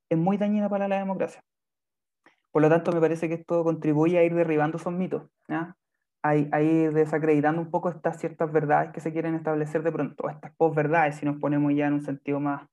es 0.09 0.17
muy 0.17 0.37
dañina 0.37 0.69
para 0.69 0.87
la 0.87 0.97
democracia. 0.97 1.43
Por 2.51 2.61
lo 2.61 2.69
tanto, 2.69 2.91
me 2.91 3.01
parece 3.01 3.27
que 3.27 3.35
esto 3.35 3.63
contribuye 3.63 4.17
a 4.17 4.23
ir 4.23 4.33
derribando 4.35 4.77
esos 4.77 4.93
mitos. 4.93 5.23
A, 6.23 6.35
ir 6.35 6.93
desacreditando 6.93 7.61
un 7.61 7.69
poco 7.69 7.89
estas 7.89 8.19
ciertas 8.19 8.51
verdades 8.51 8.91
que 8.91 9.01
se 9.01 9.11
quieren 9.11 9.35
establecer 9.35 9.83
de 9.83 9.91
pronto, 9.91 10.29
estas 10.29 10.51
posverdades, 10.55 11.15
si 11.17 11.25
nos 11.25 11.37
ponemos 11.37 11.73
ya 11.75 11.87
en 11.87 11.93
un 11.93 12.01
sentido 12.01 12.39
más, 12.39 12.67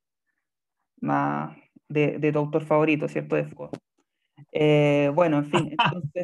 de, 1.90 2.32
tu 2.32 2.38
autor 2.38 2.64
favorito, 2.64 3.08
¿cierto? 3.08 3.36
De 3.36 3.44
Foucault. 3.44 3.76
Eh, 4.52 5.10
bueno, 5.14 5.38
en 5.38 5.44
fin, 5.46 5.76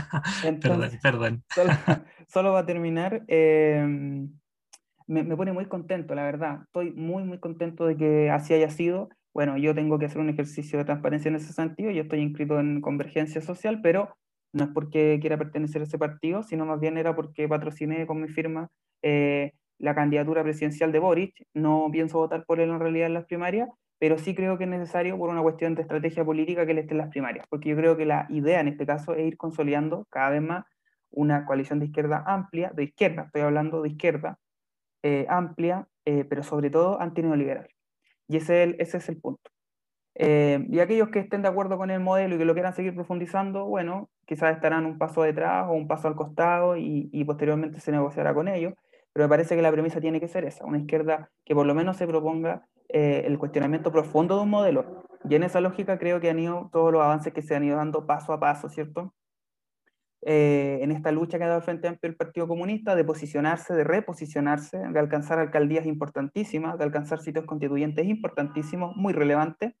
entonces, 0.44 1.00
perdón, 1.00 1.44
perdón. 1.54 2.04
Solo, 2.26 2.52
va 2.52 2.60
a 2.60 2.66
terminar. 2.66 3.22
Em, 3.28 4.32
me, 5.06 5.22
me, 5.22 5.36
pone 5.36 5.52
muy 5.52 5.66
contento, 5.66 6.14
la 6.14 6.24
verdad. 6.24 6.62
Estoy 6.64 6.92
muy, 6.92 7.24
muy 7.24 7.38
contento 7.38 7.86
de 7.86 7.96
que 7.96 8.30
así 8.30 8.54
haya 8.54 8.70
sido. 8.70 9.08
Bueno, 9.32 9.56
yo 9.56 9.74
tengo 9.74 9.98
que 9.98 10.06
hacer 10.06 10.20
un 10.20 10.30
ejercicio 10.30 10.78
de 10.78 10.84
transparencia 10.84 11.28
en 11.28 11.36
ese 11.36 11.52
sentido. 11.52 11.90
Yo 11.90 12.02
estoy 12.02 12.20
inscrito 12.20 12.58
en 12.58 12.80
Convergencia 12.80 13.40
Social, 13.40 13.80
pero 13.82 14.16
no 14.52 14.64
es 14.64 14.70
porque 14.70 15.18
quiera 15.20 15.36
pertenecer 15.36 15.82
a 15.82 15.84
ese 15.84 15.98
partido, 15.98 16.42
sino 16.44 16.64
más 16.64 16.80
bien 16.80 16.96
era 16.96 17.14
porque 17.16 17.48
patrociné 17.48 18.06
con 18.06 18.20
mi 18.20 18.28
firma 18.28 18.70
eh, 19.02 19.52
la 19.78 19.94
candidatura 19.94 20.44
presidencial 20.44 20.92
de 20.92 21.00
Boric. 21.00 21.34
No 21.52 21.88
pienso 21.90 22.18
votar 22.18 22.44
por 22.46 22.60
él 22.60 22.70
en 22.70 22.78
realidad 22.78 23.08
en 23.08 23.14
las 23.14 23.26
primarias, 23.26 23.68
pero 23.98 24.18
sí 24.18 24.34
creo 24.34 24.58
que 24.58 24.64
es 24.64 24.70
necesario 24.70 25.16
por 25.18 25.30
una 25.30 25.42
cuestión 25.42 25.74
de 25.74 25.82
estrategia 25.82 26.24
política 26.24 26.66
que 26.66 26.72
él 26.72 26.78
esté 26.78 26.94
las 26.94 27.10
primarias, 27.10 27.46
porque 27.48 27.70
yo 27.70 27.76
creo 27.76 27.96
que 27.96 28.06
la 28.06 28.26
idea 28.28 28.60
en 28.60 28.68
este 28.68 28.86
caso 28.86 29.14
es 29.14 29.26
ir 29.26 29.36
consolidando 29.36 30.06
cada 30.10 30.30
vez 30.30 30.42
más 30.42 30.64
una 31.10 31.46
coalición 31.46 31.78
de 31.78 31.86
izquierda 31.86 32.24
amplia, 32.26 32.70
de 32.74 32.84
izquierda, 32.84 33.22
estoy 33.22 33.42
hablando 33.42 33.82
de 33.82 33.88
izquierda, 33.90 34.38
eh, 35.02 35.26
amplia, 35.28 35.86
eh, 36.04 36.24
pero 36.24 36.42
sobre 36.42 36.70
todo 36.70 37.00
antineoliberal. 37.00 37.68
Y 38.28 38.36
ese 38.38 38.62
es 38.62 38.68
el, 38.68 38.76
ese 38.80 38.98
es 38.98 39.08
el 39.08 39.20
punto. 39.20 39.50
Eh, 40.16 40.64
y 40.70 40.78
aquellos 40.78 41.08
que 41.10 41.18
estén 41.18 41.42
de 41.42 41.48
acuerdo 41.48 41.76
con 41.76 41.90
el 41.90 42.00
modelo 42.00 42.36
y 42.36 42.38
que 42.38 42.44
lo 42.44 42.54
quieran 42.54 42.74
seguir 42.74 42.94
profundizando, 42.94 43.66
bueno, 43.66 44.10
quizás 44.26 44.54
estarán 44.54 44.86
un 44.86 44.98
paso 44.98 45.22
detrás 45.22 45.66
o 45.68 45.72
un 45.72 45.88
paso 45.88 46.08
al 46.08 46.14
costado 46.14 46.76
y, 46.76 47.10
y 47.12 47.24
posteriormente 47.24 47.80
se 47.80 47.92
negociará 47.92 48.32
con 48.34 48.48
ellos, 48.48 48.74
pero 49.14 49.26
me 49.26 49.28
parece 49.28 49.54
que 49.54 49.62
la 49.62 49.70
premisa 49.70 50.00
tiene 50.00 50.20
que 50.20 50.28
ser 50.28 50.44
esa, 50.44 50.66
una 50.66 50.78
izquierda 50.78 51.30
que 51.44 51.54
por 51.54 51.64
lo 51.64 51.74
menos 51.74 51.96
se 51.96 52.06
proponga 52.06 52.66
eh, 52.88 53.22
el 53.24 53.38
cuestionamiento 53.38 53.92
profundo 53.92 54.36
de 54.36 54.42
un 54.42 54.50
modelo. 54.50 55.04
Y 55.30 55.36
en 55.36 55.44
esa 55.44 55.60
lógica 55.60 55.98
creo 55.98 56.20
que 56.20 56.28
han 56.28 56.40
ido 56.40 56.68
todos 56.72 56.92
los 56.92 57.00
avances 57.00 57.32
que 57.32 57.40
se 57.40 57.54
han 57.54 57.64
ido 57.64 57.76
dando 57.76 58.06
paso 58.06 58.32
a 58.32 58.40
paso, 58.40 58.68
¿cierto? 58.68 59.14
Eh, 60.26 60.80
en 60.82 60.90
esta 60.90 61.12
lucha 61.12 61.38
que 61.38 61.44
ha 61.44 61.48
dado 61.48 61.58
el 61.58 61.64
Frente 61.64 61.86
Amplio 61.86 62.10
el 62.10 62.16
Partido 62.16 62.48
Comunista 62.48 62.96
de 62.96 63.04
posicionarse, 63.04 63.72
de 63.74 63.84
reposicionarse, 63.84 64.78
de 64.78 64.98
alcanzar 64.98 65.38
alcaldías 65.38 65.86
importantísimas, 65.86 66.76
de 66.76 66.84
alcanzar 66.84 67.20
sitios 67.20 67.44
constituyentes 67.44 68.06
importantísimos, 68.06 68.96
muy 68.96 69.12
relevantes, 69.12 69.74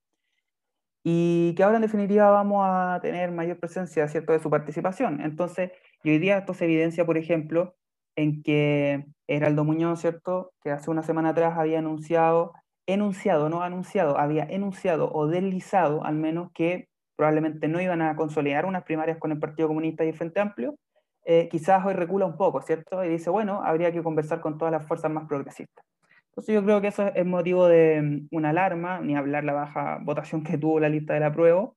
y 1.02 1.54
que 1.56 1.62
ahora 1.64 1.76
en 1.76 1.82
definitiva 1.82 2.30
vamos 2.30 2.62
a 2.66 2.98
tener 3.02 3.32
mayor 3.32 3.58
presencia, 3.58 4.06
¿cierto?, 4.06 4.32
de 4.32 4.38
su 4.38 4.48
participación. 4.48 5.20
Entonces, 5.20 5.72
y 6.02 6.10
hoy 6.10 6.18
día 6.18 6.38
esto 6.38 6.54
se 6.54 6.66
evidencia, 6.66 7.04
por 7.04 7.18
ejemplo, 7.18 7.74
en 8.16 8.42
que 8.42 9.04
Heraldo 9.26 9.64
Muñoz, 9.64 10.00
¿cierto?, 10.00 10.52
que 10.62 10.70
hace 10.70 10.90
una 10.90 11.02
semana 11.02 11.30
atrás 11.30 11.58
había 11.58 11.78
anunciado, 11.78 12.52
enunciado, 12.86 13.48
no 13.48 13.62
anunciado, 13.62 14.18
había 14.18 14.44
enunciado 14.44 15.10
o 15.12 15.26
deslizado 15.26 16.04
al 16.04 16.16
menos 16.16 16.50
que 16.52 16.88
probablemente 17.16 17.68
no 17.68 17.80
iban 17.80 18.02
a 18.02 18.16
consolidar 18.16 18.66
unas 18.66 18.84
primarias 18.84 19.18
con 19.18 19.32
el 19.32 19.38
Partido 19.38 19.68
Comunista 19.68 20.04
y 20.04 20.08
el 20.08 20.16
Frente 20.16 20.40
Amplio, 20.40 20.76
eh, 21.24 21.48
quizás 21.50 21.84
hoy 21.86 21.94
recula 21.94 22.26
un 22.26 22.36
poco, 22.36 22.60
¿cierto? 22.60 23.02
Y 23.04 23.08
dice, 23.08 23.30
bueno, 23.30 23.62
habría 23.64 23.92
que 23.92 24.02
conversar 24.02 24.40
con 24.40 24.58
todas 24.58 24.72
las 24.72 24.86
fuerzas 24.86 25.10
más 25.10 25.26
progresistas. 25.26 25.84
Entonces 26.30 26.54
yo 26.54 26.64
creo 26.64 26.80
que 26.80 26.88
eso 26.88 27.06
es 27.14 27.24
motivo 27.24 27.66
de 27.66 28.02
mm, 28.02 28.36
una 28.36 28.50
alarma, 28.50 29.00
ni 29.00 29.16
hablar 29.16 29.44
la 29.44 29.52
baja 29.54 29.98
votación 30.02 30.42
que 30.44 30.58
tuvo 30.58 30.80
la 30.80 30.88
lista 30.88 31.14
de 31.14 31.20
la 31.20 31.32
prueba, 31.32 31.70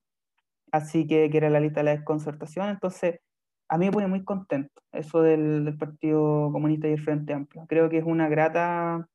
así 0.72 1.06
que, 1.06 1.30
que 1.30 1.38
era 1.38 1.50
la 1.50 1.60
lista 1.60 1.80
de 1.80 1.84
la 1.84 1.90
desconcertación, 1.92 2.68
entonces 2.68 3.20
a 3.68 3.78
mí 3.78 3.86
me 3.86 3.92
pone 3.92 4.06
muy 4.06 4.24
contento 4.24 4.82
eso 4.92 5.22
del, 5.22 5.64
del 5.64 5.76
Partido 5.76 6.50
Comunista 6.52 6.88
y 6.88 6.92
el 6.92 7.02
Frente 7.02 7.32
Amplio. 7.34 7.66
Creo 7.68 7.88
que 7.88 7.98
es 7.98 8.04
una 8.04 8.28
grata 8.28 9.08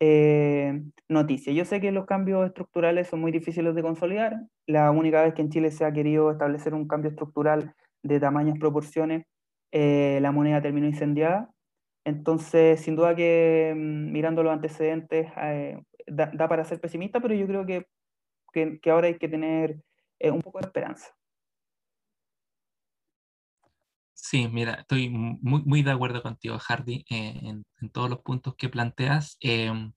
eh, 0.00 0.82
noticia. 1.08 1.52
Yo 1.52 1.64
sé 1.64 1.80
que 1.80 1.92
los 1.92 2.06
cambios 2.06 2.46
estructurales 2.46 3.08
son 3.08 3.20
muy 3.20 3.32
difíciles 3.32 3.74
de 3.74 3.82
consolidar. 3.82 4.38
La 4.66 4.90
única 4.90 5.22
vez 5.22 5.34
que 5.34 5.42
en 5.42 5.50
Chile 5.50 5.70
se 5.70 5.84
ha 5.84 5.92
querido 5.92 6.30
establecer 6.30 6.74
un 6.74 6.88
cambio 6.88 7.10
estructural 7.10 7.74
de 8.02 8.20
tamañas 8.20 8.58
proporciones, 8.58 9.24
eh, 9.72 10.18
la 10.20 10.32
moneda 10.32 10.60
terminó 10.60 10.86
incendiada. 10.86 11.50
Entonces, 12.04 12.80
sin 12.80 12.96
duda 12.96 13.14
que 13.16 13.72
mm, 13.74 14.12
mirando 14.12 14.42
los 14.42 14.52
antecedentes 14.52 15.28
eh, 15.40 15.80
da, 16.06 16.48
para 16.48 16.64
ser 16.64 16.80
pesimista, 16.80 17.20
pero 17.20 17.34
yo 17.34 17.46
creo 17.46 17.64
que, 17.64 17.86
que, 18.52 18.90
ahora 18.90 19.06
hay 19.06 19.18
que 19.18 19.28
tener 19.28 19.80
un 20.20 20.42
poco 20.42 20.58
de 20.58 20.66
esperanza. 20.66 21.14
Sí, 24.34 24.48
mira, 24.48 24.74
estoy 24.80 25.10
muy, 25.10 25.82
de 25.84 25.92
acuerdo 25.92 26.20
contigo, 26.20 26.58
Hardy, 26.58 27.04
en, 27.08 27.64
en, 27.80 27.90
todos 27.90 28.10
los 28.10 28.18
puntos 28.20 28.56
que 28.56 28.68
planteas. 28.68 29.36
Em, 29.38 29.92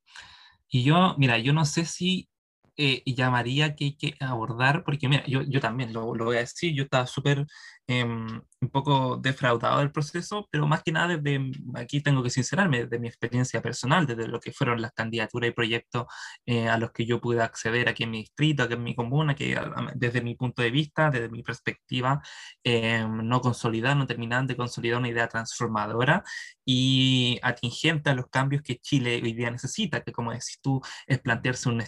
y 0.70 0.84
yo, 0.84 1.16
mira, 1.18 1.40
yo 1.40 1.54
no 1.54 1.66
sé 1.66 1.86
si 1.86 2.30
eh, 2.78 3.04
llamaría 3.06 3.76
que 3.76 3.86
hay 3.86 3.98
que 3.98 4.16
abordar, 4.20 4.84
porque 4.84 5.10
mira, 5.10 5.24
yo, 5.28 5.42
yo 5.44 5.60
también 5.60 5.94
lo, 5.94 6.14
lo 6.16 6.26
voy 6.26 6.38
a 6.38 6.40
decir, 6.42 6.74
yo 6.76 6.84
estaba 6.84 7.08
súper 7.08 7.46
em, 7.88 8.42
un 8.62 8.70
poco 8.70 9.18
defraudado 9.18 9.80
del 9.80 9.92
proceso, 9.92 10.48
pero 10.52 10.68
más 10.68 10.84
que 10.84 10.92
nada 10.92 11.18
desde, 11.18 11.52
aquí 11.76 12.02
tengo 12.02 12.24
que 12.24 12.30
sincerarme, 12.30 12.84
desde 12.84 13.00
mi 13.00 13.08
experiencia 13.08 13.62
personal, 13.62 14.06
desde 14.06 14.28
lo 14.28 14.40
que 14.40 14.52
fueron 14.52 14.82
las 14.82 14.92
candidaturas 14.94 15.50
y 15.50 15.54
proyectos 15.54 16.06
eh, 16.46 16.68
a 16.70 16.78
los 16.78 16.92
que 16.92 17.06
yo 17.06 17.20
pude 17.22 17.42
acceder 17.42 17.90
aquí 17.90 18.04
en 18.04 18.12
mi 18.12 18.20
distrito, 18.20 18.64
aquí 18.64 18.74
en 18.74 18.84
mi 18.84 18.96
comuna, 18.96 19.36
que 19.36 19.60
desde 19.96 20.22
mi 20.22 20.36
punto 20.36 20.62
de 20.62 20.72
vista, 20.72 21.10
desde 21.10 21.30
mi 21.30 21.44
perspectiva, 21.44 22.22
em, 22.64 23.28
no 23.28 23.42
consolidaron, 23.42 24.00
no 24.00 24.08
terminaban 24.08 24.48
de 24.48 24.56
consolidar 24.58 25.00
una 25.00 25.10
idea 25.10 25.28
transformadora 25.28 26.24
y 26.66 27.40
atingente 27.42 28.10
a 28.10 28.14
los 28.16 28.28
cambios 28.30 28.62
que 28.62 28.78
Chile 28.78 29.22
hoy 29.24 29.34
día 29.34 29.50
necesita, 29.52 30.02
que 30.02 30.12
como 30.12 30.32
decís 30.32 30.60
tú, 30.62 30.82
es 31.08 31.20
plantearse 31.20 31.70
un 31.70 31.82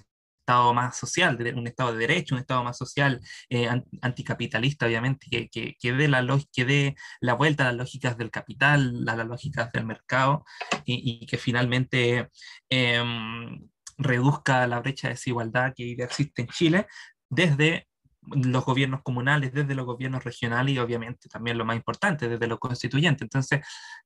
Estado 0.49 0.73
más 0.73 0.97
social, 0.97 1.37
un 1.55 1.67
Estado 1.67 1.91
de 1.93 1.99
derecho, 1.99 2.33
un 2.33 2.41
Estado 2.41 2.63
más 2.63 2.75
social, 2.75 3.21
eh, 3.49 3.69
anticapitalista, 4.01 4.87
obviamente, 4.87 5.27
que, 5.29 5.47
que, 5.47 5.75
que, 5.79 5.93
dé 5.93 6.07
la 6.07 6.25
que 6.51 6.65
dé 6.65 6.95
la 7.21 7.35
vuelta 7.35 7.63
a 7.63 7.71
las 7.71 7.77
lógicas 7.77 8.17
del 8.17 8.31
capital, 8.31 9.05
a 9.07 9.15
las 9.15 9.27
lógicas 9.27 9.71
del 9.71 9.85
mercado, 9.85 10.43
y, 10.85 11.25
que 11.27 11.37
finalmente 11.37 12.29
em, 12.67 13.59
reduzca 13.99 14.65
la 14.65 14.79
brecha 14.79 15.09
de 15.09 15.13
desigualdad 15.13 15.73
que 15.75 15.91
existe 15.91 16.41
en 16.41 16.47
Chile 16.47 16.87
desde 17.29 17.87
los 18.21 18.65
gobiernos 18.65 19.01
comunales, 19.01 19.53
desde 19.53 19.75
los 19.75 19.85
gobiernos 19.85 20.23
regionales 20.23 20.75
y 20.75 20.79
obviamente 20.79 21.29
también 21.29 21.57
lo 21.57 21.65
más 21.65 21.75
importante, 21.75 22.27
desde 22.27 22.47
los 22.47 22.59
constituyentes. 22.59 23.21
Entonces, 23.23 23.61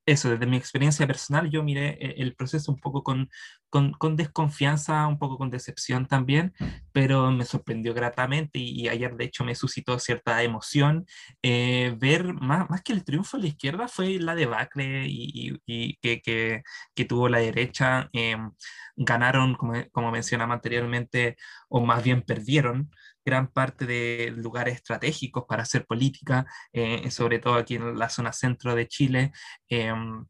eso, 0.06 0.30
desde 0.30 0.46
mi 0.46 0.56
experiencia 0.56 1.06
personal, 1.06 1.50
yo 1.50 1.62
miré 1.62 1.98
eh, 2.00 2.14
el 2.18 2.34
proceso 2.34 2.72
un 2.72 2.78
poco 2.78 3.02
con, 3.02 3.28
con, 3.70 4.16
desconfianza, 4.16 5.06
un 5.06 5.18
poco 5.18 5.36
con 5.36 5.50
decepción 5.50 6.06
también, 6.06 6.54
pero 6.92 7.30
me 7.32 7.44
sorprendió 7.44 7.92
gratamente 7.92 8.58
y, 8.60 8.88
ayer 8.88 9.16
de 9.16 9.24
hecho 9.24 9.44
me 9.44 9.54
suscitó 9.54 9.98
cierta 9.98 10.42
emoción 10.42 11.06
eh, 11.42 11.94
ver 11.98 12.34
más, 12.34 12.70
más 12.70 12.82
que 12.82 12.92
el 12.92 13.04
triunfo 13.04 13.36
de 13.36 13.44
la 13.44 13.48
izquierda 13.48 13.88
fue 13.88 14.18
la 14.20 14.34
debacle 14.34 15.06
y, 15.08 15.60
y, 15.66 15.96
que, 15.96 16.20
que, 16.20 16.62
que, 16.94 17.04
tuvo 17.04 17.28
la 17.28 17.38
derecha. 17.38 18.08
Em, 18.12 18.52
ganaron, 18.96 19.54
como, 19.54 19.74
como 19.90 20.10
mencionaba 20.10 20.54
anteriormente, 20.54 21.36
o 21.68 21.80
más 21.84 22.02
bien 22.04 22.22
perdieron 22.22 22.90
gran 23.24 23.48
parte 23.48 23.86
de 23.86 24.32
lugares 24.36 24.74
estratégicos 24.76 25.44
para 25.48 25.62
hacer 25.62 25.86
política, 25.86 26.46
eh, 26.72 27.10
sobre 27.10 27.38
todo 27.38 27.54
aquí 27.54 27.76
en 27.76 27.98
la 27.98 28.08
zona 28.08 28.32
centro 28.32 28.74
de 28.74 28.88
Chile. 28.88 29.32
Em, 29.68 30.24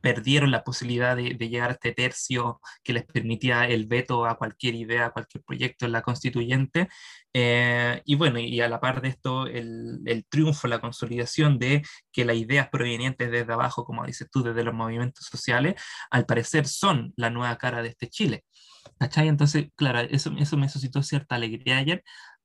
perdieron 0.00 0.50
la 0.50 0.64
posibilidad 0.64 1.16
de, 1.16 1.34
llegar 1.34 1.70
a 1.70 1.72
este 1.74 1.92
tercio 1.92 2.60
que 2.82 2.92
les 2.92 3.04
permitía 3.04 3.66
el 3.66 3.86
veto 3.86 4.26
a 4.26 4.36
cualquier 4.36 4.74
idea, 4.74 5.06
a 5.06 5.10
cualquier 5.10 5.42
proyecto 5.44 5.86
en 5.86 5.92
la 5.92 6.02
constituyente. 6.02 6.88
Eh, 7.32 8.02
y 8.04 8.14
bueno, 8.14 8.38
y 8.38 8.60
a 8.60 8.68
la 8.68 8.80
par 8.80 9.00
de 9.00 9.08
esto, 9.08 9.46
el, 9.46 10.24
triunfo, 10.28 10.68
la 10.68 10.80
consolidación 10.80 11.58
de 11.58 11.82
que 12.12 12.24
las 12.24 12.36
ideas 12.36 12.68
provenientes 12.70 13.30
desde 13.30 13.52
abajo, 13.52 13.84
como 13.84 14.04
dices 14.06 14.28
tú, 14.30 14.42
desde 14.42 14.64
los 14.64 14.74
movimientos 14.74 15.26
sociales, 15.26 15.74
al 16.10 16.26
parecer 16.26 16.66
son 16.66 17.12
la 17.16 17.30
nueva 17.30 17.56
cara 17.56 17.82
de 17.82 17.88
este 17.88 18.08
Chile. 18.08 18.44
¿Cachai? 18.98 19.28
Entonces, 19.28 19.68
claro, 19.76 20.00
eso, 20.00 20.32
eso 20.38 20.56
me 20.56 20.68
suscitó 20.68 21.02
cierta 21.02 21.36
alegría 21.36 21.78
ayer, 21.78 22.02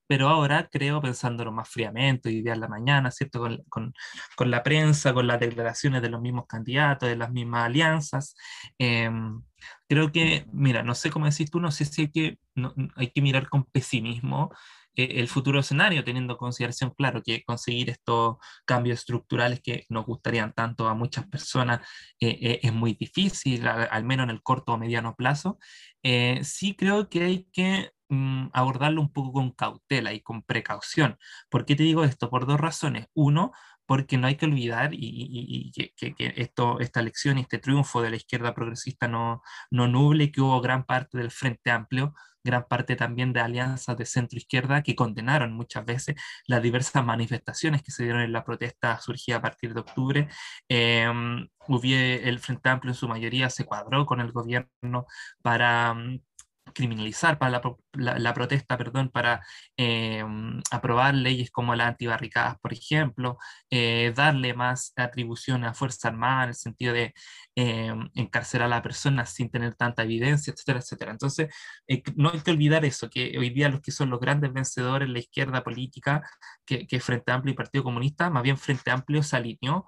pero 0.08 0.30
ahora 0.30 0.68
creo, 0.72 1.02
pensándolo 1.02 1.52
más 1.52 1.70
fríamente, 1.70 2.30
hoy 2.30 2.42
día 2.42 2.54
en 2.54 2.62
la 2.62 2.68
mañana, 2.68 3.12
¿cierto? 3.12 3.40
Con, 3.40 3.64
con, 3.70 3.94
con, 4.36 4.52
la 4.52 4.64
prensa, 4.64 5.14
con 5.14 5.28
las 5.28 5.40
declaraciones 5.40 6.02
de 6.02 6.10
los 6.10 6.22
mismos 6.22 6.46
candidatos, 6.48 7.10
de 7.10 7.16
las 7.16 7.32
mismas 7.32 7.66
alianzas, 7.66 8.36
em, 8.78 9.42
creo 9.88 10.12
que, 10.12 10.46
mira, 10.52 10.84
no 10.84 10.96
sé 10.96 11.10
cómo 11.10 11.26
decís 11.26 11.50
tú, 11.52 11.60
no 11.60 11.72
sé 11.72 11.86
si 11.86 12.02
hay 12.04 12.12
que, 12.12 12.40
no, 12.56 12.74
hay 12.96 13.12
que 13.12 13.22
mirar 13.22 13.50
con 13.50 13.66
pesimismo 13.66 14.52
eh, 14.96 15.20
el 15.20 15.28
futuro 15.28 15.60
escenario, 15.60 16.04
teniendo 16.04 16.34
en 16.34 16.38
consideración, 16.38 16.92
claro, 16.92 17.22
que 17.24 17.44
conseguir 17.44 17.90
estos 17.90 18.38
cambios 18.66 19.00
estructurales 19.00 19.60
que 19.62 19.86
nos 19.90 20.06
gustarían 20.06 20.54
tanto 20.54 20.88
a 20.88 20.94
muchas 20.94 21.28
personas 21.28 21.82
eh, 22.20 22.38
eh, 22.42 22.60
es 22.62 22.74
muy 22.74 22.94
difícil, 22.94 23.68
al, 23.68 24.04
menos 24.04 24.26
en 24.26 24.30
el 24.32 24.44
corto 24.44 24.74
o 24.74 24.78
mediano 24.78 25.16
plazo. 25.16 25.58
sí 26.44 26.76
creo 26.76 27.10
que 27.10 27.24
hay 27.24 27.48
que 27.52 27.92
mm, 28.14 28.52
abordarlo 28.54 29.02
un 29.02 29.12
poco 29.12 29.34
con 29.34 29.52
cautela 29.52 30.14
y 30.14 30.22
con 30.22 30.44
precaución. 30.44 31.18
¿Por 31.50 31.66
qué 31.66 31.76
te 31.76 31.84
digo 31.84 32.04
esto? 32.04 32.30
Por 32.30 32.46
dos 32.46 32.60
razones. 32.60 33.08
Uno, 33.14 33.52
porque 33.86 34.18
no 34.18 34.28
hay 34.28 34.36
que 34.36 34.46
olvidar 34.46 34.92
y, 34.94 35.72
que, 35.74 36.14
esto, 36.18 36.80
esta 36.80 37.00
elección 37.02 37.38
y 37.38 37.42
este 37.42 37.60
triunfo 37.60 38.02
de 38.02 38.12
la 38.12 38.16
izquierda 38.16 38.54
progresista 38.54 39.08
no, 39.08 39.42
no 39.72 39.88
nuble 39.88 40.32
que 40.32 40.42
hubo 40.42 40.62
gran 40.62 40.86
parte 40.86 41.18
del 41.18 41.32
Frente 41.32 41.72
Amplio 41.72 42.14
gran 42.44 42.68
parte 42.68 42.96
también 42.96 43.34
de 43.34 43.40
alianzas 43.40 43.98
de 43.98 44.06
centro 44.06 44.38
izquierda 44.38 44.84
que 44.84 44.96
condenaron 44.96 45.54
muchas 45.54 45.86
veces 45.86 46.16
las 46.46 46.62
diversas 46.62 47.04
manifestaciones 47.06 47.84
que 47.84 47.92
se 47.92 48.04
dieron 48.04 48.22
en 48.22 48.34
la 48.34 48.44
protesta 48.44 49.00
surgida 49.00 49.38
a 49.38 49.42
partir 49.42 49.74
de 49.74 49.80
octubre. 49.80 50.30
Eh, 50.70 51.10
el 51.68 52.40
Frente 52.40 52.70
Amplio 52.70 52.92
en 52.92 52.96
su 52.96 53.08
mayoría 53.08 53.50
se 53.50 53.66
cuadró 53.66 54.06
con 54.06 54.20
el 54.20 54.32
gobierno 54.32 55.06
para 55.42 55.94
mm, 55.94 56.20
criminalizar 56.74 57.38
para 57.38 57.62
la, 57.94 58.34
protesta, 58.34 58.78
perdón, 58.78 59.10
para 59.10 59.46
eh, 59.78 60.24
aprobar 60.72 61.14
leyes 61.14 61.52
como 61.52 61.76
las 61.76 61.90
antibarricadas, 61.90 62.60
por 62.60 62.74
ejemplo, 62.74 63.38
eh, 63.70 64.14
darle 64.16 64.54
más 64.54 64.94
atribución 64.96 65.64
a 65.64 65.74
Fuerza 65.74 66.10
Armada 66.10 66.44
en 66.44 66.50
el 66.50 66.56
sentido 66.56 66.94
de 66.94 67.14
eh, 67.56 67.94
encarcelar 68.16 68.66
a 68.68 68.70
la 68.78 68.82
persona 68.82 69.26
sin 69.26 69.50
tener 69.50 69.76
tanta 69.76 70.04
evidencia, 70.04 70.52
etcétera, 70.54 70.80
etcétera. 70.80 71.12
Entonces, 71.12 71.54
no 72.16 72.32
hay 72.32 72.40
que 72.42 72.52
olvidar 72.52 72.84
eso, 72.86 73.10
que 73.10 73.38
hoy 73.38 73.50
día 73.52 73.70
los 73.70 73.82
que 73.82 73.92
son 73.92 74.10
los 74.10 74.20
grandes 74.20 74.52
vencedores 74.52 75.08
en 75.08 75.14
la 75.14 75.20
izquierda 75.20 75.64
política, 75.64 76.28
que, 76.66 76.88
que 76.88 77.00
Frente 77.00 77.32
Amplio 77.32 77.54
y 77.54 77.56
Partido 77.56 77.84
Comunista, 77.84 78.30
más 78.30 78.44
bien 78.44 78.58
Frente 78.58 78.92
Amplio 78.92 79.22
se 79.22 79.36
alineó 79.38 79.86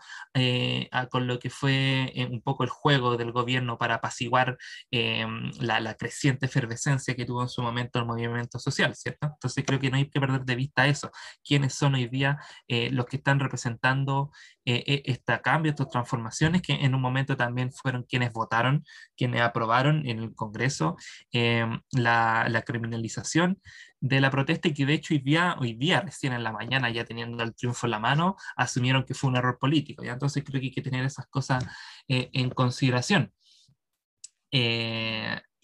con 1.09 1.27
lo 1.27 1.39
que 1.39 1.49
fue 1.49 2.11
un 2.29 2.41
poco 2.41 2.63
el 2.63 2.69
juego 2.69 3.17
del 3.17 3.31
gobierno 3.31 3.77
para 3.77 3.95
apaciguar 3.95 4.57
la, 4.91 5.79
la 5.79 5.95
creciente 5.95 6.45
efervescencia 6.45 6.74
que 7.15 7.25
tuvo 7.25 7.43
en 7.43 7.49
su 7.49 7.61
momento 7.61 7.99
el 7.99 8.05
movimiento 8.05 8.59
social, 8.59 8.95
¿cierto? 8.95 9.27
Entonces 9.27 9.63
creo 9.65 9.79
que 9.79 9.89
no 9.89 9.97
hay 9.97 10.09
que 10.09 10.19
perder 10.19 10.43
de 10.45 10.55
vista 10.55 10.87
eso, 10.87 11.11
quiénes 11.43 11.73
son 11.73 11.95
hoy 11.95 12.07
día 12.07 12.37
eh, 12.67 12.89
los 12.91 13.05
que 13.05 13.17
están 13.17 13.39
representando 13.39 14.31
eh, 14.65 14.83
eh, 14.87 15.01
este 15.05 15.39
cambio, 15.41 15.71
estas 15.71 15.89
transformaciones, 15.89 16.61
que 16.61 16.73
en 16.73 16.95
un 16.95 17.01
momento 17.01 17.37
también 17.37 17.71
fueron 17.71 18.03
quienes 18.03 18.33
votaron, 18.33 18.83
quienes 19.15 19.41
aprobaron 19.41 20.07
en 20.07 20.19
el 20.19 20.33
Congreso 20.33 20.97
em, 21.31 21.81
la, 21.91 22.47
la, 22.49 22.61
criminalización 22.63 23.61
de 23.99 24.21
la 24.21 24.31
protesta 24.31 24.67
y 24.67 24.73
que 24.73 24.85
de 24.85 24.93
hecho 24.93 25.13
hoy 25.13 25.19
día, 25.19 25.55
hoy 25.59 25.73
día, 25.73 26.01
recién 26.01 26.33
en 26.33 26.43
la 26.43 26.51
mañana, 26.51 26.89
ya 26.89 27.05
teniendo 27.05 27.43
el 27.43 27.55
triunfo 27.55 27.87
en 27.87 27.91
la 27.91 27.99
mano, 27.99 28.35
asumieron 28.55 29.03
que 29.05 29.13
fue 29.13 29.29
un 29.29 29.37
error 29.37 29.57
político. 29.59 30.03
¿ya? 30.03 30.13
Entonces 30.13 30.43
creo 30.43 30.59
que 30.59 30.67
hay 30.67 30.73
que 30.73 30.81
tener 30.81 31.05
esas 31.05 31.27
cosas 31.27 31.65
en 32.07 32.49
consideración. 32.49 33.31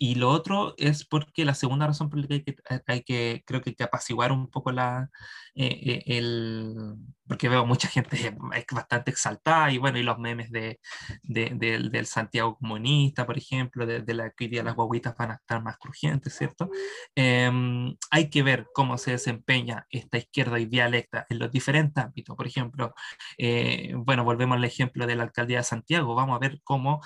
Y 0.02 0.16
lo 0.16 0.30
otro 0.32 0.74
es 0.78 1.06
porque 1.06 1.46
la 1.46 1.54
segunda 1.54 1.86
razón 1.86 2.10
por 2.10 2.18
la 2.20 2.28
que 2.28 2.34
hay 2.34 2.44
que, 2.44 2.56
hay 2.88 3.04
que 3.04 3.44
creo 3.46 3.62
que 3.62 3.70
hay 3.70 3.76
que 3.76 3.84
apaciguar 3.84 4.32
un 4.32 4.50
poco 4.50 4.72
la, 4.72 5.12
eh, 5.54 6.02
el, 6.08 6.96
porque 7.28 7.48
veo 7.48 7.68
mucha 7.68 7.88
gente 7.88 8.36
bastante 8.72 9.12
exaltada 9.12 9.72
y 9.72 9.78
bueno, 9.78 10.00
y 10.00 10.04
los 10.04 10.18
memes 10.18 10.50
de, 10.52 10.80
del 11.22 12.06
Santiago 12.08 12.58
comunista, 12.58 13.28
por 13.28 13.38
ejemplo, 13.38 13.86
de, 13.86 14.04
la 14.16 14.32
que 14.32 14.46
hoy 14.46 14.50
día 14.50 14.64
las 14.64 14.76
guaguitas 14.76 15.16
van 15.16 15.32
a 15.32 15.36
estar 15.36 15.62
más 15.62 15.78
crujientes, 15.78 16.36
¿cierto? 16.36 16.72
Em, 17.14 17.96
hay 18.10 18.30
que 18.32 18.42
ver 18.42 18.68
cómo 18.74 18.98
se 18.98 19.12
desempeña 19.12 19.86
esta 19.92 20.18
izquierda 20.18 20.60
y 20.60 20.66
dialecta 20.66 21.28
en 21.30 21.38
los 21.38 21.52
diferentes 21.52 22.04
ámbitos. 22.04 22.36
Por 22.36 22.48
ejemplo, 22.48 22.96
eh, 23.38 23.94
bueno, 23.96 24.24
volvemos 24.24 24.58
al 24.58 24.64
ejemplo 24.66 25.06
de 25.06 25.16
la 25.16 25.24
alcaldía 25.24 25.60
de 25.60 25.64
Santiago, 25.64 26.16
vamos 26.16 26.38
a 26.38 26.40
ver 26.40 26.60
cómo 26.64 27.02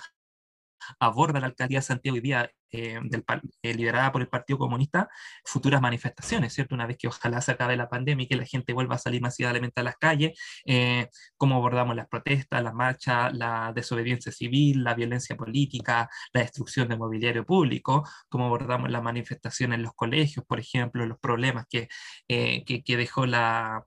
aborda 0.99 1.39
la 1.39 1.47
alcaldía 1.47 1.79
de 1.79 1.83
Santiago 1.83 2.15
hoy 2.15 2.21
día, 2.21 2.49
eh, 2.71 2.99
del, 3.03 3.23
eh, 3.61 3.73
liderada 3.73 4.11
por 4.11 4.21
el 4.21 4.27
Partido 4.27 4.59
Comunista, 4.59 5.07
futuras 5.45 5.81
manifestaciones, 5.81 6.53
¿cierto? 6.53 6.75
Una 6.75 6.85
vez 6.85 6.97
que 6.97 7.07
ojalá 7.07 7.39
se 7.41 7.51
acabe 7.51 7.77
la 7.77 7.87
pandemia 7.87 8.25
y 8.25 8.27
que 8.27 8.35
la 8.35 8.45
gente 8.45 8.73
vuelva 8.73 8.95
a 8.95 8.97
salir 8.97 9.21
masivamente 9.21 9.79
a 9.79 9.83
las 9.83 9.95
calles, 9.97 10.37
eh, 10.65 11.09
cómo 11.37 11.55
abordamos 11.55 11.95
las 11.95 12.07
protestas, 12.07 12.61
las 12.63 12.73
marchas, 12.73 13.33
la 13.33 13.71
desobediencia 13.73 14.31
civil, 14.31 14.83
la 14.83 14.93
violencia 14.93 15.37
política, 15.37 16.09
la 16.33 16.41
destrucción 16.41 16.89
de 16.89 16.97
mobiliario 16.97 17.45
público, 17.45 18.03
cómo 18.29 18.45
abordamos 18.47 18.91
las 18.91 19.03
manifestaciones 19.03 19.77
en 19.77 19.83
los 19.83 19.93
colegios, 19.93 20.45
por 20.45 20.59
ejemplo, 20.59 21.05
los 21.05 21.19
problemas 21.19 21.65
que, 21.69 21.87
que, 22.27 22.83
que 22.83 22.97
dejó 22.97 23.25
la, 23.25 23.85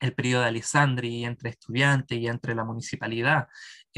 el 0.00 0.14
periodo 0.14 0.42
de 0.42 0.48
Alessandri 0.48 1.24
entre 1.24 1.50
estudiantes 1.50 2.18
y 2.18 2.26
entre 2.26 2.54
la 2.54 2.64
municipalidad, 2.64 3.48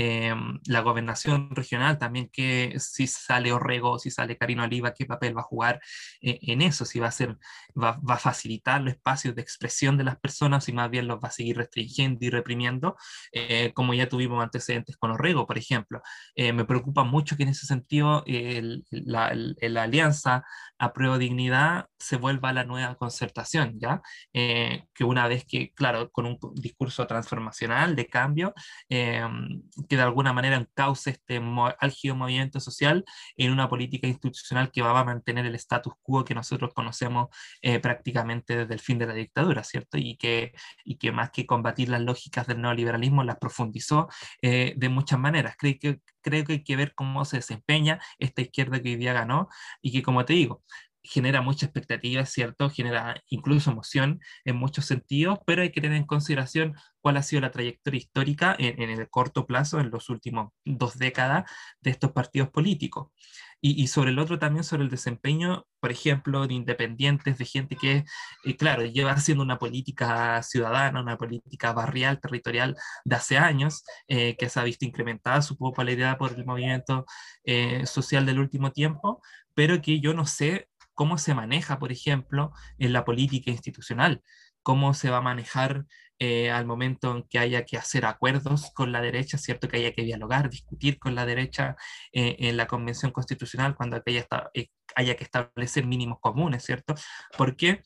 em, 0.01 0.61
la 0.67 0.81
gobernación 0.81 1.51
regional 1.51 1.99
también, 1.99 2.29
que 2.33 2.75
si 2.79 3.09
sale 3.09 3.53
Orrego, 3.53 3.99
si 3.99 4.13
sale 4.13 4.39
Carino 4.39 4.63
Oliva, 4.63 4.95
qué 4.95 5.07
papel 5.07 5.37
va 5.37 5.41
a 5.41 5.45
jugar 5.45 5.81
eh, 6.21 6.39
en 6.43 6.63
eso, 6.63 6.85
si 6.85 7.01
va 7.01 7.09
a, 7.09 7.11
ser, 7.11 7.37
va, 7.77 7.99
a 8.07 8.17
facilitar 8.17 8.81
los 8.81 8.95
espacios 8.95 9.35
de 9.35 9.43
expresión 9.43 9.97
de 9.99 10.05
las 10.05 10.17
personas, 10.21 10.65
si 10.65 10.73
más 10.73 10.89
bien 10.89 11.09
los 11.09 11.19
va 11.19 11.29
a 11.29 11.33
seguir 11.33 11.57
restringiendo 11.57 12.25
y 12.25 12.31
reprimiendo, 12.31 12.97
eh, 13.33 13.73
como 13.75 13.93
ya 13.93 14.09
tuvimos 14.09 14.41
antecedentes 14.41 14.97
con 14.97 15.11
Orrego, 15.11 15.49
por 15.49 15.59
ejemplo. 15.59 16.01
Eh, 16.37 16.53
me 16.53 16.65
preocupa 16.65 17.03
mucho 17.03 17.37
que 17.37 17.43
en 17.43 17.49
ese 17.49 17.67
sentido 17.67 18.23
la, 18.91 19.35
la, 19.35 19.83
alianza 19.83 20.45
a 20.79 20.93
prueba 20.93 21.19
dignidad 21.19 21.87
se 21.99 22.17
vuelva 22.17 22.51
a 22.51 22.53
la 22.53 22.65
nueva 22.65 22.95
concertación, 22.95 23.81
¿ya? 23.81 24.01
que 24.33 25.05
una 25.05 25.27
vez 25.27 25.45
que, 25.45 25.73
claro, 25.73 26.11
con 26.13 26.27
un 26.27 26.39
discurso 26.55 27.07
transformacional 27.07 27.97
de 27.97 28.07
cambio, 28.07 28.55
em, 28.89 29.63
que 29.89 29.97
de 29.97 30.03
alguna 30.03 30.33
manera 30.33 30.57
encauce 30.57 31.11
este 31.11 31.41
álgido 31.81 32.15
movimiento 32.15 32.61
social 32.61 33.05
en 33.37 33.53
una 33.53 33.69
política 33.69 34.07
institucional 34.07 34.71
que 34.71 34.83
va 34.83 34.99
a 34.99 35.05
mantener 35.05 35.47
el 35.47 35.55
status 35.55 35.95
quo 36.03 36.25
que 36.25 36.35
nosotros 36.35 36.73
conocemos 36.75 37.29
eh, 37.63 37.81
prácticamente 37.81 38.57
desde 38.57 38.75
el 38.75 38.81
fin 38.81 38.99
de 38.99 39.07
la 39.07 39.15
dictadura, 39.15 39.65
¿cierto? 39.65 39.99
Y 39.99 40.17
que, 40.17 40.53
y 40.85 40.97
que 40.97 41.13
más 41.13 41.31
que 41.31 41.47
combatir 41.47 41.89
las 41.89 42.01
lógicas 42.03 42.47
del 42.47 42.61
neoliberalismo, 42.61 43.25
las 43.25 43.39
profundizó 43.39 44.09
eh, 44.43 44.75
de 44.77 44.89
muchas 44.89 45.19
maneras. 45.19 45.57
Creo 45.59 45.75
que, 45.81 46.01
creo 46.21 46.45
que 46.45 46.53
hay 46.55 46.65
que 46.65 46.77
ver 46.77 46.95
cómo 46.95 47.25
se 47.25 47.39
desempeña 47.39 48.01
esta 48.19 48.43
izquierda 48.43 48.83
que 48.83 48.91
hoy 48.91 48.97
día 48.97 49.13
ganó 49.13 49.49
y 49.81 49.93
que, 49.93 50.03
como 50.03 50.25
te 50.25 50.35
digo, 50.35 50.63
genera 51.03 51.43
mucha 51.43 51.67
expectativa, 51.67 52.25
¿cierto? 52.27 52.71
Genera 52.71 53.23
incluso 53.29 53.71
emoción 53.71 54.21
en 54.45 54.57
muchos 54.57 54.85
sentidos, 54.85 55.39
pero 55.47 55.63
hay 55.63 55.71
que 55.71 55.81
tener 55.81 55.97
en 55.97 56.07
consideración 56.07 56.75
cuál 57.01 57.17
ha 57.17 57.23
sido 57.23 57.43
la 57.43 57.51
trayectoria 57.51 57.99
histórica 57.99 58.55
en, 58.59 58.91
el 58.91 59.09
corto 59.09 59.47
plazo, 59.47 59.81
en 59.81 59.91
los 59.91 60.11
últimos 60.11 60.53
dos 60.65 60.99
décadas, 60.99 61.51
de 61.81 61.91
estos 61.91 62.13
partidos 62.13 62.51
políticos. 62.51 63.09
Y, 63.61 63.89
sobre 63.89 64.11
el 64.11 64.21
otro 64.21 64.39
también, 64.39 64.63
sobre 64.63 64.85
el 64.85 64.91
desempeño, 64.91 65.67
por 65.81 65.91
ejemplo, 65.91 66.47
de 66.47 66.55
independientes, 66.55 67.39
de 67.39 67.45
gente 67.45 67.75
que, 67.75 68.05
eh, 68.45 68.57
claro, 68.57 68.85
lleva 68.85 69.11
haciendo 69.13 69.43
una 69.43 69.59
política 69.59 70.41
ciudadana, 70.45 71.01
una 71.01 71.19
política 71.19 71.73
barrial, 71.73 72.21
territorial 72.21 72.77
de 73.05 73.17
hace 73.17 73.37
años, 73.37 73.83
eh, 74.07 74.37
que 74.37 74.49
se 74.49 74.61
ha 74.61 74.65
visto 74.65 74.85
incrementada 74.85 75.43
su 75.43 75.57
popularidad 75.57 76.19
por 76.19 76.35
el 76.35 76.45
movimiento 76.45 77.05
eh, 77.45 77.85
social 77.87 78.27
del 78.27 78.39
último 78.39 78.71
tiempo, 78.71 79.21
pero 79.55 79.83
que 79.83 79.99
yo 79.99 80.15
no 80.15 80.25
sé 80.25 80.69
cómo 80.99 81.17
se 81.17 81.33
maneja, 81.33 81.79
por 81.79 81.93
ejemplo, 81.93 82.53
en 82.77 82.93
la 82.93 83.05
política 83.05 83.53
institucional, 83.53 84.21
cómo 84.65 84.95
se 84.95 85.11
va 85.11 85.19
a 85.19 85.21
manejar 85.21 85.87
eh, 86.19 86.51
al 86.51 86.67
momento 86.67 87.17
en 87.17 87.23
que 87.23 87.39
haya 87.39 87.65
que 87.65 87.77
hacer 87.77 88.05
acuerdos 88.05 88.73
con 88.75 88.91
la 88.91 89.01
derecha, 89.01 89.39
¿cierto? 89.39 89.69
Que 89.69 89.77
haya 89.77 89.93
que 89.93 90.03
dialogar, 90.03 90.51
discutir 90.51 90.99
con 90.99 91.15
la 91.15 91.25
derecha 91.25 91.77
eh, 92.13 92.35
en 92.41 92.57
la 92.57 92.67
Convención 92.67 93.13
Constitucional, 93.13 93.77
cuando 93.77 94.03
haya, 94.05 94.27
eh, 94.55 94.71
haya 94.97 95.15
que 95.15 95.23
establecer 95.23 95.87
mínimos 95.87 96.19
comunes, 96.21 96.65
¿cierto? 96.65 96.97
Porque 97.37 97.85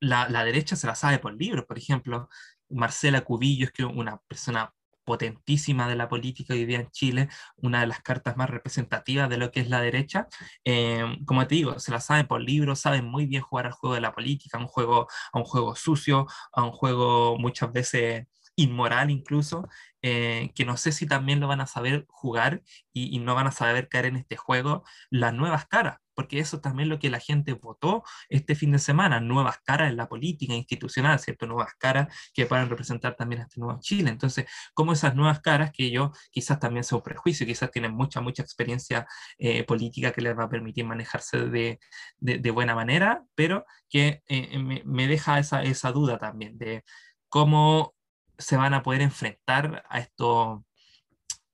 la, 0.00 0.26
derecha 0.42 0.76
se 0.76 0.86
la 0.86 0.94
sabe 0.94 1.18
por 1.18 1.34
libros, 1.34 1.66
por 1.66 1.76
ejemplo, 1.76 2.30
Marcela 2.70 3.20
Cubillo 3.20 3.66
es 3.66 3.72
que 3.72 3.84
una 3.84 4.16
persona 4.26 4.72
potentísima 5.10 5.88
de 5.88 5.96
la 5.96 6.08
política 6.08 6.54
hoy 6.54 6.66
día 6.66 6.78
en 6.78 6.90
Chile, 6.92 7.28
una 7.56 7.80
de 7.80 7.88
las 7.88 8.00
cartas 8.00 8.36
más 8.36 8.48
representativas 8.48 9.28
de 9.28 9.38
lo 9.38 9.50
que 9.50 9.58
es 9.58 9.68
la 9.68 9.80
derecha. 9.80 10.28
Eh, 10.64 11.04
como 11.26 11.44
te 11.48 11.56
digo, 11.56 11.80
se 11.80 11.90
la 11.90 11.98
saben 11.98 12.28
por 12.28 12.40
libros, 12.40 12.78
saben 12.78 13.06
muy 13.06 13.26
bien 13.26 13.42
jugar 13.42 13.66
al 13.66 13.72
juego 13.72 13.96
de 13.96 14.02
la 14.02 14.12
política, 14.14 14.56
a 14.56 14.60
un 14.60 14.68
juego, 14.68 15.08
a 15.32 15.38
un 15.38 15.44
juego 15.44 15.74
sucio, 15.74 16.28
a 16.52 16.62
un 16.62 16.70
juego 16.70 17.36
muchas 17.38 17.72
veces 17.72 18.26
inmoral 18.60 19.10
incluso, 19.10 19.68
eh, 20.02 20.52
que 20.54 20.64
no 20.64 20.76
sé 20.76 20.92
si 20.92 21.06
también 21.06 21.40
lo 21.40 21.48
van 21.48 21.60
a 21.60 21.66
saber 21.66 22.06
jugar 22.08 22.62
y, 22.92 23.18
no 23.20 23.34
van 23.34 23.46
a 23.46 23.52
saber 23.52 23.88
caer 23.88 24.06
en 24.06 24.16
este 24.16 24.36
juego 24.36 24.84
las 25.10 25.34
nuevas 25.34 25.66
caras, 25.66 25.98
porque 26.14 26.38
eso 26.38 26.60
también 26.60 26.88
lo 26.88 26.98
que 26.98 27.10
la 27.10 27.20
gente 27.20 27.52
votó 27.54 28.02
este 28.28 28.54
fin 28.54 28.72
de 28.72 28.78
semana, 28.78 29.20
nuevas 29.20 29.58
caras 29.64 29.90
en 29.90 29.96
la 29.96 30.08
política 30.08 30.54
institucional, 30.54 31.18
¿cierto? 31.18 31.46
Nuevas 31.46 31.74
caras 31.78 32.14
que 32.34 32.46
puedan 32.46 32.68
representar 32.68 33.14
también 33.16 33.42
a 33.42 33.44
este 33.44 33.60
nuevo 33.60 33.78
Chile. 33.80 34.10
Entonces, 34.10 34.46
como 34.74 34.92
esas 34.92 35.14
nuevas 35.14 35.40
caras 35.40 35.70
que 35.72 35.90
yo 35.90 36.12
quizás 36.30 36.58
también 36.58 36.84
son 36.84 37.02
prejuicio, 37.02 37.46
quizás 37.46 37.70
tienen 37.70 37.92
mucha, 37.94 38.20
mucha 38.20 38.42
experiencia 38.42 39.06
eh, 39.38 39.64
política 39.64 40.12
que 40.12 40.22
les 40.22 40.36
va 40.38 40.44
a 40.44 40.48
permitir 40.50 40.84
manejarse 40.86 41.46
de, 41.46 41.78
de, 42.18 42.50
buena 42.50 42.74
manera, 42.74 43.24
pero 43.34 43.64
que 43.88 44.22
eh, 44.28 44.58
me, 44.58 44.82
me, 44.84 45.06
deja 45.08 45.38
esa, 45.38 45.62
esa 45.62 45.92
duda 45.92 46.18
también 46.18 46.58
de 46.58 46.84
cómo 47.28 47.94
se 48.40 48.56
van 48.56 48.74
a 48.74 48.82
poder 48.82 49.02
enfrentar 49.02 49.84
a 49.88 49.98
estos, 50.00 50.60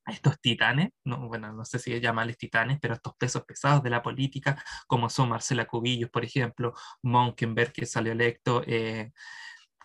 a 0.05 0.12
estos 0.12 0.41
titanes, 0.41 0.91
no, 1.05 1.28
bueno, 1.28 1.53
no 1.53 1.64
sé 1.64 1.78
si 1.78 1.99
llamarles 2.01 2.39
titanes, 2.39 2.78
pero 2.80 2.95
estos 2.95 3.14
pesos 3.16 3.45
pesados 3.45 3.82
de 3.82 3.91
la 3.91 4.03
política, 4.03 4.62
como 4.87 5.11
son 5.11 5.28
Marcela 5.30 5.66
Cubillos, 5.66 6.11
por 6.11 6.24
ejemplo, 6.24 6.74
Monkenberg, 7.03 7.72
que 7.72 7.87
salió 7.87 8.12
electo, 8.12 8.62
eh, 8.66 9.12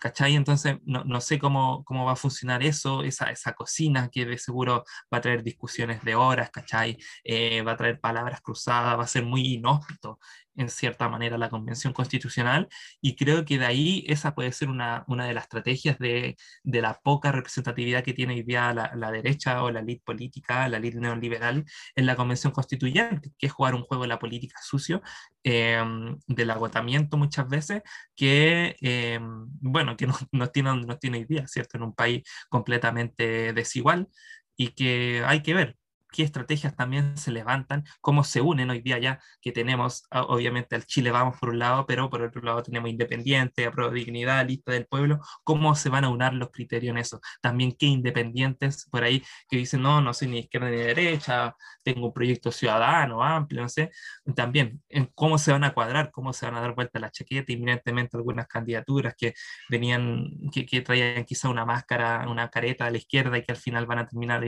¿cachai? 0.02 0.36
Entonces, 0.36 0.78
no, 0.84 1.04
no, 1.04 1.22
sé 1.22 1.40
cómo, 1.40 1.84
cómo 1.86 2.06
va 2.06 2.14
a 2.14 2.16
funcionar 2.16 2.64
eso, 2.64 3.04
esa, 3.04 3.32
esa 3.32 3.54
cocina 3.54 4.10
que 4.10 4.26
de 4.26 4.38
seguro 4.38 4.84
va 5.14 5.20
a 5.20 5.22
traer 5.22 5.44
discusiones 5.44 6.04
de 6.04 6.16
horas, 6.16 6.50
¿cachai? 6.52 6.98
Eh, 7.24 7.62
va 7.62 7.74
a 7.74 7.78
traer 7.78 8.00
palabras 8.00 8.42
cruzadas, 8.42 8.98
va 8.98 9.04
a 9.04 9.08
ser 9.08 9.24
muy 9.24 9.54
inhóspito 9.54 10.20
en 10.56 10.70
cierta 10.70 11.10
manera 11.10 11.38
la 11.38 11.50
Convención 11.50 11.94
Constitucional 11.94 12.68
y 13.02 13.16
creo 13.16 13.46
que 13.46 13.58
de 13.58 13.66
ahí 13.66 14.04
esa 14.08 14.36
puede 14.36 14.52
ser 14.52 14.70
una, 14.70 15.04
una 15.08 15.26
de 15.26 15.34
las 15.34 15.44
estrategias 15.44 15.98
de, 16.00 16.36
de, 16.64 16.82
la 16.82 17.00
poca 17.02 17.32
representatividad 17.32 18.04
que 18.04 18.14
tiene 18.14 18.34
hoy 18.34 18.44
día 18.44 18.74
la, 18.74 18.92
la, 18.96 19.12
derecha 19.12 19.64
o 19.64 19.72
la 19.72 19.80
elite 19.80 20.04
política, 20.06 20.68
la 20.68 20.78
elite 20.78 21.00
neoliberal 21.00 21.66
en 21.96 22.06
la 22.06 22.16
Convención 22.16 22.54
Constituyente, 22.54 23.32
que 23.38 23.48
es 23.48 23.54
jugar 23.54 23.76
un 23.76 23.84
juego 23.84 24.04
de 24.04 24.10
la 24.10 24.20
política 24.20 24.60
sucio, 24.62 25.02
eh, 25.44 25.82
del 26.28 26.50
agotamiento 26.52 27.18
muchas 27.18 27.48
veces, 27.48 27.82
que, 28.16 28.76
eh, 28.82 29.20
bueno, 29.22 29.98
que 29.98 30.08
no, 30.08 30.16
no, 30.32 30.48
tiene, 30.50 30.76
no 30.86 30.98
tiene 30.98 31.20
hoy 31.20 31.44
¿cierto? 31.48 31.78
En 31.78 31.84
un 31.84 31.96
país 31.96 32.24
completamente 32.50 33.54
desigual 33.54 34.08
y 34.56 34.70
que 34.70 35.24
hay 35.26 35.42
que 35.42 35.54
ver 35.54 35.78
qué 36.12 36.24
estrategias 36.24 36.76
también 36.76 37.18
se 37.18 37.32
levantan, 37.32 37.84
cómo 38.02 38.24
se 38.24 38.42
unen 38.42 38.70
hoy 38.70 38.82
día 38.82 39.00
ya 39.00 39.20
que 39.42 39.52
tenemos, 39.52 40.04
ah, 40.12 40.24
obviamente, 40.24 40.76
al 40.76 40.86
Chile 40.86 41.12
vamos 41.12 41.38
por 41.40 41.50
un 41.50 41.60
lado, 41.60 41.86
pero 41.86 42.10
por 42.10 42.22
otro 42.22 42.42
lado 42.42 42.62
tenemos 42.64 42.90
Independiente, 42.90 43.66
Aprueba 43.66 43.94
Dignidad, 43.94 44.46
Lista 44.48 44.72
del 44.74 44.86
Pueblo, 44.86 45.20
cómo 45.44 45.76
se 45.76 45.90
van 45.90 46.04
a 46.06 46.10
unir 46.10 46.34
los 46.34 46.52
criterios 46.52 46.92
en 46.92 46.98
eso. 46.98 47.22
También 47.42 47.74
qué 47.78 47.88
independientes 47.88 48.88
por 48.92 49.04
ahí 49.04 49.24
que 49.50 49.58
dicen, 49.58 49.82
no, 49.82 50.02
no 50.02 50.14
soy 50.14 50.28
ni 50.28 50.40
izquierda 50.40 50.70
ni 50.70 50.78
derecha, 50.78 51.56
tengo 51.84 52.08
un 52.08 52.14
proyecto 52.14 52.52
ciudadano 52.52 53.24
amplio, 53.24 53.62
no 53.62 53.70
sé. 53.70 53.92
También 54.36 54.82
en 54.90 55.06
cómo 55.16 55.38
se 55.38 55.52
van 55.52 55.64
a 55.64 55.74
cuadrar, 55.74 56.12
cómo 56.12 56.34
se 56.34 56.46
van 56.46 56.56
a 56.56 56.62
dar 56.62 56.76
vuelta 56.76 57.00
la 57.00 57.12
chaqueta, 57.12 57.52
inminentemente 57.52 58.18
algunas 58.18 58.48
candidaturas 58.48 59.16
que 59.18 59.34
venían, 59.70 60.30
que, 60.52 60.66
que 60.66 60.82
traían 60.82 61.26
quizá 61.26 61.50
una 61.50 61.66
máscara, 61.66 62.28
una 62.30 62.50
careta 62.50 62.86
a 62.86 62.92
la 62.92 62.98
izquierda 62.98 63.38
y 63.38 63.44
que 63.44 63.52
al 63.52 63.58
final 63.58 63.86
van 63.86 64.00
a 64.00 64.08
terminar 64.08 64.44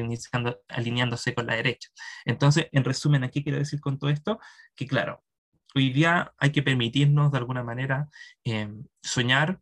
alineándose 0.70 1.34
con 1.34 1.47
la 1.47 1.53
derecha. 1.54 1.89
Entonces, 2.26 2.68
en 2.72 2.84
resumen, 2.84 3.24
aquí 3.24 3.43
quiero 3.43 3.58
decir 3.60 3.80
con 3.80 3.99
todo 3.99 4.10
esto 4.10 4.39
que, 4.76 4.88
claro, 4.88 5.24
hoy 5.76 5.91
día 5.91 6.34
hay 6.38 6.51
que 6.51 6.64
permitirnos 6.64 7.32
de 7.32 7.38
alguna 7.38 7.64
manera 7.64 8.10
eh, 8.43 8.70
soñar, 9.01 9.60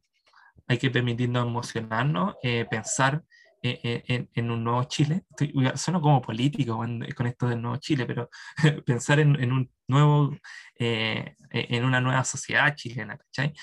hay 0.67 0.77
que 0.77 0.89
permitirnos 0.89 1.45
emocionarnos, 1.45 2.35
eh, 2.43 2.65
pensar 2.69 3.23
en, 3.63 4.49
un 4.49 4.63
nuevo 4.63 4.83
Chile. 4.85 5.23
Estoy, 5.29 5.53
sueno 5.75 6.01
como 6.01 6.21
político 6.21 6.77
con, 6.77 7.03
esto 7.27 7.47
del 7.47 7.61
nuevo 7.61 7.77
Chile, 7.77 8.05
pero 8.05 8.29
pensar 8.85 9.19
en, 9.19 9.51
un 9.51 9.69
nuevo, 9.87 10.35
en 10.75 11.85
una 11.85 12.01
nueva 12.01 12.23
sociedad 12.23 12.73
chilena, 12.75 13.17
¿cachai? 13.17 13.53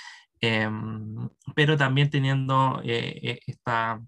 Em, 0.40 1.28
pero 1.56 1.76
también 1.76 2.10
teniendo 2.10 2.80
esta, 2.84 4.00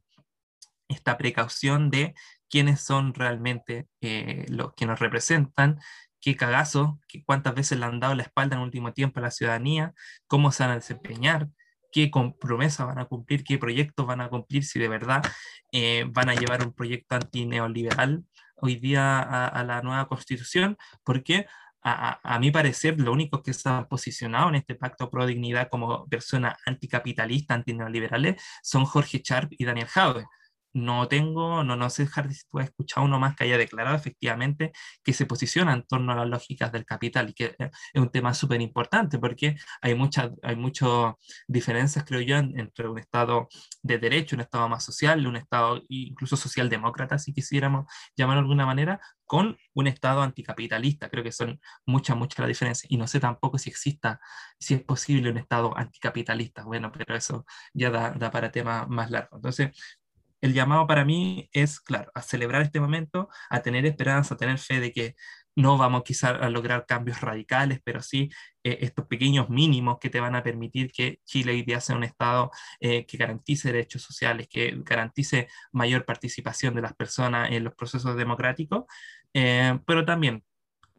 esta 0.90 1.16
precaución 1.16 1.90
de 1.90 2.14
quiénes 2.50 2.80
son 2.80 3.14
realmente 3.14 3.86
los 4.48 4.74
que 4.74 4.86
nos 4.86 4.98
representan, 4.98 5.78
qué 6.20 6.36
cagazo, 6.36 7.00
cuántas 7.24 7.54
veces 7.54 7.78
le 7.78 7.86
han 7.86 8.00
dado 8.00 8.14
la 8.14 8.22
espalda 8.22 8.56
en 8.56 8.60
el 8.60 8.66
último 8.66 8.92
tiempo 8.92 9.20
a 9.20 9.22
la 9.22 9.30
ciudadanía, 9.30 9.94
cómo 10.26 10.52
se 10.52 10.62
van 10.62 10.72
a 10.72 10.74
desempeñar, 10.76 11.48
qué 11.92 12.10
promesas 12.40 12.86
van 12.86 12.98
a 12.98 13.06
cumplir, 13.06 13.44
qué 13.44 13.58
proyectos 13.58 14.06
van 14.06 14.20
a 14.20 14.28
cumplir, 14.28 14.64
si 14.64 14.78
de 14.78 14.88
verdad 14.88 15.22
eh, 15.72 16.04
van 16.08 16.28
a 16.28 16.34
llevar 16.34 16.64
un 16.64 16.72
proyecto 16.72 17.16
antineoliberal 17.16 18.24
hoy 18.56 18.76
día 18.76 19.20
a, 19.20 19.64
la 19.64 19.80
nueva 19.80 20.06
constitución, 20.06 20.76
porque 21.02 21.46
a, 21.82 22.20
a, 22.22 22.38
mi 22.38 22.50
parecer, 22.50 23.00
lo 23.00 23.10
único 23.10 23.42
que 23.42 23.54
se 23.54 23.68
han 23.70 23.88
posicionado 23.88 24.50
en 24.50 24.56
este 24.56 24.74
pacto 24.74 25.08
pro 25.10 25.26
dignidad 25.26 25.68
como 25.70 26.06
personas 26.08 26.58
anticapitalista, 26.66 27.54
antineoliberales, 27.54 28.42
son 28.62 28.84
Jorge 28.84 29.22
Charp 29.22 29.52
y 29.56 29.64
Daniel 29.64 29.86
Jaue 29.88 30.26
no 30.72 31.08
tengo, 31.08 31.64
no, 31.64 31.76
no 31.76 31.90
sé, 31.90 32.06
Hardy, 32.06 32.34
si 32.34 32.42
tú 32.48 32.58
has 32.58 32.66
escuchado 32.66 33.06
uno 33.06 33.18
más 33.18 33.36
que 33.36 33.44
haya 33.44 33.58
declarado 33.58 33.96
efectivamente 33.96 34.72
que 35.02 35.12
se 35.12 35.26
posiciona 35.26 35.72
en 35.72 35.84
torno 35.84 36.12
a 36.12 36.16
las 36.16 36.28
lógicas 36.28 36.72
del 36.72 36.84
capital 36.84 37.30
y 37.30 37.34
que 37.34 37.56
es 37.58 38.00
un 38.00 38.10
tema 38.10 38.34
súper 38.34 38.60
importante 38.60 39.18
porque 39.18 39.56
hay 39.82 39.94
muchas 39.94 40.30
hay 40.42 40.56
muchas 40.56 41.14
diferencias, 41.48 42.04
creo 42.04 42.20
yo, 42.20 42.36
entre 42.36 42.88
un 42.88 42.98
Estado 42.98 43.48
de 43.82 43.98
derecho, 43.98 44.36
un 44.36 44.42
Estado 44.42 44.68
más 44.68 44.84
social, 44.84 45.26
un 45.26 45.36
Estado 45.36 45.82
incluso 45.88 46.36
socialdemócrata, 46.36 47.18
si 47.18 47.32
quisiéramos 47.32 47.86
llamarlo 48.16 48.42
de 48.42 48.44
alguna 48.44 48.66
manera, 48.66 49.00
con 49.30 49.56
un 49.74 49.86
Estado 49.86 50.22
anticapitalista. 50.22 51.08
Creo 51.08 51.22
que 51.22 51.30
son 51.30 51.60
muchas, 51.86 52.16
muchas 52.16 52.40
las 52.40 52.48
diferencias. 52.48 52.90
Y 52.90 52.96
no 52.96 53.06
sé 53.06 53.20
tampoco 53.20 53.58
si 53.58 53.70
exista, 53.70 54.20
si 54.58 54.74
es 54.74 54.82
posible 54.82 55.30
un 55.30 55.38
Estado 55.38 55.72
anticapitalista. 55.76 56.64
Bueno, 56.64 56.90
pero 56.90 57.14
eso 57.14 57.46
ya 57.72 57.90
da, 57.90 58.10
da 58.10 58.32
para 58.32 58.50
temas 58.50 58.88
más 58.88 59.08
largos. 59.12 59.38
Entonces, 59.38 59.70
el 60.40 60.54
llamado 60.54 60.86
para 60.86 61.04
mí 61.04 61.48
es, 61.52 61.80
claro, 61.80 62.10
a 62.14 62.22
celebrar 62.22 62.62
este 62.62 62.80
momento, 62.80 63.28
a 63.48 63.60
tener 63.62 63.86
esperanza, 63.86 64.34
a 64.34 64.38
tener 64.38 64.58
fe 64.58 64.80
de 64.80 64.92
que 64.92 65.16
no 65.56 65.76
vamos 65.76 66.02
quizá 66.04 66.30
a 66.30 66.48
lograr 66.48 66.86
cambios 66.86 67.20
radicales, 67.20 67.80
pero 67.84 68.02
sí 68.02 68.30
eh, 68.64 68.78
estos 68.82 69.06
pequeños 69.06 69.50
mínimos 69.50 69.98
que 69.98 70.10
te 70.10 70.20
van 70.20 70.34
a 70.34 70.42
permitir 70.42 70.92
que 70.92 71.20
Chile 71.24 71.52
hoy 71.52 71.62
día 71.62 71.80
sea 71.80 71.96
un 71.96 72.04
Estado 72.04 72.50
eh, 72.80 73.04
que 73.06 73.16
garantice 73.16 73.72
derechos 73.72 74.02
sociales, 74.02 74.48
que 74.48 74.74
garantice 74.84 75.48
mayor 75.72 76.04
participación 76.04 76.74
de 76.74 76.82
las 76.82 76.94
personas 76.94 77.50
en 77.50 77.64
los 77.64 77.74
procesos 77.74 78.16
democráticos, 78.16 78.84
eh, 79.34 79.78
pero 79.86 80.04
también 80.04 80.44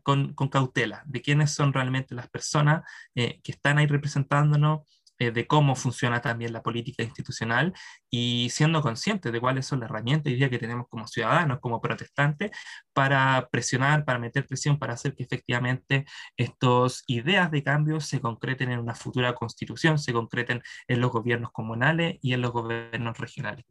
con, 0.03 0.33
con, 0.33 0.49
cautela 0.49 1.03
de 1.05 1.21
quiénes 1.21 1.51
son 1.53 1.73
realmente 1.73 2.15
las 2.15 2.27
personas 2.27 2.81
que 3.13 3.39
están 3.43 3.77
ahí 3.77 3.85
representándonos 3.85 4.81
eh, 5.22 5.30
de 5.30 5.45
cómo 5.45 5.76
funciona 5.76 6.19
también 6.19 6.51
la 6.51 6.63
política 6.63 7.03
institucional 7.03 7.74
y 8.09 8.49
siendo 8.49 8.82
conscientes 8.82 9.32
de 9.32 9.39
cuáles 9.39 9.67
son 9.67 9.80
las 9.80 9.88
herramientas 9.88 10.34
y 10.34 10.36
día 10.36 10.49
que 10.49 10.57
tenemos 10.57 10.88
como 10.89 11.05
ciudadanos, 11.05 11.59
como 11.59 11.80
protestantes, 11.80 12.49
para 12.91 13.47
presionar, 13.51 14.03
para 14.03 14.17
meter 14.17 14.47
presión, 14.47 14.80
para 14.80 14.93
hacer 14.93 15.13
que 15.13 15.22
efectivamente 15.22 16.05
estas 16.38 17.03
ideas 17.05 17.51
de 17.51 17.61
cambio 17.61 17.99
se 17.99 18.19
concreten 18.19 18.72
en 18.72 18.80
una 18.80 18.95
futura 18.95 19.36
constitución, 19.36 19.99
se 19.99 20.11
concreten 20.11 20.63
en 20.88 20.99
los 20.99 21.11
gobiernos 21.11 21.51
comunales 21.51 22.17
y 22.24 22.34
en 22.34 22.41
los 22.41 22.51
gobiernos 22.51 23.19
regionales. 23.19 23.65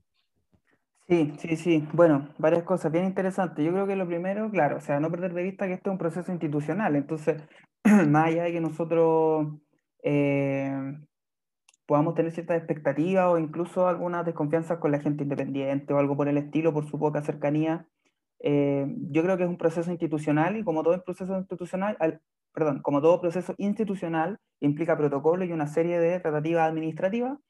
Sí, 1.08 1.32
sí, 1.40 1.56
sí. 1.56 1.88
Bueno, 1.92 2.28
varias 2.38 2.62
cosas 2.62 2.92
bien 2.92 3.06
interesantes. 3.06 3.64
Yo 3.64 3.72
creo 3.72 3.88
que 3.88 3.96
lo 3.96 4.06
primero, 4.06 4.48
claro, 4.52 4.76
o 4.76 4.80
sea, 4.80 5.00
no 5.00 5.10
perder 5.10 5.34
de 5.34 5.42
vista 5.42 5.66
que 5.66 5.72
esto 5.72 5.90
es 5.90 5.94
un 5.94 5.98
proceso 5.98 6.30
institucional. 6.30 6.94
Entonces, 6.94 7.42
más 8.08 8.26
allá 8.26 8.44
de 8.44 8.52
que 8.52 8.60
nosotros 8.60 9.48
eh, 10.04 10.96
podamos 11.90 12.14
tener 12.14 12.30
ciertas 12.30 12.56
expectativas 12.56 13.26
o 13.26 13.36
incluso 13.36 13.88
algunas 13.88 14.24
desconfianzas 14.24 14.78
con 14.78 14.92
la 14.92 15.00
gente 15.00 15.24
independiente 15.24 15.92
o 15.92 15.98
algo 15.98 16.16
por 16.16 16.28
el 16.28 16.38
estilo, 16.38 16.72
por 16.72 16.88
su 16.88 17.00
poca 17.00 17.20
cercanía. 17.20 17.84
Eh, 18.38 18.86
yo 19.10 19.24
creo 19.24 19.36
que 19.36 19.42
es 19.42 19.48
un 19.48 19.56
proceso 19.56 19.90
institucional 19.90 20.56
y 20.56 20.62
como 20.62 20.84
todo 20.84 21.02
proceso 21.02 21.36
institucional, 21.36 21.96
perdón, 22.52 22.80
como 22.82 23.02
todo 23.02 23.20
proceso 23.20 23.56
institucional 23.58 24.38
implica 24.60 24.96
protocolo 24.96 25.44
y 25.44 25.50
una 25.50 25.66
serie 25.66 25.98
de 25.98 26.20
tratativas 26.20 26.68
administrativas, 26.68 27.40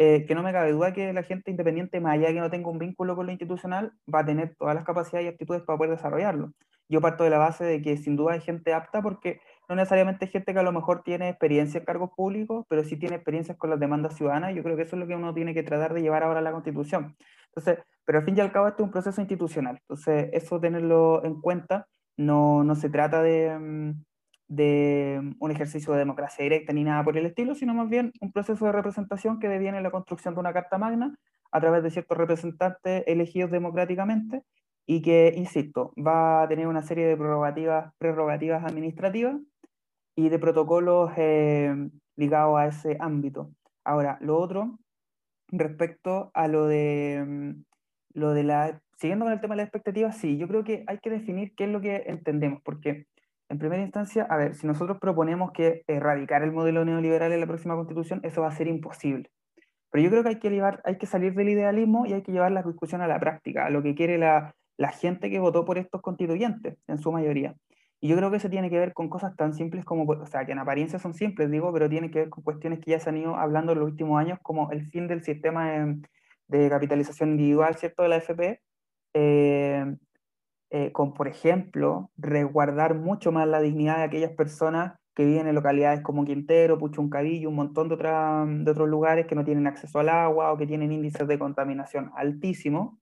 eh, 0.00 0.26
que 0.26 0.34
no 0.36 0.44
me 0.44 0.52
cabe 0.52 0.70
duda 0.70 0.92
que 0.92 1.12
la 1.12 1.24
gente 1.24 1.50
independiente, 1.50 2.00
más 2.00 2.14
allá 2.14 2.28
de 2.28 2.34
que 2.34 2.40
no 2.40 2.50
tenga 2.50 2.70
un 2.70 2.78
vínculo 2.78 3.16
con 3.16 3.26
lo 3.26 3.32
institucional, 3.32 3.92
va 4.12 4.20
a 4.20 4.24
tener 4.24 4.54
todas 4.54 4.76
las 4.76 4.84
capacidades 4.84 5.26
y 5.26 5.28
aptitudes 5.28 5.62
para 5.62 5.76
poder 5.76 5.90
desarrollarlo. 5.96 6.52
Yo 6.88 7.00
parto 7.00 7.24
de 7.24 7.30
la 7.30 7.38
base 7.38 7.64
de 7.64 7.82
que 7.82 7.96
sin 7.96 8.14
duda 8.14 8.34
hay 8.34 8.40
gente 8.40 8.72
apta 8.72 9.02
porque 9.02 9.40
no 9.68 9.74
necesariamente 9.74 10.28
gente 10.28 10.52
que 10.52 10.58
a 10.60 10.62
lo 10.62 10.70
mejor 10.70 11.02
tiene 11.02 11.28
experiencia 11.28 11.78
en 11.78 11.84
cargos 11.84 12.10
públicos, 12.16 12.64
pero 12.68 12.84
sí 12.84 12.96
tiene 12.96 13.16
experiencias 13.16 13.58
con 13.58 13.70
las 13.70 13.80
demandas 13.80 14.14
ciudadanas. 14.14 14.54
Yo 14.54 14.62
creo 14.62 14.76
que 14.76 14.82
eso 14.82 14.94
es 14.94 15.00
lo 15.00 15.08
que 15.08 15.16
uno 15.16 15.34
tiene 15.34 15.52
que 15.52 15.64
tratar 15.64 15.92
de 15.92 16.00
llevar 16.00 16.22
ahora 16.22 16.38
a 16.38 16.42
la 16.42 16.52
Constitución. 16.52 17.16
Entonces, 17.48 17.84
pero 18.04 18.20
al 18.20 18.24
fin 18.24 18.36
y 18.36 18.40
al 18.40 18.52
cabo 18.52 18.68
este 18.68 18.82
es 18.82 18.86
un 18.86 18.92
proceso 18.92 19.20
institucional. 19.20 19.78
Entonces, 19.80 20.30
eso 20.32 20.60
tenerlo 20.60 21.24
en 21.24 21.40
cuenta. 21.40 21.88
No, 22.16 22.62
no 22.62 22.76
se 22.76 22.88
trata 22.88 23.20
de, 23.20 23.58
mm, 23.58 24.04
de 24.48 25.34
un 25.38 25.50
ejercicio 25.50 25.92
de 25.92 25.98
democracia 26.00 26.42
directa 26.42 26.72
ni 26.72 26.82
nada 26.82 27.04
por 27.04 27.16
el 27.16 27.26
estilo, 27.26 27.54
sino 27.54 27.74
más 27.74 27.88
bien 27.88 28.12
un 28.20 28.32
proceso 28.32 28.64
de 28.64 28.72
representación 28.72 29.38
que 29.38 29.48
deviene 29.48 29.80
la 29.82 29.90
construcción 29.90 30.34
de 30.34 30.40
una 30.40 30.52
Carta 30.52 30.78
Magna 30.78 31.14
a 31.52 31.60
través 31.60 31.82
de 31.82 31.90
ciertos 31.90 32.16
representantes 32.16 33.04
elegidos 33.06 33.50
democráticamente 33.50 34.42
y 34.86 35.02
que, 35.02 35.34
insisto, 35.36 35.92
va 35.96 36.42
a 36.42 36.48
tener 36.48 36.66
una 36.66 36.82
serie 36.82 37.06
de 37.06 37.16
prerrogativas, 37.16 37.92
prerrogativas 37.98 38.64
administrativas 38.64 39.36
y 40.16 40.30
de 40.30 40.38
protocolos 40.38 41.12
eh, 41.16 41.90
ligados 42.16 42.58
a 42.58 42.66
ese 42.66 42.96
ámbito. 42.98 43.50
Ahora, 43.84 44.18
lo 44.22 44.38
otro, 44.38 44.78
respecto 45.48 46.30
a 46.34 46.48
lo 46.48 46.66
de, 46.66 47.24
mm, 47.26 47.64
lo 48.14 48.32
de 48.32 48.44
la, 48.44 48.80
siguiendo 48.96 49.26
con 49.26 49.32
el 49.32 49.40
tema 49.40 49.54
de 49.54 49.58
la 49.58 49.62
expectativa, 49.64 50.10
sí, 50.12 50.38
yo 50.38 50.48
creo 50.48 50.64
que 50.64 50.84
hay 50.86 50.98
que 50.98 51.10
definir 51.10 51.54
qué 51.54 51.64
es 51.64 51.70
lo 51.70 51.80
que 51.80 52.04
entendemos, 52.06 52.60
porque 52.62 53.06
en 53.48 53.58
primera 53.58 53.82
instancia, 53.82 54.26
a 54.28 54.36
ver, 54.36 54.54
si 54.54 54.66
nosotros 54.66 54.98
proponemos 55.00 55.52
que 55.52 55.82
erradicar 55.86 56.42
el 56.42 56.52
modelo 56.52 56.84
neoliberal 56.84 57.32
en 57.32 57.40
la 57.40 57.46
próxima 57.46 57.76
constitución, 57.76 58.20
eso 58.22 58.42
va 58.42 58.48
a 58.48 58.52
ser 58.52 58.68
imposible. 58.68 59.30
Pero 59.90 60.04
yo 60.04 60.10
creo 60.10 60.22
que 60.22 60.28
hay 60.28 60.38
que, 60.38 60.50
llevar, 60.50 60.82
hay 60.84 60.98
que 60.98 61.06
salir 61.06 61.34
del 61.34 61.48
idealismo 61.48 62.04
y 62.04 62.12
hay 62.12 62.22
que 62.22 62.32
llevar 62.32 62.52
la 62.52 62.62
discusión 62.62 63.00
a 63.00 63.06
la 63.06 63.18
práctica, 63.18 63.64
a 63.64 63.70
lo 63.70 63.82
que 63.82 63.94
quiere 63.94 64.18
la, 64.18 64.54
gente 65.00 65.30
que 65.30 65.38
votó 65.38 65.64
por 65.64 65.78
estos 65.78 66.02
constituyentes, 66.02 66.76
en 66.86 66.98
su 66.98 67.10
mayoría. 67.10 67.54
Y 68.00 68.08
yo 68.08 68.16
creo 68.16 68.30
que 68.30 68.36
eso 68.36 68.50
tiene 68.50 68.70
que 68.70 68.78
ver 68.78 68.92
con 68.92 69.08
cosas 69.08 69.34
tan 69.34 69.54
simples 69.54 69.84
como, 69.84 70.04
o 70.04 70.26
sea, 70.26 70.44
que 70.44 70.52
en 70.52 70.58
apariencia 70.58 70.98
son 70.98 71.14
simples, 71.14 71.50
digo, 71.50 71.72
pero 71.72 71.88
tiene 71.88 72.10
que 72.10 72.20
ver 72.20 72.28
con 72.28 72.44
cuestiones 72.44 72.80
que 72.80 72.92
ya 72.92 73.00
se 73.00 73.08
han 73.08 73.16
ido 73.16 73.36
hablando 73.36 73.72
en 73.72 73.80
los 73.80 73.88
últimos 73.88 74.20
años, 74.20 74.38
como 74.42 74.70
el 74.70 74.86
fin 74.90 75.08
del 75.08 75.24
sistema 75.24 75.96
de, 76.46 76.68
capitalización 76.68 77.30
individual, 77.30 77.74
¿cierto?, 77.76 78.02
de 78.02 78.08
la 78.08 78.16
FP, 78.16 78.60
eh, 79.14 79.96
eh, 80.70 80.92
con, 80.92 81.14
por 81.14 81.28
ejemplo, 81.28 82.10
resguardar 82.16 82.94
mucho 82.94 83.32
más 83.32 83.48
la 83.48 83.60
dignidad 83.60 83.98
de 83.98 84.04
aquellas 84.04 84.32
personas 84.32 84.98
que 85.14 85.24
viven 85.24 85.48
en 85.48 85.54
localidades 85.54 86.00
como 86.02 86.24
Quintero, 86.24 86.78
Puchuncadillo, 86.78 87.48
un 87.48 87.56
montón 87.56 87.88
de, 87.88 87.96
de 87.96 88.70
otros 88.70 88.88
lugares 88.88 89.26
que 89.26 89.34
no 89.34 89.44
tienen 89.44 89.66
acceso 89.66 89.98
al 89.98 90.08
agua 90.08 90.52
o 90.52 90.56
que 90.56 90.66
tienen 90.66 90.92
índices 90.92 91.26
de 91.26 91.38
contaminación 91.38 92.12
altísimos. 92.14 92.98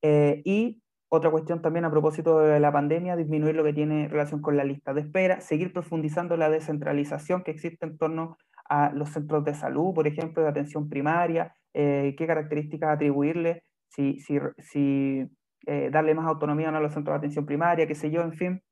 Eh, 0.00 0.40
y 0.44 0.82
otra 1.08 1.30
cuestión 1.30 1.60
también 1.60 1.84
a 1.84 1.90
propósito 1.90 2.40
de 2.40 2.60
la 2.60 2.72
pandemia, 2.72 3.14
disminuir 3.14 3.54
lo 3.54 3.64
que 3.64 3.72
tiene 3.72 4.08
relación 4.08 4.40
con 4.40 4.56
la 4.56 4.64
lista 4.64 4.94
de 4.94 5.02
espera, 5.02 5.40
seguir 5.40 5.72
profundizando 5.72 6.36
la 6.36 6.48
descentralización 6.48 7.42
que 7.42 7.50
existe 7.50 7.84
en 7.86 7.98
torno 7.98 8.36
a 8.68 8.90
los 8.92 9.10
centros 9.10 9.44
de 9.44 9.54
salud, 9.54 9.94
por 9.94 10.06
ejemplo, 10.06 10.42
de 10.42 10.48
atención 10.48 10.88
primaria, 10.88 11.54
eh, 11.74 12.14
qué 12.16 12.26
características 12.26 12.90
atribuirle, 12.90 13.64
si, 13.88 14.18
si, 14.20 14.38
si 14.58 15.28
eh, 15.66 15.90
darle 15.90 16.14
más 16.14 16.26
autonomía 16.26 16.68
a 16.68 16.80
los 16.80 16.92
centros 16.92 17.14
de 17.14 17.18
atención 17.18 17.46
primaria, 17.46 17.86
qué 17.86 17.94
sé 17.94 18.10
yo, 18.10 18.22
en 18.22 18.32
fin. 18.32 18.62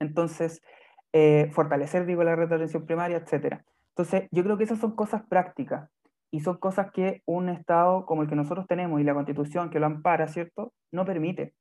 Entonces, 0.00 0.62
eh, 1.12 1.50
fortalecer, 1.52 2.06
digo, 2.06 2.24
la 2.24 2.36
red 2.36 2.48
de 2.48 2.56
atención 2.56 2.86
primaria, 2.86 3.18
etc. 3.18 3.62
Entonces, 3.90 4.28
yo 4.30 4.42
creo 4.44 4.58
que 4.58 4.64
esas 4.64 4.78
son 4.78 4.94
cosas 4.94 5.22
prácticas 5.28 5.90
y 6.30 6.40
son 6.40 6.58
cosas 6.58 6.90
que 6.92 7.22
un 7.26 7.48
Estado 7.48 8.04
como 8.06 8.22
el 8.22 8.28
que 8.28 8.36
nosotros 8.36 8.66
tenemos 8.66 9.00
y 9.00 9.04
la 9.04 9.14
Constitución 9.14 9.70
que 9.70 9.80
lo 9.80 9.86
ampara, 9.86 10.28
¿cierto?, 10.28 10.72
no 10.92 11.04
permite. 11.04 11.54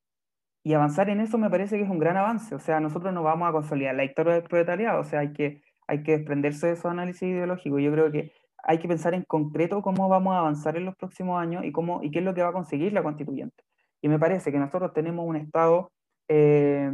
Y 0.64 0.74
avanzar 0.74 1.10
en 1.10 1.20
eso 1.22 1.38
me 1.38 1.50
parece 1.50 1.78
que 1.78 1.84
es 1.84 1.90
un 1.90 2.00
gran 2.00 2.18
avance. 2.18 2.56
O 2.56 2.60
sea, 2.60 2.80
nosotros 2.80 3.14
no 3.14 3.22
vamos 3.22 3.48
a 3.48 3.52
consolidar 3.52 3.96
la 3.96 4.04
historia 4.04 4.34
del 4.34 4.44
proletariado. 4.44 5.00
O 5.02 5.04
sea, 5.04 5.20
hay 5.20 5.32
que, 5.32 5.62
hay 5.88 6.02
que 6.02 6.14
desprenderse 6.14 6.68
de 6.68 6.74
esos 6.74 6.86
análisis 6.86 7.22
ideológicos. 7.22 7.82
Yo 7.82 7.92
creo 7.92 8.12
que 8.12 8.32
hay 8.64 8.80
que 8.80 8.88
pensar 8.88 9.14
en 9.14 9.24
concreto 9.24 9.84
cómo 9.84 10.10
vamos 10.10 10.34
a 10.34 10.40
avanzar 10.40 10.76
en 10.76 10.86
los 10.86 10.96
próximos 10.96 11.40
años 11.40 11.64
y, 11.64 11.72
cómo, 11.72 12.02
y 12.02 12.10
qué 12.10 12.20
es 12.20 12.26
lo 12.26 12.34
que 12.34 12.42
va 12.42 12.50
a 12.50 12.54
conseguir 12.54 12.94
la 12.94 13.04
constituyente. 13.04 13.64
Y 14.06 14.08
me 14.08 14.20
parece 14.20 14.52
que 14.52 14.60
nosotros 14.60 14.94
tenemos 14.94 15.26
un 15.26 15.36
Estado 15.36 15.92
eh, 16.28 16.92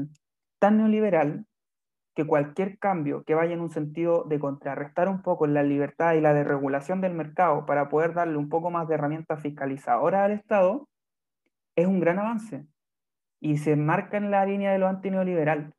tan 0.59 0.77
neoliberal 0.77 1.45
que 2.15 2.25
cualquier 2.25 2.79
cambio 2.79 3.25
que 3.25 3.35
vaya 3.35 3.53
en 3.53 3.59
un 3.59 3.69
sentido 3.69 4.23
de 4.23 4.39
contrarrestar 4.39 5.09
un 5.09 5.21
poco 5.21 5.45
la 5.45 5.61
libertad 5.61 6.13
y 6.13 6.21
la 6.21 6.33
desregulación 6.33 7.01
del 7.01 7.13
mercado 7.13 7.65
para 7.65 7.89
poder 7.89 8.13
darle 8.13 8.37
un 8.37 8.47
poco 8.47 8.71
más 8.71 8.87
de 8.87 8.93
herramientas 8.93 9.41
fiscalizadoras 9.41 10.21
al 10.21 10.31
Estado, 10.31 10.87
es 11.75 11.85
un 11.85 11.99
gran 11.99 12.17
avance 12.17 12.65
y 13.41 13.57
se 13.57 13.75
marca 13.75 14.15
en 14.15 14.31
la 14.31 14.45
línea 14.45 14.71
de 14.71 14.79
lo 14.79 14.87
antineoliberal. 14.87 15.73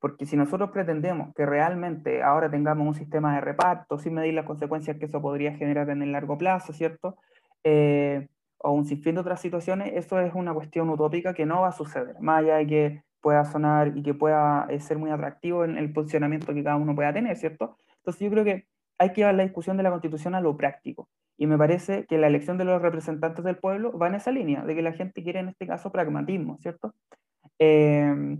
Porque 0.00 0.26
si 0.26 0.36
nosotros 0.36 0.70
pretendemos 0.70 1.32
que 1.34 1.46
realmente 1.46 2.22
ahora 2.22 2.50
tengamos 2.50 2.86
un 2.86 2.94
sistema 2.94 3.36
de 3.36 3.40
reparto 3.40 3.98
sin 3.98 4.12
medir 4.12 4.34
las 4.34 4.44
consecuencias 4.44 4.98
que 4.98 5.06
eso 5.06 5.22
podría 5.22 5.56
generar 5.56 5.88
en 5.88 6.02
el 6.02 6.12
largo 6.12 6.36
plazo, 6.36 6.74
¿cierto? 6.74 7.16
Eh, 7.64 8.28
o 8.64 8.70
un 8.72 8.86
sinfín 8.86 9.14
de 9.14 9.20
otras 9.20 9.42
situaciones, 9.42 9.92
eso 9.94 10.18
es 10.18 10.34
una 10.34 10.54
cuestión 10.54 10.88
utópica 10.88 11.34
que 11.34 11.44
no 11.44 11.60
va 11.60 11.68
a 11.68 11.72
suceder, 11.72 12.18
más 12.20 12.38
allá 12.38 12.56
de 12.56 12.66
que 12.66 13.02
pueda 13.20 13.44
sonar 13.44 13.92
y 13.94 14.02
que 14.02 14.14
pueda 14.14 14.66
eh, 14.70 14.80
ser 14.80 14.96
muy 14.96 15.10
atractivo 15.10 15.64
en 15.64 15.76
el 15.76 15.92
posicionamiento 15.92 16.54
que 16.54 16.64
cada 16.64 16.76
uno 16.76 16.94
pueda 16.94 17.12
tener, 17.12 17.36
¿cierto? 17.36 17.76
Entonces 17.98 18.22
yo 18.22 18.30
creo 18.30 18.42
que 18.42 18.66
hay 18.98 19.10
que 19.10 19.16
llevar 19.16 19.34
la 19.34 19.42
discusión 19.42 19.76
de 19.76 19.82
la 19.82 19.90
constitución 19.90 20.34
a 20.34 20.40
lo 20.40 20.56
práctico. 20.56 21.10
Y 21.36 21.46
me 21.46 21.58
parece 21.58 22.06
que 22.06 22.16
la 22.16 22.26
elección 22.26 22.56
de 22.56 22.64
los 22.64 22.80
representantes 22.80 23.44
del 23.44 23.58
pueblo 23.58 23.98
va 23.98 24.08
en 24.08 24.14
esa 24.14 24.30
línea, 24.30 24.64
de 24.64 24.74
que 24.74 24.82
la 24.82 24.92
gente 24.92 25.22
quiere 25.22 25.40
en 25.40 25.48
este 25.48 25.66
caso 25.66 25.92
pragmatismo, 25.92 26.56
¿cierto? 26.62 26.94
Eh, 27.58 28.38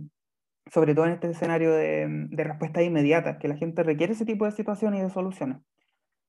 sobre 0.71 0.95
todo 0.95 1.05
en 1.05 1.11
este 1.11 1.29
escenario 1.29 1.71
de, 1.71 2.07
de 2.31 2.43
respuestas 2.43 2.83
inmediatas, 2.83 3.37
que 3.37 3.47
la 3.47 3.57
gente 3.57 3.83
requiere 3.83 4.13
ese 4.13 4.25
tipo 4.25 4.45
de 4.45 4.51
situaciones 4.51 5.01
y 5.01 5.03
de 5.03 5.09
soluciones. 5.11 5.57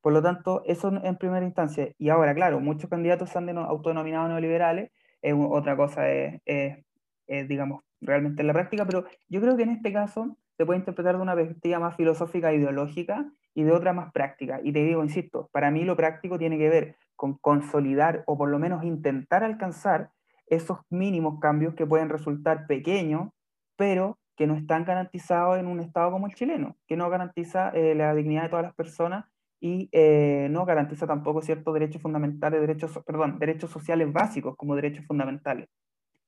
Por 0.06 0.12
lo 0.12 0.22
tanto, 0.22 0.62
eso 0.66 0.92
en 1.02 1.16
primera 1.16 1.44
instancia. 1.44 1.92
Y 1.98 2.10
ahora, 2.10 2.32
claro, 2.32 2.60
muchos 2.60 2.88
candidatos 2.88 3.28
se 3.28 3.38
han 3.38 3.48
autodenominado 3.58 4.28
neoliberales, 4.28 4.92
es 5.20 5.34
otra 5.36 5.76
cosa 5.76 6.08
es, 6.08 6.84
digamos, 7.26 7.82
realmente 8.00 8.40
en 8.42 8.46
la 8.46 8.52
práctica, 8.52 8.86
pero 8.86 9.04
yo 9.28 9.40
creo 9.40 9.56
que 9.56 9.64
en 9.64 9.70
este 9.70 9.92
caso 9.92 10.36
se 10.56 10.64
puede 10.64 10.78
interpretar 10.78 11.16
de 11.16 11.22
una 11.22 11.34
perspectiva 11.34 11.80
más 11.80 11.96
filosófica 11.96 12.52
e 12.52 12.54
ideológica 12.54 13.26
y 13.52 13.64
de 13.64 13.72
otra 13.72 13.92
más 13.92 14.12
práctica. 14.12 14.60
Y 14.62 14.72
te 14.72 14.84
digo, 14.84 15.02
insisto, 15.02 15.48
para 15.50 15.72
mí 15.72 15.82
lo 15.82 15.96
práctico 15.96 16.38
tiene 16.38 16.56
que 16.56 16.68
ver 16.68 16.96
con 17.16 17.36
consolidar 17.38 18.22
o 18.28 18.38
por 18.38 18.48
lo 18.48 18.60
menos 18.60 18.84
intentar 18.84 19.42
alcanzar 19.42 20.10
esos 20.46 20.78
mínimos 20.88 21.40
cambios 21.40 21.74
que 21.74 21.84
pueden 21.84 22.10
resultar 22.10 22.68
pequeños, 22.68 23.30
pero 23.74 24.20
que 24.36 24.46
no 24.46 24.54
están 24.54 24.84
garantizados 24.84 25.58
en 25.58 25.66
un 25.66 25.80
Estado 25.80 26.12
como 26.12 26.28
el 26.28 26.34
chileno, 26.36 26.76
que 26.86 26.96
no 26.96 27.10
garantiza 27.10 27.70
eh, 27.70 27.96
la 27.96 28.14
dignidad 28.14 28.44
de 28.44 28.50
todas 28.50 28.66
las 28.66 28.74
personas 28.76 29.24
y 29.60 29.88
eh, 29.92 30.48
no 30.50 30.64
garantiza 30.64 31.06
tampoco 31.06 31.42
ciertos 31.42 31.72
derechos 31.74 32.02
fundamentales, 32.02 32.60
derechos, 32.60 32.98
perdón, 33.06 33.38
derechos 33.38 33.70
sociales 33.70 34.12
básicos 34.12 34.56
como 34.56 34.76
derechos 34.76 35.06
fundamentales. 35.06 35.68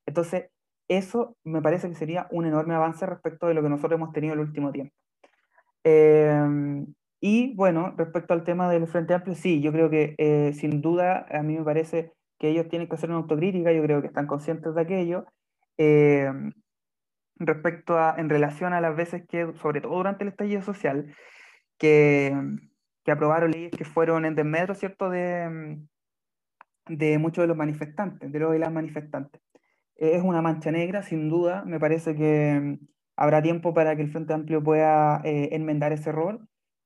Entonces, 0.06 0.50
eso 0.88 1.36
me 1.44 1.60
parece 1.62 1.88
que 1.88 1.94
sería 1.94 2.28
un 2.30 2.46
enorme 2.46 2.74
avance 2.74 3.04
respecto 3.06 3.46
de 3.46 3.54
lo 3.54 3.62
que 3.62 3.68
nosotros 3.68 3.98
hemos 3.98 4.12
tenido 4.12 4.34
el 4.34 4.40
último 4.40 4.72
tiempo. 4.72 4.94
Em, 5.84 6.86
y 7.20 7.54
bueno, 7.54 7.94
respecto 7.96 8.34
al 8.34 8.44
tema 8.44 8.70
del 8.70 8.86
Frente 8.86 9.14
Amplio, 9.14 9.34
sí, 9.34 9.60
yo 9.60 9.72
creo 9.72 9.90
que 9.90 10.14
eh, 10.18 10.52
sin 10.54 10.80
duda 10.80 11.26
a 11.30 11.42
mí 11.42 11.58
me 11.58 11.64
parece 11.64 12.12
que 12.38 12.48
ellos 12.50 12.68
tienen 12.68 12.88
que 12.88 12.94
hacer 12.94 13.10
una 13.10 13.18
autocrítica, 13.18 13.72
yo 13.72 13.82
creo 13.82 14.00
que 14.00 14.08
están 14.08 14.26
conscientes 14.26 14.74
de 14.74 14.80
aquello. 14.80 15.26
Em, 15.76 16.52
respecto 17.38 17.98
a, 17.98 18.16
en 18.18 18.28
relación 18.28 18.72
a 18.72 18.80
las 18.80 18.96
veces 18.96 19.24
que, 19.28 19.52
sobre 19.60 19.80
todo 19.80 19.96
durante 19.96 20.24
el 20.24 20.30
estallido 20.30 20.62
social, 20.62 21.14
que, 21.78 22.34
que 23.08 23.12
aprobaron 23.12 23.52
leyes 23.52 23.70
que 23.70 23.86
fueron 23.86 24.26
en 24.26 24.34
desmedro, 24.34 24.74
¿cierto?, 24.74 25.08
de, 25.08 25.78
de 26.88 27.16
muchos 27.16 27.42
de 27.42 27.48
los 27.48 27.56
manifestantes, 27.56 28.30
de 28.30 28.38
los 28.38 28.54
y 28.54 28.58
las 28.58 28.70
manifestantes. 28.70 29.40
Es 29.96 30.22
una 30.22 30.42
mancha 30.42 30.70
negra, 30.70 31.02
sin 31.02 31.30
duda, 31.30 31.64
me 31.64 31.80
parece 31.80 32.14
que 32.14 32.78
habrá 33.16 33.40
tiempo 33.40 33.72
para 33.72 33.96
que 33.96 34.02
el 34.02 34.10
Frente 34.10 34.34
Amplio 34.34 34.62
pueda 34.62 35.22
eh, 35.24 35.48
enmendar 35.52 35.94
ese 35.94 36.10
error. 36.10 36.38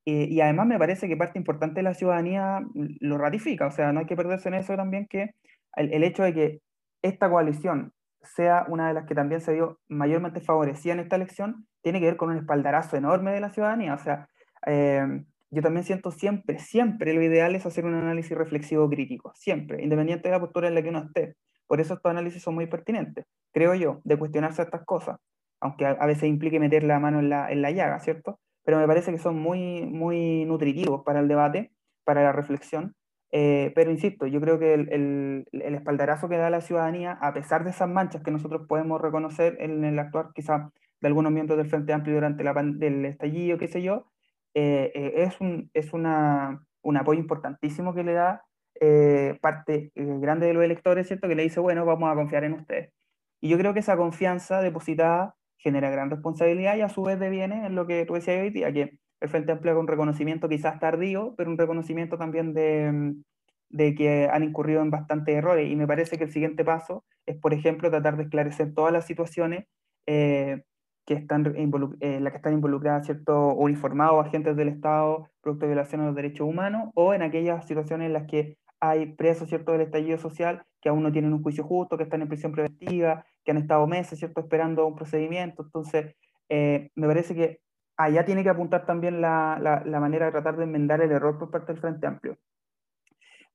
Eh, 0.07 0.29
y 0.31 0.41
además 0.41 0.69
me 0.69 0.79
parece 0.79 1.09
que 1.09 1.17
parte 1.17 1.41
importante 1.41 1.81
de 1.81 1.83
la 1.83 1.95
ciudadanía 1.95 2.61
lo 3.01 3.19
ratifica, 3.19 3.67
o 3.67 3.73
sea, 3.73 3.93
no 3.93 3.99
hay 3.99 4.07
que 4.07 4.15
perderse 4.15 4.49
en 4.49 4.55
eso 4.55 4.77
también 4.77 5.09
que 5.09 5.35
el, 5.75 5.93
el 5.93 6.05
hecho 6.05 6.23
de 6.23 6.35
que 6.35 6.61
esta 7.03 7.29
coalición 7.29 7.93
sea 8.23 8.65
una 8.69 8.87
de 8.87 8.95
las 8.95 9.07
que 9.07 9.17
también 9.17 9.41
se 9.41 9.55
dio 9.55 9.81
mayormente 9.89 10.41
favorecida 10.41 10.93
en 10.93 11.01
esta 11.01 11.17
elección, 11.17 11.67
tiene 11.83 11.99
que 11.99 12.07
ver 12.07 12.17
con 12.17 12.31
un 12.31 12.37
espaldarazo 12.37 12.97
enorme 12.97 13.33
de 13.33 13.41
la 13.41 13.51
ciudadanía. 13.51 13.95
O 13.95 13.99
sea, 13.99 14.29
eh, 14.67 15.25
yo 15.53 15.63
también 15.63 15.85
siento 15.85 16.11
siempre, 16.11 16.59
siempre 16.59 17.13
lo 17.13 17.23
ideal 17.23 17.55
es 17.55 17.67
hacer 17.67 17.85
un 17.85 17.95
análisis 17.95 18.37
reflexivo 18.37 18.89
crítico, 18.89 19.33
siempre, 19.35 19.83
independiente 19.83 20.29
de 20.29 20.33
la 20.35 20.41
postura 20.41 20.69
en 20.69 20.75
la 20.75 20.83
que 20.83 20.89
uno 20.89 21.01
esté. 21.01 21.37
Por 21.67 21.81
eso 21.81 21.95
estos 21.95 22.11
análisis 22.11 22.43
son 22.43 22.55
muy 22.55 22.67
pertinentes, 22.67 23.27
creo 23.53 23.75
yo, 23.75 24.01
de 24.05 24.17
cuestionarse 24.19 24.63
estas 24.63 24.85
cosas, 24.85 25.19
aunque 25.61 25.85
a, 25.85 26.07
veces 26.07 26.25
implique 26.25 26.59
meter 26.59 26.85
la 26.85 26.99
mano 26.99 27.21
en 27.21 27.29
la, 27.29 27.53
en 27.53 27.61
la 27.61 27.71
llaga, 27.71 28.01
¿cierto? 28.01 28.41
Pero 28.65 28.79
me 28.79 28.87
parece 28.87 29.13
que 29.13 29.19
son 29.19 29.39
muy, 29.39 29.85
muy 29.85 30.47
nutritivos 30.47 31.03
para 31.05 31.21
el 31.21 31.29
debate, 31.29 31.71
para 32.05 32.23
la 32.23 32.33
reflexión, 32.33 32.95
eh, 33.31 33.73
pero 33.75 33.91
insisto, 33.91 34.27
yo 34.27 34.41
creo 34.41 34.59
que 34.59 34.75
el, 34.75 35.47
el, 35.53 35.75
espaldarazo 35.75 36.29
que 36.29 36.37
da 36.37 36.51
la 36.51 36.61
ciudadanía, 36.61 37.13
a 37.21 37.33
pesar 37.33 37.65
de 37.65 37.71
esas 37.71 37.89
manchas 37.89 38.23
que 38.23 38.31
nosotros 38.31 38.67
podemos 38.69 39.01
reconocer 39.01 39.57
en 39.61 39.85
el 39.85 39.99
actuar 39.99 40.33
quizá 40.35 40.71
de 41.01 41.09
algunos 41.09 41.33
miembros 41.33 41.59
del 41.59 41.69
Frente 41.69 41.93
Amplio 41.95 42.15
durante 42.15 42.45
la, 42.45 42.53
el 42.53 43.05
estallido, 43.07 43.59
qué 43.59 43.69
sé 43.69 43.83
yo, 43.83 44.12
eh, 44.55 44.93
eh, 44.95 45.13
es, 45.17 45.41
un, 45.41 45.71
es 45.75 45.93
una, 45.93 46.65
un 46.83 46.97
apoyo 46.97 47.21
importantísimo 47.21 47.95
que 47.95 48.05
le 48.05 48.13
da 48.13 48.45
parte 49.41 49.93
grande 49.95 50.49
de 50.49 50.55
los 50.55 50.65
electores, 50.65 51.07
¿cierto? 51.07 51.29
Que 51.29 51.37
le 51.37 51.45
dice, 51.45 51.61
bueno, 51.61 51.85
vamos 51.85 52.11
a 52.11 52.17
confiar 52.17 52.43
en 52.43 52.55
ustedes. 52.55 52.93
Y 53.41 53.49
yo 53.49 53.57
creo 53.57 53.75
que 53.75 53.81
esa 53.81 53.97
confianza 53.97 54.61
depositada 54.61 55.37
genera 55.59 55.91
gran 55.91 56.11
responsabilidad 56.11 56.77
y 56.77 56.81
a 56.81 56.89
su 56.89 57.03
vez 57.03 57.21
deviene 57.21 57.67
en 57.67 57.77
lo 57.77 57.87
que 57.87 58.05
tú 58.05 58.15
decías 58.15 58.43
hoy 58.43 58.51
día, 58.51 58.73
que 58.73 58.99
el 59.21 59.29
Frente 59.29 59.53
Amplio 59.53 59.75
con 59.75 59.83
un 59.83 59.89
reconocimiento 59.89 60.49
quizás 60.49 60.81
tardío, 60.81 61.35
pero 61.37 61.51
un 61.51 61.59
reconocimiento 61.59 62.19
también 62.19 62.55
de, 62.55 62.91
mm, 62.93 63.23
de, 63.71 63.95
que 63.95 64.29
han 64.31 64.43
incurrido 64.43 64.83
en 64.83 64.91
bastantes 64.91 65.37
errores. 65.37 65.71
Y 65.71 65.77
me 65.77 65.87
parece 65.87 66.19
que 66.19 66.25
el 66.25 66.33
siguiente 66.33 66.65
paso 66.65 67.05
es, 67.27 67.37
por 67.37 67.55
ejemplo, 67.55 67.91
tratar 67.91 68.17
de 68.17 68.25
esclarecer 68.25 68.75
todas 68.75 68.93
las 68.93 69.07
situaciones 69.07 69.67
eh, 70.07 70.63
que 71.05 71.15
están 71.15 71.55
eh, 72.01 72.21
las 72.21 72.33
que 72.33 72.37
están 72.37 72.53
involucradas, 72.55 73.07
¿cierto? 73.07 73.55
Uniformados, 73.55 74.27
agentes 74.27 74.57
del 74.57 74.69
Estado, 74.69 75.29
producto 75.41 75.67
de 75.67 75.73
violación 75.73 76.01
a 76.03 76.07
los 76.07 76.15
derechos 76.15 76.47
humanos, 76.47 76.91
o 76.95 77.15
en 77.15 77.23
aquellas 77.23 77.67
situaciones 77.67 78.07
en 78.07 78.13
las 78.13 78.27
que 78.27 78.57
hay 78.81 79.07
presos, 79.15 79.49
¿cierto?, 79.49 79.73
del 79.73 79.83
estallido 79.83 80.19
social 80.19 80.65
que 80.81 80.89
aún 80.89 81.03
no 81.03 81.13
tienen 81.13 81.33
un 81.33 81.43
juicio 81.43 81.65
justo, 81.65 81.97
que 81.97 82.03
están 82.03 82.23
en 82.23 82.29
prisión 82.29 82.53
preventiva, 82.53 83.25
que 83.45 83.53
han 83.53 83.59
estado 83.59 83.87
meses, 83.87 84.19
¿cierto?, 84.19 84.41
esperando 84.41 84.87
un 84.87 84.97
procedimiento. 84.97 85.63
Entonces, 85.63 86.17
eh, 86.49 86.91
me 86.97 87.07
parece 87.07 87.35
que 87.35 87.61
allá 87.97 88.25
tiene 88.25 88.43
que 88.43 88.51
apuntar 88.51 88.85
también 88.85 89.21
la, 89.21 89.59
la, 89.85 90.01
manera 90.01 90.27
de 90.27 90.33
tratar 90.33 90.57
de 90.57 90.65
enmendar 90.65 91.01
el 91.01 91.13
error 91.13 91.39
por 91.39 91.51
parte 91.51 91.73
del 91.73 91.81
Frente 91.81 92.07
Amplio. 92.07 92.37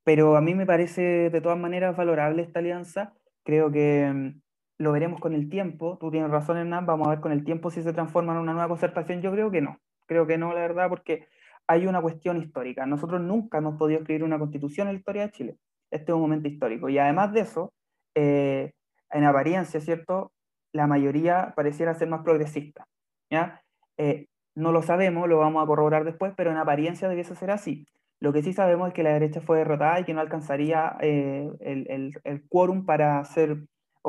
Pero 0.03 0.37
a 0.37 0.41
mí 0.41 0.55
me 0.55 0.65
parece 0.65 1.29
de 1.29 1.41
todas 1.41 1.57
maneras 1.57 1.97
valorable 1.97 2.43
esta 2.43 2.59
alianza. 2.59 3.13
Creo 3.43 3.71
que 3.71 4.09
mm, 4.13 4.41
lo 4.77 4.91
veremos 4.91 5.19
con 5.19 5.33
el 5.33 5.49
tiempo. 5.49 5.97
Tú 5.99 6.11
tienes 6.11 6.29
razón, 6.29 6.57
Hernán. 6.57 6.85
Vamos 6.85 7.07
a 7.07 7.11
ver 7.11 7.19
con 7.19 7.31
el 7.31 7.43
tiempo 7.43 7.71
si 7.71 7.81
se 7.81 7.93
transforma 7.93 8.33
en 8.33 8.39
una 8.39 8.53
nueva 8.53 8.67
concertación. 8.67 9.21
Yo 9.21 9.31
creo 9.31 9.51
que 9.51 9.61
no. 9.61 9.79
Creo 10.05 10.27
que 10.27 10.37
no, 10.37 10.53
la 10.53 10.61
verdad, 10.61 10.89
porque 10.89 11.27
hay 11.67 11.87
una 11.87 12.01
cuestión 12.01 12.37
histórica. 12.37 12.85
Nosotros 12.85 13.21
nunca 13.21 13.57
hemos 13.57 13.77
podido 13.77 13.99
escribir 13.99 14.23
una 14.23 14.39
constitución 14.39 14.87
en 14.87 14.93
la 14.93 14.99
historia 14.99 15.23
de 15.23 15.31
Chile. 15.31 15.57
Este 15.91 16.11
es 16.11 16.15
un 16.15 16.21
momento 16.21 16.47
histórico. 16.47 16.89
Y 16.89 16.97
además 16.97 17.33
de 17.33 17.39
eso, 17.41 17.73
eh, 18.15 18.71
en 19.11 19.23
apariencia, 19.23 19.79
¿cierto? 19.81 20.31
La 20.73 20.87
mayoría 20.87 21.53
pareciera 21.55 21.93
ser 21.93 22.07
más 22.09 22.21
progresista. 22.23 22.85
¿ya? 23.29 23.61
Eh, 23.97 24.27
no 24.55 24.71
lo 24.71 24.81
sabemos, 24.81 25.27
lo 25.27 25.39
vamos 25.39 25.63
a 25.63 25.67
corroborar 25.67 26.03
después, 26.03 26.33
pero 26.35 26.51
en 26.51 26.57
apariencia 26.57 27.09
debiese 27.09 27.35
ser 27.35 27.51
así. 27.51 27.87
Lo 28.19 28.33
que 28.33 28.41
sí 28.41 28.53
sabemos 28.53 28.87
es 28.87 28.93
que 28.93 29.03
la 29.03 29.13
derecha 29.13 29.41
fue 29.41 29.59
derrotada 29.59 29.99
y 29.99 30.03
que 30.03 30.13
no 30.13 30.21
alcanzaría 30.21 30.97
eh, 31.01 31.47
el, 31.59 32.13
el, 32.23 32.47
quórum 32.49 32.85
para 32.85 33.19
hacer 33.19 33.59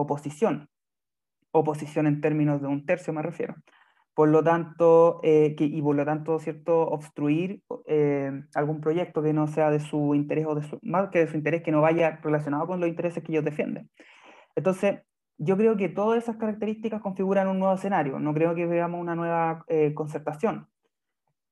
oposición. 0.00 0.68
Oposición 1.52 2.06
en 2.06 2.20
términos 2.20 2.60
de 2.60 2.68
un 2.68 2.84
tercio 2.86 3.12
me 3.12 3.22
refiero. 3.22 3.54
Por 4.14 4.28
lo 4.30 4.42
tanto, 4.42 5.20
eh, 5.22 5.54
y 5.58 5.80
por 5.80 5.94
lo 5.94 6.04
tanto, 6.04 6.38
¿cierto?, 6.40 6.80
obstruir 6.82 7.62
algún 8.54 8.80
proyecto 8.80 9.22
que 9.22 9.32
no 9.32 9.46
sea 9.46 9.70
de 9.70 9.80
su 9.80 10.14
interés 10.14 10.46
o 10.46 10.56
de 10.56 10.62
su, 10.62 10.78
más 10.82 11.10
que 11.10 11.20
de 11.20 11.28
su 11.28 11.36
interés, 11.36 11.62
que 11.62 11.70
no 11.70 11.80
vaya 11.80 12.18
relacionado 12.22 12.66
con 12.66 12.80
los 12.80 12.88
intereses 12.88 13.22
que 13.22 13.32
ellos 13.32 13.44
defienden. 13.44 13.88
Entonces, 14.56 15.02
yo 15.38 15.56
creo 15.56 15.76
que 15.76 15.88
todas 15.88 16.22
esas 16.22 16.36
características 16.36 17.00
configuran 17.00 17.48
un 17.48 17.60
nuevo 17.60 17.74
escenario, 17.74 18.18
no 18.18 18.34
creo 18.34 18.54
que 18.56 18.66
veamos 18.66 19.00
una 19.00 19.14
nueva 19.14 19.64
eh, 19.68 19.94
concertación. 19.94 20.68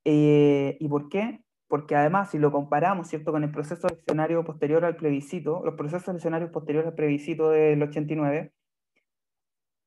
Eh, 0.04 0.76
¿Y 0.80 0.88
por 0.88 1.08
qué? 1.08 1.40
Porque 1.68 1.96
además, 1.96 2.30
si 2.30 2.38
lo 2.38 2.52
comparamos 2.52 3.08
¿cierto? 3.08 3.32
con 3.32 3.42
el 3.42 3.50
proceso 3.50 3.88
eleccionario 3.88 4.44
posterior 4.44 4.84
al 4.84 4.96
plebiscito, 4.96 5.62
los 5.64 5.74
procesos 5.74 6.08
eleccionarios 6.08 6.50
posteriores 6.50 6.88
al 6.88 6.94
plebiscito 6.94 7.50
del 7.50 7.82
89, 7.82 8.52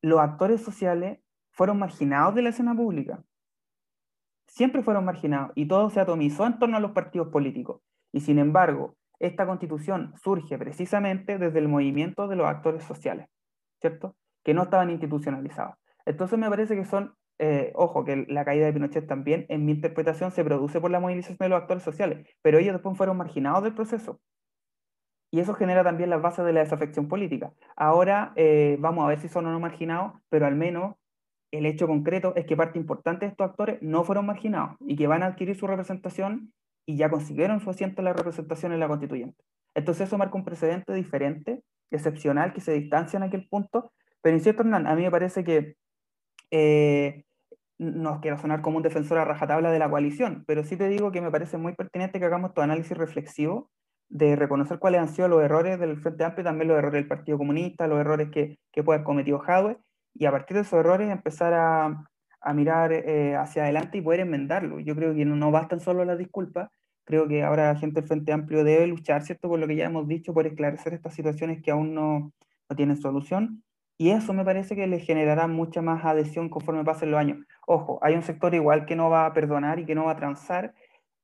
los 0.01 0.19
actores 0.19 0.61
sociales 0.61 1.19
fueron 1.51 1.79
marginados 1.79 2.35
de 2.35 2.41
la 2.41 2.49
escena 2.49 2.75
pública. 2.75 3.23
Siempre 4.47 4.83
fueron 4.83 5.05
marginados 5.05 5.51
y 5.55 5.67
todo 5.67 5.89
se 5.89 5.99
atomizó 5.99 6.45
en 6.45 6.59
torno 6.59 6.77
a 6.77 6.79
los 6.79 6.91
partidos 6.91 7.29
políticos. 7.29 7.81
Y 8.11 8.21
sin 8.21 8.39
embargo, 8.39 8.97
esta 9.19 9.45
constitución 9.45 10.13
surge 10.15 10.57
precisamente 10.57 11.37
desde 11.37 11.59
el 11.59 11.67
movimiento 11.67 12.27
de 12.27 12.35
los 12.35 12.47
actores 12.47 12.83
sociales. 12.83 13.27
¿cierto? 13.79 14.15
Que 14.43 14.53
no 14.53 14.63
estaban 14.63 14.89
institucionalizados. 14.89 15.75
Entonces 16.05 16.37
me 16.37 16.49
parece 16.49 16.75
que 16.75 16.85
son, 16.85 17.15
eh, 17.39 17.71
ojo, 17.75 18.03
que 18.05 18.25
la 18.27 18.45
caída 18.45 18.65
de 18.65 18.73
Pinochet 18.73 19.07
también, 19.07 19.45
en 19.49 19.65
mi 19.65 19.71
interpretación, 19.71 20.31
se 20.31 20.43
produce 20.43 20.81
por 20.81 20.91
la 20.91 20.99
movilización 20.99 21.37
de 21.39 21.49
los 21.49 21.61
actores 21.61 21.83
sociales, 21.83 22.27
pero 22.41 22.59
ellos 22.59 22.73
después 22.73 22.97
fueron 22.97 23.17
marginados 23.17 23.63
del 23.63 23.73
proceso. 23.73 24.19
y 25.31 25.39
eso 25.39 25.53
genera 25.53 25.83
también 25.83 26.09
las 26.09 26.21
bases 26.21 26.45
de 26.45 26.53
la 26.53 26.61
desafección 26.61 27.07
política. 27.07 27.53
Ahora 27.75 28.33
eh, 28.35 28.77
vamos 28.79 29.05
a 29.05 29.09
ver 29.09 29.19
si 29.19 29.29
son 29.29 29.45
o 29.45 29.51
no 29.51 29.59
marginados, 29.59 30.13
pero 30.29 30.47
al 30.47 30.55
menos 30.55 30.95
el 31.51 31.65
hecho 31.65 31.87
concreto 31.87 32.33
es 32.35 32.45
que 32.45 32.57
parte 32.57 32.79
importante 32.79 33.25
de 33.25 33.31
estos 33.31 33.49
actores 33.49 33.79
no 33.81 34.03
fueron 34.03 34.25
marginados 34.25 34.75
y 34.81 34.95
que 34.95 35.07
van 35.07 35.23
a 35.23 35.27
adquirir 35.27 35.55
su 35.55 35.67
representación 35.67 36.53
y 36.85 36.97
ya 36.97 37.09
consiguieron 37.09 37.59
su 37.59 37.69
asiento 37.69 38.01
en 38.01 38.05
la 38.05 38.13
representación 38.13 38.73
en 38.73 38.79
la 38.79 38.87
constituyente. 38.87 39.43
Entonces 39.75 40.07
eso 40.07 40.17
marca 40.17 40.35
un 40.35 40.45
precedente 40.45 40.93
diferente, 40.93 41.63
excepcional, 41.91 42.53
que 42.53 42.61
se 42.61 42.73
distancia 42.73 43.17
en 43.17 43.23
aquel 43.23 43.47
punto, 43.47 43.93
pero 44.21 44.35
insisto, 44.35 44.63
Hernán, 44.63 44.87
a 44.87 44.95
mí 44.95 45.03
me 45.03 45.11
parece 45.11 45.43
que 45.43 45.75
eh, 46.51 47.23
no 47.79 48.21
quiero 48.21 48.37
sonar 48.37 48.61
como 48.61 48.77
un 48.77 48.83
defensor 48.83 49.17
a 49.17 49.25
rajatabla 49.25 49.71
de 49.71 49.79
la 49.79 49.89
coalición, 49.89 50.43
pero 50.45 50.63
sí 50.63 50.77
te 50.77 50.89
digo 50.89 51.11
que 51.11 51.21
me 51.21 51.31
parece 51.31 51.57
muy 51.57 51.73
pertinente 51.73 52.19
que 52.19 52.25
hagamos 52.25 52.53
tu 52.53 52.61
análisis 52.61 52.95
reflexivo 52.97 53.71
de 54.09 54.35
reconocer 54.35 54.79
cuáles 54.79 55.01
han 55.01 55.07
sido 55.07 55.27
los 55.27 55.41
errores 55.41 55.79
del 55.79 55.97
Frente 55.97 56.23
Amplio 56.23 56.43
también 56.43 56.67
los 56.67 56.77
errores 56.77 57.01
del 57.01 57.07
Partido 57.07 57.37
Comunista, 57.37 57.87
los 57.87 57.99
errores 57.99 58.29
que, 58.29 58.59
que 58.71 58.83
puede 58.83 58.97
haber 58.97 59.05
cometido 59.05 59.39
Jadwe, 59.39 59.77
y 60.13 60.25
a 60.25 60.31
partir 60.31 60.55
de 60.55 60.61
esos 60.61 60.79
errores 60.79 61.09
empezar 61.09 61.53
a, 61.53 62.05
a 62.41 62.53
mirar 62.53 62.91
eh, 62.91 63.35
hacia 63.35 63.63
adelante 63.63 63.97
y 63.97 64.01
poder 64.01 64.21
enmendarlo. 64.21 64.79
Yo 64.79 64.95
creo 64.95 65.13
que 65.13 65.25
no, 65.25 65.35
no 65.35 65.51
bastan 65.51 65.79
solo 65.79 66.03
las 66.05 66.17
disculpas, 66.17 66.69
creo 67.05 67.27
que 67.27 67.43
ahora 67.43 67.73
la 67.73 67.79
gente 67.79 68.01
del 68.01 68.07
Frente 68.07 68.33
Amplio 68.33 68.63
debe 68.63 68.87
luchar, 68.87 69.23
¿cierto? 69.23 69.47
Por 69.47 69.59
lo 69.59 69.67
que 69.67 69.75
ya 69.75 69.85
hemos 69.85 70.07
dicho, 70.07 70.33
por 70.33 70.45
esclarecer 70.47 70.93
estas 70.93 71.13
situaciones 71.13 71.61
que 71.61 71.71
aún 71.71 71.93
no, 71.93 72.31
no 72.69 72.75
tienen 72.75 72.97
solución. 72.97 73.63
Y 73.99 74.11
eso 74.11 74.33
me 74.33 74.45
parece 74.45 74.75
que 74.75 74.87
le 74.87 74.99
generará 74.99 75.47
mucha 75.47 75.81
más 75.83 76.05
adhesión 76.05 76.49
conforme 76.49 76.83
pasen 76.83 77.11
los 77.11 77.19
años. 77.19 77.45
Ojo, 77.67 77.99
hay 78.01 78.15
un 78.15 78.23
sector 78.23 78.55
igual 78.55 78.85
que 78.85 78.95
no 78.95 79.09
va 79.11 79.27
a 79.27 79.33
perdonar 79.33 79.77
y 79.77 79.85
que 79.85 79.93
no 79.93 80.05
va 80.05 80.13
a 80.13 80.15
transar, 80.15 80.73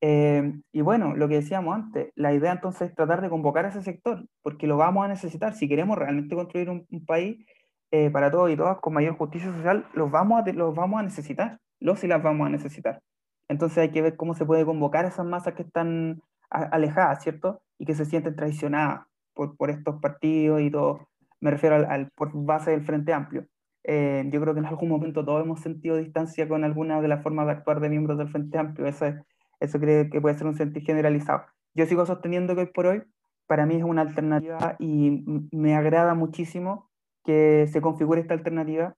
eh, 0.01 0.53
y 0.71 0.81
bueno, 0.81 1.15
lo 1.15 1.27
que 1.27 1.35
decíamos 1.35 1.73
antes, 1.75 2.11
la 2.15 2.31
idea 2.33 2.51
entonces 2.51 2.89
es 2.89 2.95
tratar 2.95 3.21
de 3.21 3.29
convocar 3.29 3.65
a 3.65 3.69
ese 3.69 3.81
sector, 3.81 4.27
porque 4.43 4.67
lo 4.67 4.77
vamos 4.77 5.03
a 5.03 5.07
necesitar. 5.07 5.55
Si 5.55 5.67
queremos 5.67 5.97
realmente 5.97 6.35
construir 6.35 6.69
un, 6.69 6.85
país 7.07 7.43
eh, 7.91 8.09
para 8.11 8.29
todos 8.29 8.51
y 8.51 8.55
todas 8.55 8.77
con 8.81 8.93
mayor 8.93 9.17
justicia 9.17 9.51
social, 9.51 9.87
los 9.93 10.11
vamos, 10.11 10.45
a, 10.45 10.51
los 10.53 10.75
vamos 10.75 10.99
a 10.99 11.03
necesitar, 11.03 11.59
los 11.79 12.03
y 12.03 12.07
las 12.07 12.21
vamos 12.21 12.45
a 12.47 12.49
necesitar. 12.51 13.01
Entonces 13.47 13.79
hay 13.79 13.91
que 13.91 14.01
ver 14.01 14.15
cómo 14.15 14.35
se 14.35 14.45
puede 14.45 14.65
convocar 14.65 15.05
a 15.05 15.09
esas 15.09 15.25
masas 15.25 15.55
que 15.55 15.63
están 15.63 16.21
alejadas, 16.49 17.23
¿cierto? 17.23 17.61
Y 17.79 17.85
que 17.85 17.95
se 17.95 18.05
sienten 18.05 18.35
traicionadas 18.35 19.07
por, 19.33 19.57
por 19.57 19.71
estos 19.71 19.99
partidos 20.01 20.61
y 20.61 20.69
todo. 20.71 21.07
Me 21.45 21.51
refiero 21.51 21.75
al, 21.75 22.09
por 22.15 22.31
base 22.33 22.71
del 22.71 22.81
Frente 22.81 23.13
Amplio. 23.13 23.45
Eh, 23.83 24.23
yo 24.31 24.41
creo 24.41 24.55
que 24.55 24.61
en 24.61 24.65
algún 24.65 24.89
momento 24.89 25.23
todos 25.23 25.43
hemos 25.43 25.59
sentido 25.61 25.95
distancia 25.95 26.47
con 26.47 26.63
alguna 26.63 27.01
de 27.01 27.07
las 27.07 27.21
formas 27.21 27.45
de 27.45 27.51
actuar 27.51 27.79
de 27.81 27.89
miembros 27.89 28.17
del 28.17 28.29
Frente 28.29 28.57
Amplio. 28.57 28.87
Esa 28.87 29.09
es 29.09 29.15
eso 29.59 29.79
creo 29.79 30.09
que 30.09 30.19
puede 30.19 30.35
ser 30.35 30.47
un 30.47 30.55
sentir 30.55 30.81
generalizado. 30.81 31.43
Yo 31.75 31.85
sigo 31.85 32.03
sosteniendo 32.07 32.55
que 32.55 32.61
hoy 32.61 32.67
por 32.73 32.87
hoy 32.87 33.03
para 33.45 33.67
mí 33.67 33.75
es 33.75 33.83
una 33.83 34.01
alternativa 34.01 34.75
y 34.79 35.23
me 35.51 35.75
agrada 35.75 36.15
muchísimo 36.15 36.89
que 37.23 37.67
se 37.71 37.79
configure 37.79 38.21
esta 38.21 38.33
alternativa. 38.33 38.95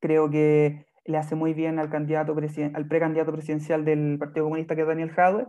Creo 0.00 0.28
que 0.28 0.86
le 1.04 1.18
hace 1.18 1.36
muy 1.36 1.54
bien 1.54 1.78
al, 1.78 1.88
candidato 1.88 2.34
al 2.74 2.88
precandidato 2.88 3.30
presidencial 3.30 3.84
del 3.84 4.18
Partido 4.18 4.46
Comunista, 4.46 4.74
que 4.74 4.82
es 4.82 4.88
Daniel 4.88 5.12
Jadwe, 5.12 5.46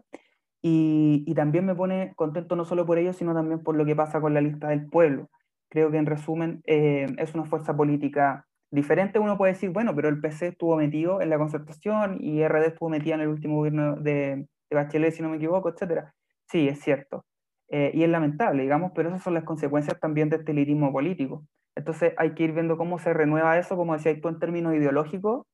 y, 0.62 1.24
y, 1.26 1.34
también 1.34 1.66
me 1.66 1.74
pone 1.74 2.14
contento 2.16 2.56
no 2.56 2.66
solo 2.66 2.86
por 2.86 3.00
ello, 3.00 3.14
sino 3.14 3.34
también 3.34 3.64
por 3.64 3.76
lo 3.76 3.84
que 3.84 3.96
pasa 3.96 4.22
con 4.22 4.36
la 4.36 4.42
lista 4.42 4.68
del 4.68 4.86
pueblo. 4.86 5.28
Creo 5.72 5.90
que 5.90 5.98
en 5.98 6.06
resumen 6.06 6.62
eh, 6.68 7.08
es 7.18 7.34
una 7.34 7.46
fuerza 7.46 7.76
política 7.76 8.46
diferente 8.72 9.20
uno 9.20 9.38
puede 9.38 9.54
decir, 9.54 9.70
bueno, 9.70 9.94
pero 9.96 10.10
el 10.10 10.20
PC 10.20 10.48
estuvo 10.48 10.78
metido 10.78 11.22
en 11.22 11.30
la 11.30 11.38
concertación 11.38 12.18
y 12.22 12.42
RD 12.48 12.68
estuvo 12.68 12.90
metida 12.90 13.16
en 13.16 13.22
el 13.22 13.28
último 13.28 13.58
gobierno 13.58 13.98
de, 13.98 14.48
de 14.70 14.76
Bachelet, 14.76 15.14
si 15.14 15.22
no 15.22 15.30
me 15.30 15.38
equivoco, 15.38 15.70
etc. 15.70 16.06
Sí, 16.48 16.68
es 16.68 16.80
cierto. 16.80 17.26
Eh, 17.70 17.92
y 17.94 18.04
es 18.04 18.10
lamentable, 18.10 18.64
digamos, 18.64 18.92
pero 18.96 19.10
esas 19.10 19.24
son 19.24 19.34
las 19.34 19.44
consecuencias 19.44 20.00
también 20.00 20.30
de 20.30 20.38
este 20.38 20.52
elitismo 20.52 20.92
político. 20.92 21.46
Entonces 21.76 22.14
hay 22.18 22.34
que 22.34 22.44
ir 22.44 22.54
viendo 22.54 22.78
cómo 22.78 23.00
se 23.00 23.14
renueva 23.14 23.58
eso, 23.58 23.76
como 23.78 23.94
decía 23.94 24.20
tú, 24.20 24.30
en 24.30 24.40
términos 24.40 24.74
ideológicos, 24.74 25.46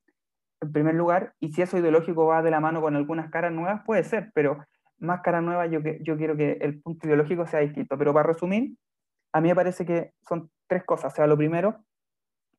en 0.61 0.71
primer 0.71 0.95
lugar, 0.95 1.33
y 1.39 1.51
si 1.53 1.61
eso 1.61 1.77
ideológico 1.77 2.25
va 2.25 2.41
de 2.41 2.51
la 2.51 2.59
mano 2.59 2.81
con 2.81 2.95
algunas 2.95 3.29
caras 3.29 3.51
nuevas, 3.51 3.81
puede 3.85 4.03
ser, 4.03 4.31
pero 4.33 4.57
más 4.97 5.21
caras 5.21 5.43
nuevas 5.43 5.69
yo, 5.69 5.79
yo 6.01 6.17
quiero 6.17 6.35
que 6.35 6.53
el 6.61 6.81
punto 6.81 7.05
ideológico 7.05 7.45
sea 7.45 7.59
distinto. 7.59 7.97
Pero 7.97 8.13
para 8.13 8.27
resumir, 8.27 8.73
a 9.31 9.41
mí 9.41 9.49
me 9.49 9.55
parece 9.55 9.85
que 9.85 10.13
son 10.27 10.49
tres 10.67 10.83
cosas. 10.83 11.17
O 11.17 11.27
lo 11.27 11.37
primero, 11.37 11.83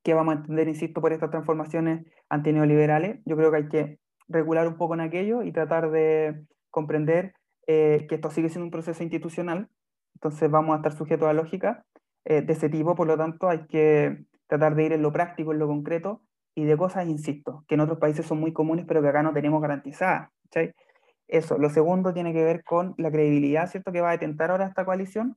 que 0.02 0.14
vamos 0.14 0.34
a 0.34 0.38
entender, 0.38 0.68
insisto, 0.68 1.00
por 1.00 1.12
estas 1.12 1.30
transformaciones 1.30 2.06
antineoliberales. 2.28 3.20
Yo 3.24 3.36
creo 3.36 3.50
que 3.50 3.56
hay 3.56 3.68
que 3.68 3.98
regular 4.28 4.68
un 4.68 4.76
poco 4.76 4.94
en 4.94 5.00
aquello 5.00 5.42
y 5.42 5.52
tratar 5.52 5.90
de 5.90 6.44
comprender 6.70 7.32
eh, 7.66 8.06
que 8.08 8.14
esto 8.14 8.30
sigue 8.30 8.48
siendo 8.48 8.64
un 8.64 8.70
proceso 8.70 9.02
institucional, 9.02 9.68
entonces 10.14 10.50
vamos 10.50 10.72
a 10.72 10.76
estar 10.76 10.92
sujetos 10.92 11.28
a 11.28 11.34
lógica 11.34 11.84
eh, 12.24 12.42
de 12.42 12.52
ese 12.52 12.68
tipo, 12.68 12.94
por 12.94 13.06
lo 13.06 13.16
tanto 13.16 13.48
hay 13.48 13.66
que 13.66 14.24
tratar 14.46 14.74
de 14.74 14.84
ir 14.84 14.92
en 14.92 15.02
lo 15.02 15.12
práctico, 15.12 15.52
en 15.52 15.58
lo 15.58 15.66
concreto, 15.66 16.22
y 16.54 16.64
de 16.64 16.76
cosas, 16.76 17.06
insisto, 17.06 17.64
que 17.68 17.74
en 17.74 17.82
otros 17.82 17.98
países 17.98 18.26
son 18.26 18.40
muy 18.40 18.52
comunes, 18.52 18.84
pero 18.88 19.02
que 19.02 19.08
acá 19.08 19.22
no 19.22 19.32
tenemos 19.32 19.60
garantizadas. 19.60 20.30
Eso. 21.28 21.58
Lo 21.58 21.68
segundo 21.68 22.14
tiene 22.14 22.32
que 22.32 22.42
ver 22.42 22.64
con 22.64 22.94
la 22.96 23.10
credibilidad, 23.10 23.68
¿cierto?, 23.68 23.92
que 23.92 24.00
va 24.00 24.08
a 24.08 24.12
detentar 24.12 24.50
ahora 24.50 24.66
esta 24.66 24.86
coalición, 24.86 25.36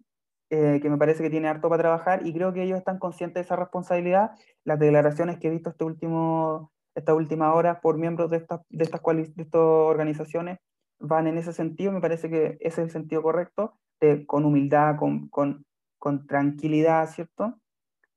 eh, 0.54 0.80
que 0.82 0.90
me 0.90 0.98
parece 0.98 1.24
que 1.24 1.30
tiene 1.30 1.48
harto 1.48 1.70
para 1.70 1.82
trabajar 1.82 2.28
y 2.28 2.34
creo 2.34 2.52
que 2.52 2.64
ellos 2.64 2.78
están 2.78 3.00
conscientes 3.00 3.36
de 3.36 3.42
esa 3.46 3.56
responsabilidad. 3.56 4.32
Las 4.66 4.80
declaraciones 4.80 5.40
que 5.40 5.48
he 5.48 5.50
visto 5.50 5.70
este 5.70 5.86
último, 5.86 6.74
esta 6.94 7.14
última 7.14 7.54
hora 7.54 7.80
por 7.80 7.98
miembros 7.98 8.30
de 8.30 8.38
estas, 8.38 8.60
de, 8.70 8.84
estas 8.84 9.02
de 9.02 9.44
estas 9.44 9.62
organizaciones 9.62 10.60
van 11.00 11.28
en 11.28 11.38
ese 11.38 11.54
sentido, 11.54 11.94
me 11.94 12.02
parece 12.02 12.30
que 12.30 12.58
ese 12.60 12.68
es 12.68 12.78
el 12.80 12.90
sentido 12.90 13.22
correcto, 13.24 13.80
de, 14.02 14.26
con 14.26 14.44
humildad, 14.44 14.98
con, 14.98 15.30
con, 15.30 15.64
con 15.98 16.28
tranquilidad, 16.28 17.10
¿cierto? 17.10 17.58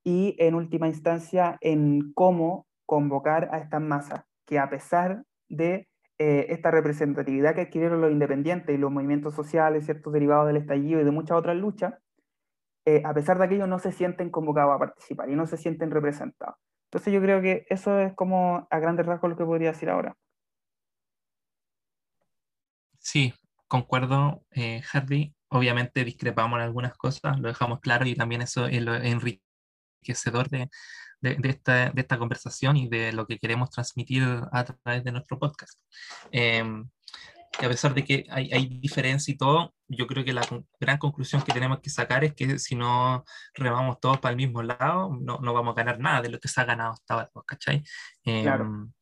Y 0.03 0.35
en 0.41 0.57
última 0.57 0.89
instancia, 0.89 1.57
en 1.61 2.13
cómo 2.15 2.67
convocar 2.85 3.49
a 3.53 3.59
estas 3.59 3.81
masas, 3.81 4.25
que 4.45 4.59
a 4.59 4.69
pesar 4.69 5.23
de 5.49 5.87
eh, 6.19 6.47
esta 6.49 6.73
representatividad 6.73 7.55
que 7.55 7.61
adquirieron 7.61 8.01
los 8.01 8.11
independientes 8.11 8.75
y 8.75 8.79
los 8.79 8.91
movimientos 8.91 9.35
sociales, 9.35 9.85
ciertos 9.85 10.13
derivados 10.13 10.49
del 10.49 10.57
estallido 10.57 11.01
y 11.01 11.05
de 11.05 11.13
muchas 11.13 11.39
otras 11.39 11.57
luchas, 11.57 11.95
eh, 12.87 13.03
a 13.05 13.15
pesar 13.15 13.39
de 13.39 13.45
aquello, 13.45 13.67
no 13.67 13.79
se 13.79 13.93
sienten 13.93 14.31
convocados 14.31 14.75
a 14.75 14.79
participar 14.79 15.31
y 15.31 15.37
no 15.37 15.47
se 15.47 15.57
sienten 15.57 15.91
representados. 15.91 16.57
Entonces 16.91 17.13
yo 17.13 17.21
creo 17.21 17.43
que 17.43 17.67
eso 17.71 17.99
es 17.99 18.15
como 18.15 18.69
a 18.71 18.79
grandes 18.79 19.07
rasgos 19.07 19.31
lo 19.31 19.37
que 19.37 19.45
podría 19.45 19.73
decir 19.73 19.91
ahora. 19.91 20.17
Sí, 22.99 23.35
concuerdo, 23.69 24.45
eh, 24.53 24.83
Harvey. 24.93 25.35
Obviamente 25.49 26.05
discrepamos 26.05 26.59
en 26.59 26.65
algunas 26.65 26.97
cosas, 26.97 27.39
lo 27.39 27.49
dejamos 27.49 27.81
claro 27.81 28.07
y 28.07 28.15
también 28.15 28.43
eso 28.43 28.67
es 28.67 28.83
lo 28.83 28.95
enriquecedor 28.95 30.49
de, 30.49 30.69
de, 31.21 31.49
esta, 31.49 31.91
de, 31.91 32.01
esta, 32.01 32.19
conversación 32.19 32.77
y 32.77 32.89
de 32.89 33.13
lo 33.13 33.27
que 33.27 33.39
queremos 33.39 33.71
transmitir 33.71 34.25
a 34.53 34.65
través 34.65 35.05
de 35.05 35.13
nuestro 35.13 35.39
podcast. 35.39 35.81
Em, 36.31 36.89
que 37.59 37.67
a 37.67 37.69
pesar 37.69 37.95
de 37.95 38.05
que 38.05 38.27
hay, 38.31 38.51
hay, 38.53 38.67
diferencia 38.67 39.33
y 39.33 39.37
todo, 39.37 39.75
yo 39.89 40.07
creo 40.07 40.25
que 40.25 40.33
la 40.33 40.47
gran 40.81 40.99
conclusión 40.99 41.43
que 41.43 41.53
tenemos 41.53 41.81
que 41.81 41.91
sacar 41.91 42.25
es 42.25 42.35
que 42.35 42.59
si 42.59 42.75
no 42.75 43.25
remamos 43.55 44.01
todos 44.01 44.19
para 44.19 44.31
el 44.31 44.37
mismo 44.37 44.63
lado, 44.63 45.17
no, 45.21 45.39
no 45.39 45.55
vamos 45.55 45.73
a 45.73 45.77
ganar 45.77 45.99
nada 46.01 46.23
de 46.23 46.31
lo 46.31 46.41
que 46.41 46.49
se 46.49 46.61
ha 46.61 46.65
ganado 46.65 46.93
hasta 46.93 47.15
ahora, 47.15 47.31
¿cachai? 47.47 47.83
Em, 48.25 48.93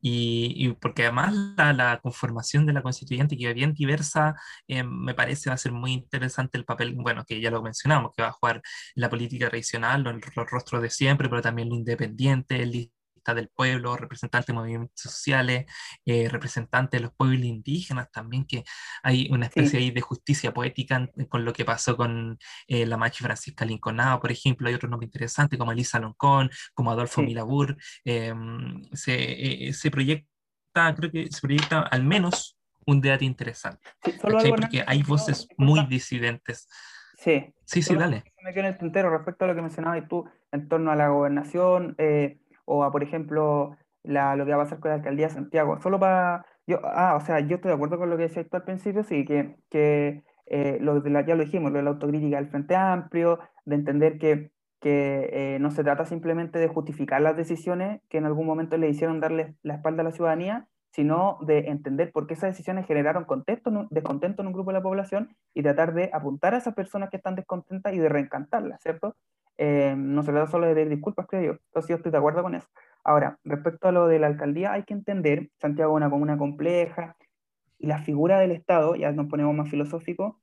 y, 0.00 0.52
y, 0.56 0.72
porque 0.74 1.04
además 1.04 1.34
la, 1.56 1.72
la, 1.72 2.00
conformación 2.00 2.66
de 2.66 2.74
la 2.74 2.82
constituyente, 2.82 3.36
que 3.36 3.48
es 3.48 3.54
bien 3.54 3.72
diversa, 3.72 4.34
eh, 4.68 4.82
me 4.84 5.14
parece 5.14 5.48
va 5.48 5.54
a 5.54 5.58
ser 5.58 5.72
muy 5.72 5.92
interesante 5.92 6.58
el 6.58 6.64
papel, 6.66 6.94
bueno, 6.94 7.24
que 7.24 7.40
ya 7.40 7.50
lo 7.50 7.62
mencionamos, 7.62 8.12
que 8.14 8.22
va 8.22 8.28
a 8.28 8.32
jugar 8.32 8.62
la 8.94 9.08
política 9.08 9.48
tradicional, 9.48 10.02
los, 10.02 10.14
los 10.36 10.50
rostros 10.50 10.82
de 10.82 10.90
siempre, 10.90 11.28
pero 11.28 11.40
también 11.40 11.70
lo 11.70 11.76
independiente, 11.76 12.62
el 12.62 12.92
del 13.32 13.48
pueblo, 13.48 13.96
representantes 13.96 14.48
de 14.48 14.52
movimientos 14.52 15.00
sociales, 15.00 15.66
eh, 16.04 16.28
representantes 16.28 17.00
de 17.00 17.04
los 17.04 17.14
pueblos 17.14 17.44
indígenas 17.44 18.10
también, 18.10 18.44
que 18.44 18.64
hay 19.02 19.28
una 19.30 19.46
especie 19.46 19.78
ahí 19.78 19.90
de 19.90 20.00
justicia 20.00 20.52
poética 20.52 21.08
con 21.28 21.44
lo 21.44 21.52
que 21.52 21.64
pasó 21.64 21.96
con 21.96 22.38
eh, 22.66 22.84
la 22.84 22.96
Machi 22.96 23.22
Francisca 23.24 23.64
Lincolnado, 23.64 24.20
por 24.20 24.32
ejemplo, 24.32 24.68
hay 24.68 24.74
otros 24.74 24.90
nombres 24.90 25.08
interesantes 25.08 25.58
como 25.58 25.72
Elisa 25.72 25.98
Loncón, 25.98 26.50
como 26.74 26.90
Adolfo 26.90 27.22
Milabur, 27.22 27.76
em, 28.04 28.82
se, 28.92 29.68
eh, 29.68 29.72
se 29.72 29.90
proyecta, 29.90 30.94
creo 30.96 31.10
que 31.10 31.28
se 31.30 31.40
proyecta 31.40 31.80
al 31.80 32.04
menos 32.04 32.58
un 32.86 33.00
debate 33.00 33.24
interesante, 33.24 33.90
porque 34.20 34.84
hay 34.86 35.02
voces 35.02 35.46
muy 35.56 35.86
disidentes. 35.86 36.68
Sí, 37.16 37.54
sí, 37.64 37.82
sí, 37.82 37.94
dale. 37.94 38.24
Me 38.42 38.52
quedo 38.52 38.66
en 38.66 38.72
el 38.72 38.78
tintero 38.78 39.10
respecto 39.10 39.44
a 39.44 39.48
lo 39.48 39.54
que 39.54 39.62
mencionabas 39.62 40.06
tú 40.08 40.28
en 40.52 40.68
torno 40.68 40.90
a 40.90 40.96
la 40.96 41.08
gobernación, 41.08 41.94
eh, 41.98 42.38
o 42.64 42.84
a, 42.84 42.92
por 42.92 43.02
ejemplo, 43.02 43.76
la, 44.02 44.36
lo 44.36 44.44
que 44.44 44.52
va 44.52 44.62
a 44.62 44.64
pasar 44.64 44.80
con 44.80 44.90
la 44.90 44.96
alcaldía 44.96 45.28
de 45.28 45.34
Santiago. 45.34 45.80
Solo 45.80 45.98
para. 45.98 46.46
Yo, 46.66 46.80
ah, 46.84 47.16
o 47.16 47.20
sea, 47.20 47.40
yo 47.40 47.56
estoy 47.56 47.70
de 47.70 47.74
acuerdo 47.74 47.98
con 47.98 48.08
lo 48.10 48.16
que 48.16 48.24
decía 48.24 48.48
tú 48.48 48.56
al 48.56 48.64
principio, 48.64 49.04
sí, 49.04 49.24
que, 49.26 49.56
que 49.70 50.22
eh, 50.46 50.78
ya 50.80 51.34
lo 51.34 51.44
dijimos, 51.44 51.72
lo 51.72 51.78
de 51.78 51.84
la 51.84 51.90
autocrítica 51.90 52.36
del 52.36 52.48
Frente 52.48 52.74
Amplio, 52.74 53.38
de 53.64 53.74
entender 53.74 54.18
que, 54.18 54.50
que 54.80 55.28
eh, 55.32 55.58
no 55.60 55.70
se 55.70 55.84
trata 55.84 56.06
simplemente 56.06 56.58
de 56.58 56.68
justificar 56.68 57.20
las 57.20 57.36
decisiones 57.36 58.00
que 58.08 58.18
en 58.18 58.26
algún 58.26 58.46
momento 58.46 58.76
le 58.78 58.88
hicieron 58.88 59.20
darle 59.20 59.56
la 59.62 59.74
espalda 59.74 60.02
a 60.02 60.04
la 60.04 60.12
ciudadanía, 60.12 60.68
sino 60.90 61.38
de 61.40 61.70
entender 61.70 62.12
por 62.12 62.26
qué 62.26 62.34
esas 62.34 62.50
decisiones 62.50 62.86
generaron 62.86 63.24
contexto, 63.24 63.88
descontento 63.90 64.42
en 64.42 64.48
un 64.48 64.52
grupo 64.52 64.70
de 64.70 64.78
la 64.78 64.82
población 64.82 65.36
y 65.52 65.62
tratar 65.62 65.92
de 65.92 66.08
apuntar 66.12 66.54
a 66.54 66.58
esas 66.58 66.74
personas 66.74 67.10
que 67.10 67.16
están 67.16 67.34
descontentas 67.34 67.92
y 67.94 67.98
de 67.98 68.08
reencantarlas, 68.08 68.80
¿cierto? 68.80 69.16
Eh, 69.58 69.94
no 69.96 70.22
se 70.22 70.32
trata 70.32 70.50
solo 70.50 70.66
de 70.66 70.74
pedir 70.74 70.88
disculpas, 70.88 71.26
creo 71.26 71.42
yo. 71.42 71.52
Entonces 71.52 71.88
yo 71.88 71.96
estoy 71.96 72.12
de 72.12 72.18
acuerdo 72.18 72.42
con 72.42 72.54
eso. 72.54 72.68
Ahora, 73.04 73.38
respecto 73.44 73.88
a 73.88 73.92
lo 73.92 74.06
de 74.06 74.18
la 74.18 74.26
alcaldía, 74.26 74.72
hay 74.72 74.84
que 74.84 74.94
entender, 74.94 75.50
Santiago 75.60 75.92
es 75.92 75.96
una 75.96 76.10
comuna 76.10 76.38
compleja, 76.38 77.16
y 77.78 77.86
la 77.86 77.98
figura 77.98 78.38
del 78.38 78.52
Estado, 78.52 78.94
ya 78.94 79.12
nos 79.12 79.26
ponemos 79.26 79.54
más 79.54 79.68
filosóficos, 79.68 80.36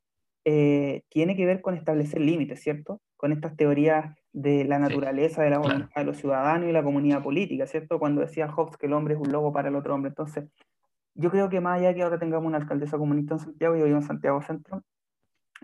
eh, 0.45 1.03
tiene 1.09 1.35
que 1.35 1.45
ver 1.45 1.61
con 1.61 1.75
establecer 1.75 2.21
límites, 2.21 2.61
¿cierto? 2.61 3.01
Con 3.17 3.31
estas 3.31 3.55
teorías 3.55 4.15
de 4.33 4.63
la 4.63 4.79
naturaleza 4.79 5.43
de 5.43 5.49
la 5.49 5.59
voluntad 5.59 6.01
de 6.01 6.03
los 6.03 6.17
ciudadanos 6.17 6.69
y 6.69 6.71
la 6.71 6.83
comunidad 6.83 7.21
política, 7.21 7.67
¿cierto? 7.67 7.99
Cuando 7.99 8.21
decía 8.21 8.47
Hobbes 8.47 8.77
que 8.77 8.87
el 8.87 8.93
hombre 8.93 9.15
es 9.15 9.19
un 9.19 9.31
lobo 9.31 9.51
para 9.51 9.69
el 9.69 9.75
otro 9.75 9.93
hombre. 9.93 10.09
Entonces, 10.09 10.45
yo 11.15 11.29
creo 11.29 11.49
que 11.49 11.59
más 11.61 11.79
allá 11.79 11.89
de 11.89 11.95
que 11.95 12.03
ahora 12.03 12.19
tengamos 12.19 12.47
una 12.47 12.57
alcaldesa 12.57 12.97
comunista 12.97 13.35
en 13.35 13.39
Santiago, 13.39 13.75
yo 13.75 13.85
vivo 13.85 13.97
en 13.97 14.03
Santiago 14.03 14.41
Centro, 14.41 14.83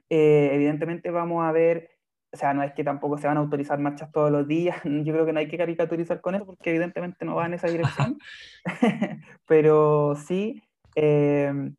eh, 0.09 0.49
evidentemente 0.53 1.09
vamos 1.11 1.43
a 1.45 1.51
ver, 1.51 1.89
o 2.31 2.37
sea, 2.37 2.53
no 2.53 2.63
es 2.63 2.73
que 2.73 2.83
tampoco 2.83 3.17
se 3.17 3.27
van 3.27 3.37
a 3.37 3.41
autorizar 3.41 3.79
marchas 3.79 4.11
todos 4.11 4.31
los 4.31 4.47
días, 4.47 4.77
yo 4.83 5.13
creo 5.13 5.25
que 5.25 5.33
no 5.33 5.39
hay 5.39 5.47
que 5.47 5.57
caricaturizar 5.57 6.21
con 6.21 6.35
eso 6.35 6.45
porque 6.45 6.69
evidentemente 6.71 7.25
no 7.25 7.35
va 7.35 7.45
en 7.45 7.53
esa 7.53 7.67
dirección, 7.67 8.17
pero 9.47 10.15
sí 10.15 10.63
eh, 10.95 11.71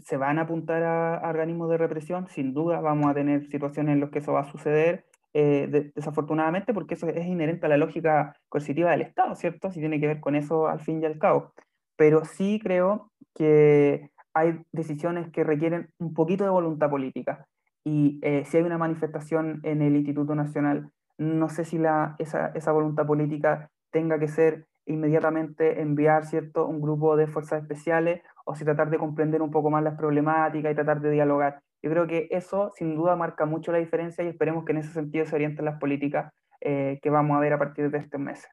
se 0.00 0.16
van 0.16 0.38
a 0.38 0.42
apuntar 0.42 0.82
a, 0.82 1.28
organismos 1.28 1.70
de 1.70 1.78
represión, 1.78 2.28
sin 2.28 2.54
duda 2.54 2.80
vamos 2.80 3.10
a 3.10 3.14
tener 3.14 3.46
situaciones 3.48 3.94
en 3.94 4.00
las 4.00 4.10
que 4.10 4.20
eso 4.20 4.32
va 4.32 4.40
a 4.40 4.50
suceder, 4.50 5.06
eh, 5.34 5.92
desafortunadamente, 5.94 6.74
porque 6.74 6.94
eso 6.94 7.08
es 7.08 7.26
inherente 7.26 7.66
a 7.66 7.68
la 7.68 7.76
lógica 7.76 8.36
coercitiva 8.48 8.90
del 8.90 9.02
Estado, 9.02 9.34
¿cierto? 9.34 9.70
Si 9.70 9.80
tiene 9.80 10.00
que 10.00 10.06
ver 10.06 10.20
con 10.20 10.34
eso 10.36 10.68
al 10.68 10.80
fin 10.80 11.02
y 11.02 11.06
al 11.06 11.18
cabo. 11.18 11.52
Pero 11.96 12.24
sí 12.24 12.60
creo 12.62 13.10
que 13.34 14.10
hay 14.34 14.60
decisiones 14.72 15.30
que 15.30 15.44
requieren 15.44 15.90
un 15.98 16.14
poquito 16.14 16.44
de 16.44 16.50
voluntad 16.50 16.90
política. 16.90 17.46
Y 17.84 18.20
eh, 18.22 18.44
si 18.44 18.56
hay 18.56 18.62
una 18.62 18.78
manifestación 18.78 19.60
en 19.64 19.82
el 19.82 19.96
Instituto 19.96 20.34
Nacional, 20.34 20.90
no 21.18 21.48
sé 21.48 21.64
si 21.64 21.78
la, 21.78 22.14
esa, 22.18 22.48
esa 22.54 22.72
voluntad 22.72 23.06
política 23.06 23.70
tenga 23.90 24.18
que 24.18 24.28
ser 24.28 24.66
inmediatamente 24.86 25.80
enviar 25.80 26.26
¿cierto? 26.26 26.66
un 26.66 26.80
grupo 26.80 27.16
de 27.16 27.26
fuerzas 27.26 27.62
especiales 27.62 28.22
o 28.44 28.54
si 28.54 28.64
tratar 28.64 28.90
de 28.90 28.98
comprender 28.98 29.42
un 29.42 29.50
poco 29.50 29.70
más 29.70 29.82
las 29.82 29.96
problemáticas 29.96 30.72
y 30.72 30.74
tratar 30.74 31.00
de 31.00 31.10
dialogar. 31.10 31.60
Yo 31.82 31.90
creo 31.90 32.06
que 32.06 32.28
eso 32.30 32.72
sin 32.76 32.94
duda 32.94 33.16
marca 33.16 33.44
mucho 33.44 33.72
la 33.72 33.78
diferencia 33.78 34.24
y 34.24 34.28
esperemos 34.28 34.64
que 34.64 34.72
en 34.72 34.78
ese 34.78 34.92
sentido 34.92 35.26
se 35.26 35.34
orienten 35.34 35.64
las 35.64 35.78
políticas 35.78 36.32
eh, 36.60 36.98
que 37.02 37.10
vamos 37.10 37.36
a 37.36 37.40
ver 37.40 37.52
a 37.52 37.58
partir 37.58 37.90
de 37.90 37.98
estos 37.98 38.20
meses. 38.20 38.48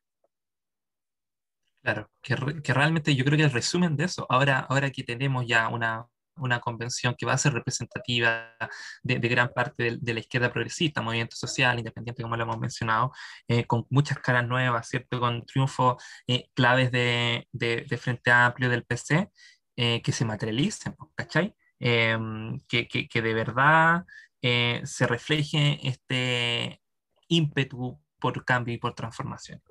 Claro, 1.82 2.10
que, 2.22 2.36
realmente 2.74 3.16
yo 3.16 3.24
creo 3.24 3.38
que 3.38 3.44
el 3.44 3.52
resumen 3.52 3.96
de 3.96 4.04
eso, 4.06 4.26
ahora, 4.30 4.60
ahora 4.60 4.90
que 4.90 5.04
tenemos 5.04 5.48
ya 5.48 5.70
una, 5.70 6.08
una 6.40 6.60
convención 6.60 7.16
que 7.18 7.26
va 7.26 7.34
a 7.34 7.38
ser 7.38 7.54
representativa 7.54 8.56
de, 9.04 9.20
de 9.20 9.28
gran 9.28 9.52
parte 9.54 9.98
de, 10.00 10.14
la 10.14 10.20
izquierda 10.20 10.52
progresista, 10.52 11.02
movimiento 11.02 11.36
social, 11.36 11.78
independiente, 11.80 12.24
como 12.24 12.36
lo 12.36 12.44
hemos 12.44 12.60
mencionado, 12.60 13.12
eh, 13.48 13.66
con 13.66 13.86
muchas 13.90 14.20
caras 14.20 14.48
nuevas, 14.48 14.88
¿cierto? 14.88 15.20
Con 15.20 15.46
triunfos 15.46 16.04
eh, 16.28 16.50
claves 16.54 16.92
de, 16.92 17.48
de, 17.52 17.98
Frente 17.98 18.32
Amplio 18.32 18.70
del 18.70 18.86
PC, 18.86 19.30
eh, 19.76 20.02
que 20.02 20.12
se 20.12 20.26
materialicen, 20.26 20.96
¿cachai? 21.16 21.56
Em, 21.80 22.60
que, 22.68 23.08
de 23.14 23.34
verdad 23.34 24.06
se 24.42 25.08
refleje 25.08 25.80
este 25.88 26.82
ímpetu 27.28 28.00
por 28.20 28.46
cambio 28.46 28.74
y 28.76 28.78
por 28.78 28.94
transformación. 28.94 29.62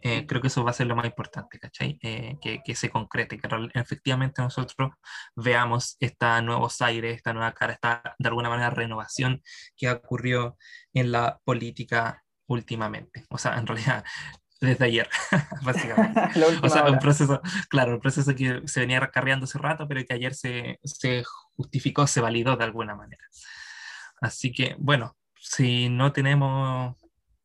Eh, 0.00 0.26
creo 0.26 0.40
que 0.40 0.48
eso 0.48 0.64
va 0.64 0.70
a 0.70 0.74
ser 0.74 0.86
lo 0.86 0.96
más 0.96 1.06
importante, 1.06 1.58
¿cachai? 1.58 1.98
Eh, 2.02 2.36
que, 2.40 2.62
que, 2.62 2.74
se 2.74 2.90
concrete, 2.90 3.38
que 3.38 3.48
efectivamente 3.74 4.42
nosotros 4.42 4.92
veamos 5.34 5.96
esta 6.00 6.40
nuevos 6.42 6.80
aires, 6.82 7.16
esta 7.16 7.32
nueva 7.32 7.52
cara, 7.52 7.72
esta 7.72 8.14
de 8.18 8.28
alguna 8.28 8.48
manera 8.50 8.70
renovación 8.70 9.42
que 9.76 9.90
ocurrió 9.90 10.56
en 10.92 11.12
la 11.12 11.40
política 11.44 12.24
últimamente. 12.46 13.24
O 13.30 13.38
sea, 13.38 13.56
en 13.56 13.66
realidad, 13.66 14.04
desde 14.60 14.84
ayer, 14.84 15.08
básicamente. 15.62 16.20
o 16.62 16.68
sea, 16.68 16.84
un 16.84 16.98
proceso, 16.98 17.40
claro, 17.68 17.94
un 17.94 18.00
proceso 18.00 18.34
que 18.34 18.62
se 18.66 18.80
venía 18.80 19.00
recarreando 19.00 19.44
hace 19.44 19.58
rato, 19.58 19.86
pero 19.88 20.04
que 20.04 20.14
ayer 20.14 20.34
se, 20.34 20.78
se 20.84 21.24
justificó, 21.56 22.06
se 22.06 22.20
validó 22.20 22.56
de 22.56 22.64
alguna 22.64 22.94
manera. 22.94 23.24
Así 24.20 24.52
que, 24.52 24.76
bueno, 24.78 25.16
si 25.38 25.88
no 25.88 26.12
tenemos 26.12 26.96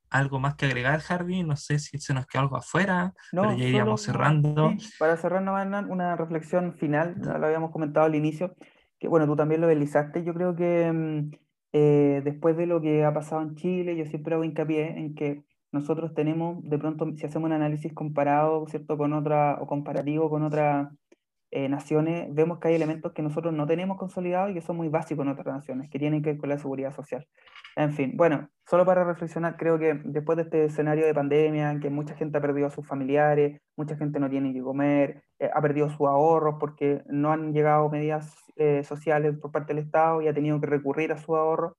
algo 0.10 0.39
más 0.39 0.55
que 0.55 0.66
agregar, 0.66 1.01
Harvey. 1.07 1.43
No 1.43 1.55
sé 1.55 1.80
si 1.80 1.97
se 1.97 2.14
nos 2.14 2.26
queda 2.26 2.43
algo 2.43 2.57
afuera, 2.57 3.14
pero 3.32 3.55
ya 3.55 3.66
iríamos 3.66 4.01
cerrando. 4.01 4.74
para 4.97 5.18
cerrar, 5.18 5.41
no, 5.41 5.53
una 5.91 6.16
reflexión 6.16 6.76
final, 6.76 7.16
lo 7.22 7.45
habíamos 7.45 7.72
comentado 7.72 8.05
al 8.05 8.16
inicio, 8.16 8.55
que 8.99 9.07
bueno, 9.07 9.26
tú 9.26 9.36
también 9.36 9.62
lo 9.62 9.68
deslizaste. 9.68 10.24
Yo 10.24 10.34
creo 10.34 10.55
que 10.55 10.91
mm, 10.91 11.32
eh, 11.74 12.22
después 12.24 12.57
de 12.57 12.66
lo 12.66 12.82
que 12.82 13.03
ha 13.03 13.14
pasado 13.14 13.41
en 13.41 13.55
Chile, 13.55 13.95
yo 13.95 14.05
siempre 14.05 14.36
hago 14.36 14.43
hincapié 14.43 14.97
en 14.97 15.16
que 15.16 15.43
nosotros 15.72 16.14
tenemos, 16.14 16.64
de 16.64 16.80
pronto, 16.80 17.05
si 17.16 17.26
hacemos 17.26 17.47
un 17.47 17.53
análisis 17.53 17.93
comparado, 17.93 18.66
¿cierto?, 18.68 18.97
con 18.97 19.14
otra, 19.14 19.60
o 19.62 19.68
comparativo 19.68 20.30
con 20.30 20.43
otra 20.43 20.91
eh, 21.52 21.68
naciones, 21.68 22.28
vemos 22.34 22.60
que 22.60 22.68
hay 22.68 22.76
elementos 22.76 23.12
que 23.12 23.24
nosotros 23.24 23.54
no 23.54 23.66
tenemos 23.66 23.97
consolidados 23.97 24.52
y 24.52 24.54
que 24.54 24.62
son 24.62 24.78
muy 24.78 24.88
básicos 24.88 25.26
en 25.26 25.32
otras 25.32 25.47
naciones, 25.47 25.89
que 25.89 25.97
tienen 25.97 26.22
que 26.22 26.32
ver 26.32 26.39
con 26.39 26.50
la 26.50 26.60
seguridad 26.60 26.93
social. 26.93 27.28
En 27.76 27.91
fin, 27.93 28.14
bueno, 28.16 28.50
solo 28.68 28.86
para 28.86 29.04
reflexionar, 29.04 29.58
creo 29.58 29.80
que 29.80 30.00
después 30.06 30.36
de 30.38 30.43
este 30.43 30.66
escenario 30.66 31.06
de 31.06 31.14
pandemia, 31.14 31.72
en 31.72 31.80
que 31.80 31.89
mucha 31.89 32.16
gente 32.16 32.38
ha 32.38 32.41
perdido 32.41 32.68
a 32.68 32.70
sus 32.70 32.86
familiares, 32.86 33.60
mucha 33.76 33.95
gente 33.95 34.20
no 34.20 34.30
tiene 34.30 34.54
que 34.54 34.62
comer, 34.62 35.24
eh, 35.39 35.50
ha 35.54 35.62
perdido 35.62 35.89
sus 35.89 36.08
ahorros 36.08 36.58
porque 36.60 37.02
no 37.08 37.32
han 37.32 37.52
llegado 37.54 37.89
medidas 37.89 38.36
eh, 38.56 38.84
sociales 38.84 39.36
por 39.39 39.52
parte 39.52 39.74
del 39.74 39.84
Estado 39.84 40.22
y 40.22 40.28
ha 40.28 40.34
tenido 40.34 40.60
que 40.62 40.68
recurrir 40.68 41.12
a 41.12 41.18
su 41.18 41.36
ahorro, 41.36 41.78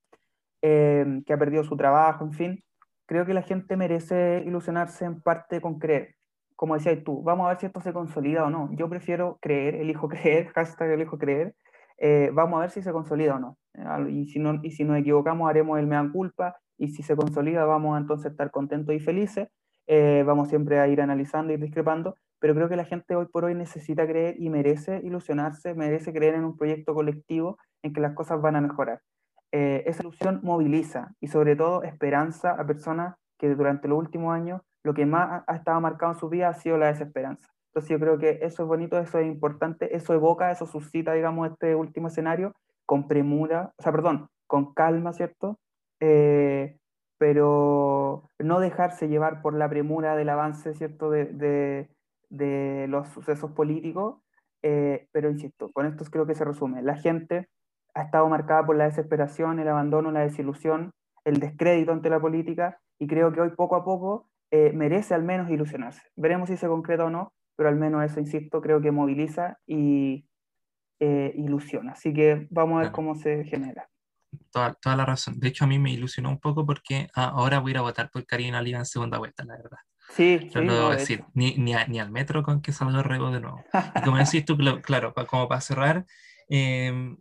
que 0.63 1.33
ha 1.33 1.39
perdido 1.39 1.65
su 1.65 1.77
trabajo, 1.77 2.23
en 2.25 2.33
fin, 2.33 2.65
creo 3.07 3.25
que 3.25 3.33
la 3.33 3.43
gente 3.43 3.77
merece 3.77 4.43
ilusionarse 4.45 5.07
en 5.07 5.23
parte 5.23 5.61
con 5.61 5.79
creer 5.79 6.17
como 6.61 6.75
decías 6.75 7.03
tú, 7.03 7.23
vamos 7.23 7.47
a 7.47 7.49
ver 7.49 7.59
si 7.59 7.65
esto 7.65 7.81
se 7.81 7.95
consolida 7.95 8.45
o 8.45 8.51
no. 8.51 8.69
Yo 8.75 8.87
prefiero 8.91 9.39
creer, 9.41 9.77
elijo 9.77 10.09
creer, 10.11 10.49
hashtag 10.49 10.91
elijo 10.91 11.17
creer, 11.17 11.55
eh, 11.97 12.31
vamos 12.35 12.59
a 12.59 12.61
ver 12.61 12.71
si 12.71 12.83
se 12.83 12.93
consolida 12.93 13.37
o 13.37 13.39
no. 13.39 13.57
Y 14.11 14.27
si, 14.27 14.41
no, 14.41 14.61
y 14.63 14.71
si 14.71 14.85
nos 14.85 14.99
equivocamos, 14.99 15.49
haremos 15.49 15.79
el 15.79 15.87
mea 15.87 16.07
culpa, 16.13 16.59
y 16.77 16.89
si 16.89 17.03
se 17.03 17.17
consolida, 17.17 17.65
vamos 17.65 17.97
a 17.97 18.01
entonces 18.01 18.33
estar 18.33 18.51
contentos 18.51 18.95
y 18.95 19.01
felices. 19.01 19.49
Eh, 19.87 20.23
vamos 20.27 20.51
siempre 20.51 20.81
a 20.81 20.87
ir 20.87 21.01
analizando 21.01 21.51
y 21.55 21.57
discrepando, 21.57 22.15
pero 22.39 22.55
creo 22.55 22.69
que 22.69 22.77
la 22.77 22.85
gente 22.85 23.17
hoy 23.17 23.25
por 23.33 23.47
hoy 23.47 23.55
necesita 23.55 24.07
creer 24.07 24.35
y 24.39 24.51
merece 24.51 25.01
ilusionarse, 25.03 25.73
merece 25.75 26.13
creer 26.13 26.35
en 26.35 26.45
un 26.45 26.59
proyecto 26.59 26.93
colectivo 26.93 27.57
en 27.83 27.95
que 27.95 28.03
las 28.03 28.13
cosas 28.13 28.39
van 28.43 28.57
a 28.57 28.61
mejorar. 28.61 29.01
Eh, 29.51 29.83
esa 29.87 30.03
ilusión 30.03 30.41
moviliza 30.43 31.15
y 31.21 31.29
sobre 31.29 31.57
todo 31.57 31.85
esperanza 31.85 32.51
a 32.51 32.67
personas 32.67 33.17
que 33.39 33.49
durante 33.49 33.89
los 33.89 33.99
últimos 33.99 34.35
años 34.35 34.61
lo 34.83 34.95
que 34.95 35.07
más 35.07 35.45
ha 35.47 35.57
estado 35.57 35.81
marcado 35.81 36.13
en 36.13 36.19
su 36.19 36.29
vida 36.29 36.49
ha 36.49 36.55
sido 36.55 36.79
la 36.79 36.87
desesperanza. 36.87 37.51
Entonces 37.69 37.91
yo 37.91 38.01
creo 38.01 38.19
que 38.19 38.41
eso 38.43 38.63
es 38.63 38.69
bonito, 38.69 38.99
eso 38.99 39.19
es 39.19 39.27
importante, 39.27 39.95
eso 39.95 40.13
evoca, 40.13 40.51
eso 40.51 40.67
suscita, 40.67 41.13
digamos, 41.13 41.51
este 41.51 41.75
último 41.75 42.09
escenario 42.09 42.55
con 42.85 43.07
premura, 43.07 43.73
o 43.79 43.83
sea, 43.83 43.93
perdón, 43.93 44.29
con 44.49 44.75
calma, 44.75 45.13
¿cierto? 45.13 45.59
Eh, 46.01 46.77
pero 47.19 48.25
no 48.39 48.59
dejarse 48.59 49.09
llevar 49.09 49.43
por 49.43 49.55
la 49.55 49.69
premura 49.69 50.17
del 50.17 50.31
avance, 50.31 50.75
¿cierto?, 50.75 51.11
de, 51.11 51.27
de, 51.27 51.89
de 52.31 52.87
los 52.89 53.09
sucesos 53.11 53.53
políticos, 53.53 54.17
eh, 54.63 55.07
pero 55.13 55.31
insisto, 55.31 55.71
con 55.73 55.87
esto 55.87 56.05
creo 56.11 56.27
que 56.27 56.35
se 56.35 56.45
resume. 56.45 56.83
La 56.83 56.97
gente 56.97 57.49
ha 57.95 58.03
estado 58.03 58.29
marcada 58.29 58.65
por 58.65 58.77
la 58.77 58.85
desesperación, 58.85 59.59
el 59.59 59.69
abandono, 59.69 60.11
la 60.11 60.21
desilusión, 60.21 60.91
el 61.25 61.39
descrédito 61.39 61.93
ante 61.93 62.11
la 62.11 62.21
política, 62.21 62.81
y 62.99 63.07
creo 63.07 63.33
que 63.33 63.41
hoy 63.41 63.51
poco 63.51 63.77
a 63.77 63.85
poco 63.85 64.30
eh, 64.51 64.73
merece 64.73 65.15
al 65.15 65.23
menos 65.23 65.51
ilusionarse. 65.51 66.03
Veremos 66.17 66.49
si 66.49 66.57
se 66.57 66.67
concreta 66.67 67.05
o 67.05 67.11
no, 67.11 67.33
pero 67.57 67.69
al 67.69 67.77
menos 67.77 68.05
eso, 68.05 68.21
insisto, 68.21 68.61
creo 68.61 68.81
que 68.81 68.91
moviliza 68.91 69.59
y 69.67 70.25
eh, 70.99 71.33
ilusiona. 71.37 71.93
Así 71.93 72.13
que 72.13 72.47
vamos 72.51 72.79
a 72.79 72.83
ver 72.83 72.93
cómo 72.93 73.15
se 73.15 73.45
genera. 73.45 73.89
Toda, 74.51 74.75
toda, 74.75 74.97
la 74.97 75.07
razón. 75.07 75.39
De 75.39 75.49
hecho, 75.49 75.65
a 75.65 75.69
mí 75.69 75.79
me 75.79 75.93
ilusionó 75.93 76.31
un 76.31 76.39
poco 76.39 76.65
porque 76.65 77.09
ah, 77.15 77.33
ahora 77.35 77.59
voy 77.59 77.71
a 77.71 77.73
ir 77.73 77.79
a 77.79 77.83
votar 77.83 78.11
por 78.11 78.25
Karina 78.27 78.61
Oliva 78.61 78.79
en 78.79 78.87
segunda 78.87 79.19
vuelta, 79.19 79.45
la 79.45 79.57
verdad. 79.57 79.79
Sí, 80.11 80.51
sí. 80.53 80.61
No 80.61 80.91
decir, 80.91 81.25
ni, 81.35 81.55
ni, 81.57 81.75
ni, 81.89 82.01
al 82.01 82.11
metro 82.11 82.43
con 82.43 82.61
que 82.61 82.73
salga 82.73 83.03
Rego 83.03 83.31
de 83.31 83.41
nuevo. 83.41 83.65
Y 83.95 84.03
como 84.03 84.17
decís 84.19 84.45
tú, 84.45 84.59
claro, 84.83 85.15
como 85.27 85.49
para 85.49 85.61
cerrar, 85.61 86.05
eh, 86.49 87.17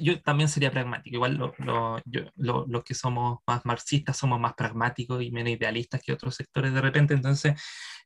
yo 0.00 0.20
también 0.22 0.48
sería 0.48 0.70
pragmático. 0.70 1.16
Igual 1.16 1.34
los 1.36 1.52
lo, 1.58 2.66
lo, 2.66 2.84
que 2.84 2.94
somos 2.94 3.40
más 3.46 3.64
marxistas 3.64 4.16
somos 4.16 4.40
más 4.40 4.54
pragmáticos 4.54 5.22
y 5.22 5.30
menos 5.30 5.52
idealistas 5.52 6.02
que 6.02 6.12
otros 6.12 6.34
sectores 6.36 6.72
de 6.72 6.80
repente. 6.80 7.14
Entonces, 7.14 7.54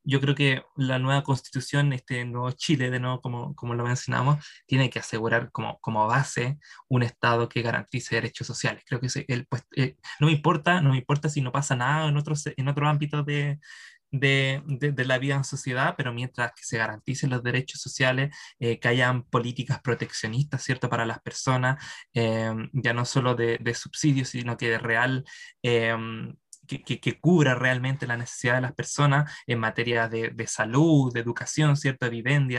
yo 0.05 0.21
creo 0.21 0.35
que 0.35 0.63
la 0.77 0.99
nueva 0.99 1.23
constitución, 1.23 1.93
este 1.93 2.25
nuevo 2.25 2.51
Chile, 2.53 2.91
de 2.91 3.01
nuevo, 3.01 3.21
como, 3.21 3.55
como 3.55 3.75
lo 3.75 3.85
mencionamos, 3.85 4.45
tiene 4.67 4.91
que 4.91 4.99
asegurar 4.99 5.51
como, 5.51 5.79
como 5.81 6.07
base 6.07 6.59
un 6.89 7.03
Estado 7.03 7.49
que 7.49 7.63
garantice 7.63 8.15
derechos 8.15 8.47
sociales. 8.47 8.85
Creo 8.87 9.01
que 9.01 9.09
el, 9.29 9.47
pues, 9.47 9.65
eh, 9.77 9.97
no 10.21 10.27
me 10.27 10.33
importa, 10.33 10.81
no 10.81 10.91
me 10.91 10.99
importa 10.99 11.29
si 11.29 11.41
no 11.41 11.53
pasa 11.53 11.75
nada 11.77 12.09
en 12.09 12.17
otros, 12.17 12.45
en 12.57 12.69
otro 12.69 12.89
ámbito 12.89 13.23
de, 13.23 13.59
de, 14.19 14.63
de, 14.67 15.05
la 15.05 15.19
vida 15.19 15.35
en 15.35 15.45
sociedad, 15.45 15.95
pero 15.97 16.13
mientras 16.13 16.53
que 16.53 16.63
se 16.63 16.79
garanticen 16.79 17.31
los 17.31 17.43
derechos 17.43 17.81
sociales, 17.81 18.35
eh, 18.61 18.79
que 18.79 18.89
hayan 18.89 19.25
políticas 19.25 19.81
proteccionistas, 19.81 20.63
¿cierto?, 20.63 20.89
para 20.89 21.05
las 21.05 21.21
personas, 21.21 21.85
eh, 22.15 22.53
ya 22.73 22.93
no 22.93 23.05
solo 23.05 23.35
de, 23.35 23.59
de, 23.59 23.75
subsidios, 23.75 24.29
sino 24.29 24.57
que 24.57 24.71
de 24.71 24.79
real 24.79 25.25
que, 26.67 27.19
cubra 27.21 27.55
realmente 27.55 28.07
la 28.07 28.17
necesidad 28.17 28.57
de 28.57 28.61
las 28.61 28.73
personas 28.73 29.33
en 29.47 29.59
materia 29.59 30.09
de, 30.09 30.47
salud, 30.47 31.13
de 31.13 31.21
educación, 31.21 31.77
¿cierto? 31.77 32.07
De 32.07 32.11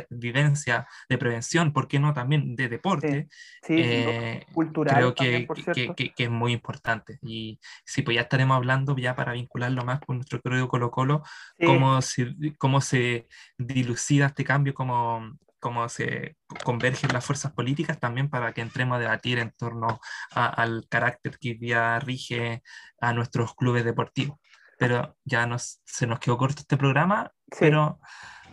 vivencia, 0.10 0.88
de 1.10 1.18
prevención, 1.18 1.74
¿por 1.74 1.88
qué 1.88 2.00
no 2.00 2.14
también 2.14 2.56
de 2.56 2.70
deporte? 2.70 3.28
Sí, 3.62 3.76
eh, 3.78 4.46
cultural. 4.54 5.14
Creo 5.16 5.16
que, 5.16 6.12
que, 6.16 6.24
es 6.24 6.30
muy 6.30 6.54
importante. 6.54 7.20
Y 7.22 7.60
sí, 7.86 8.02
pues 8.02 8.16
ya 8.16 8.22
estaremos 8.22 8.56
hablando 8.56 8.96
ya 8.98 9.16
para 9.16 9.34
vincularlo 9.34 9.84
más 9.84 10.00
con 10.00 10.18
nuestro 10.18 10.42
querido 10.42 10.68
Colo 10.68 10.92
Colo, 10.92 11.24
cómo, 11.64 12.02
se, 12.02 12.34
cómo 12.58 12.82
se 12.82 13.28
dilucida 13.58 14.28
este 14.28 14.44
cambio, 14.44 14.74
cómo, 14.74 15.38
cómo 15.66 15.90
se 15.90 16.38
convergen 16.64 17.12
las 17.12 17.26
fuerzas 17.26 17.52
políticas 17.52 18.00
también 18.00 18.30
para 18.30 18.54
que 18.54 18.62
entremos 18.62 18.98
a 18.98 19.00
debatir 19.00 19.40
en 19.40 19.50
torno 19.50 20.00
al 20.30 20.86
carácter 20.88 21.40
que 21.40 21.58
ya 21.60 22.00
rige 22.00 22.62
a 23.02 23.14
nuestros 23.14 23.56
clubes 23.56 23.84
deportivos. 23.84 24.38
Pero 24.78 25.18
ya 25.24 25.48
nos, 25.48 25.82
se 25.84 26.06
nos 26.06 26.20
quedó 26.20 26.38
corto 26.38 26.60
este 26.60 26.78
programa, 26.78 27.32
pero 27.60 28.00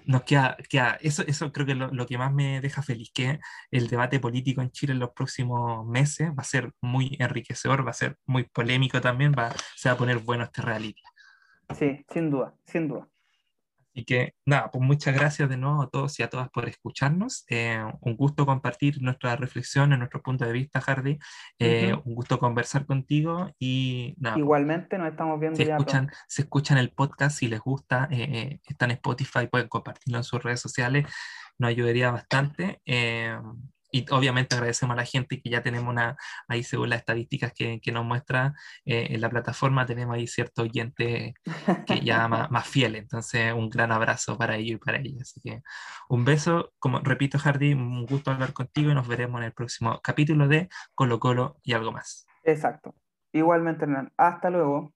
nos 0.06 0.22
queda, 0.22 0.56
queda, 0.70 0.96
eso, 1.02 1.22
eso 1.26 1.52
creo 1.52 1.66
que 1.66 1.74
lo, 1.74 1.88
lo 1.88 2.06
que 2.06 2.16
más 2.16 2.32
me 2.32 2.62
deja 2.62 2.80
feliz, 2.80 3.10
que 3.12 3.40
el 3.70 3.88
debate 3.88 4.18
político 4.18 4.62
en 4.62 4.70
Chile 4.70 4.94
en 4.94 4.98
los 4.98 5.10
próximos 5.10 5.86
meses 5.86 6.30
va 6.30 6.40
a 6.40 6.44
ser 6.44 6.72
muy 6.80 7.14
enriquecedor, 7.20 7.86
va 7.86 7.90
a 7.90 7.92
ser 7.92 8.16
muy 8.24 8.44
polémico 8.44 9.02
también, 9.02 9.34
va, 9.38 9.52
se 9.76 9.90
va 9.90 9.96
a 9.96 9.98
poner 9.98 10.16
bueno 10.20 10.44
este 10.44 10.62
reality. 10.62 11.02
Sí, 11.78 12.06
sin 12.10 12.30
duda, 12.30 12.54
sin 12.64 12.88
duda. 12.88 13.06
Y 13.94 14.04
que 14.04 14.34
nada, 14.46 14.70
pues 14.70 14.82
muchas 14.82 15.14
gracias 15.14 15.48
de 15.48 15.56
nuevo 15.56 15.82
a 15.82 15.90
todos 15.90 16.18
y 16.18 16.22
a 16.22 16.30
todas 16.30 16.48
por 16.50 16.68
escucharnos. 16.68 17.44
Eh, 17.48 17.82
un 18.00 18.16
gusto 18.16 18.46
compartir 18.46 19.02
nuestra 19.02 19.36
reflexión, 19.36 19.92
en 19.92 19.98
nuestro 19.98 20.22
punto 20.22 20.44
de 20.44 20.52
vista, 20.52 20.80
Hardy. 20.80 21.18
Eh, 21.58 21.94
un 22.04 22.14
gusto 22.14 22.38
conversar 22.38 22.86
contigo 22.86 23.50
y 23.58 24.14
nada. 24.18 24.34
Pues, 24.34 24.44
Igualmente 24.44 24.98
nos 24.98 25.10
estamos 25.10 25.38
viendo 25.38 25.56
si 25.56 25.62
Escuchan, 25.62 26.10
se 26.28 26.42
escuchan 26.42 26.78
el 26.78 26.90
podcast, 26.90 27.38
si 27.38 27.48
les 27.48 27.60
gusta, 27.60 28.08
eh, 28.10 28.60
está 28.66 28.86
en 28.86 28.92
Spotify, 28.92 29.46
pueden 29.50 29.68
compartirlo 29.68 30.18
en 30.18 30.24
sus 30.24 30.42
redes 30.42 30.60
sociales, 30.60 31.06
nos 31.58 31.68
ayudaría 31.68 32.10
bastante 32.10 32.80
y 33.92 34.06
obviamente 34.10 34.56
agradecemos 34.56 34.94
a 34.94 34.96
la 34.96 35.04
gente 35.04 35.40
que 35.40 35.50
ya 35.50 35.62
tenemos 35.62 35.90
una, 35.90 36.16
ahí 36.48 36.64
según 36.64 36.88
las 36.88 37.00
estadísticas 37.00 37.52
que, 37.52 37.78
que 37.80 37.92
nos 37.92 38.04
muestra 38.04 38.54
eh, 38.86 39.08
en 39.10 39.20
la 39.20 39.28
plataforma, 39.28 39.84
tenemos 39.84 40.16
ahí 40.16 40.26
cierto 40.26 40.62
oyente 40.62 41.34
que 41.86 42.00
ya 42.00 42.26
más, 42.26 42.50
más, 42.50 42.66
fiel. 42.66 42.96
Entonces, 42.96 43.52
un 43.52 43.68
gran 43.68 43.92
abrazo 43.92 44.38
para 44.38 44.56
ellos 44.56 44.80
y 44.80 44.84
para 44.84 44.98
ellas. 44.98 45.20
Así 45.22 45.40
que 45.40 45.62
un 46.08 46.24
beso, 46.24 46.72
como 46.78 47.00
repito, 47.00 47.38
Hardy, 47.38 47.74
un 47.74 48.06
gusto 48.06 48.30
hablar 48.30 48.54
contigo 48.54 48.90
y 48.90 48.94
nos 48.94 49.06
veremos 49.06 49.40
en 49.40 49.44
el 49.44 49.52
próximo 49.52 50.00
capítulo 50.02 50.48
de 50.48 50.68
Colo 50.94 51.20
Colo 51.20 51.58
y 51.62 51.74
algo 51.74 51.92
más. 51.92 52.26
Exacto. 52.44 52.94
Igualmente, 53.32 53.84
Hernán. 53.84 54.10
Hasta 54.16 54.48
luego. 54.48 54.94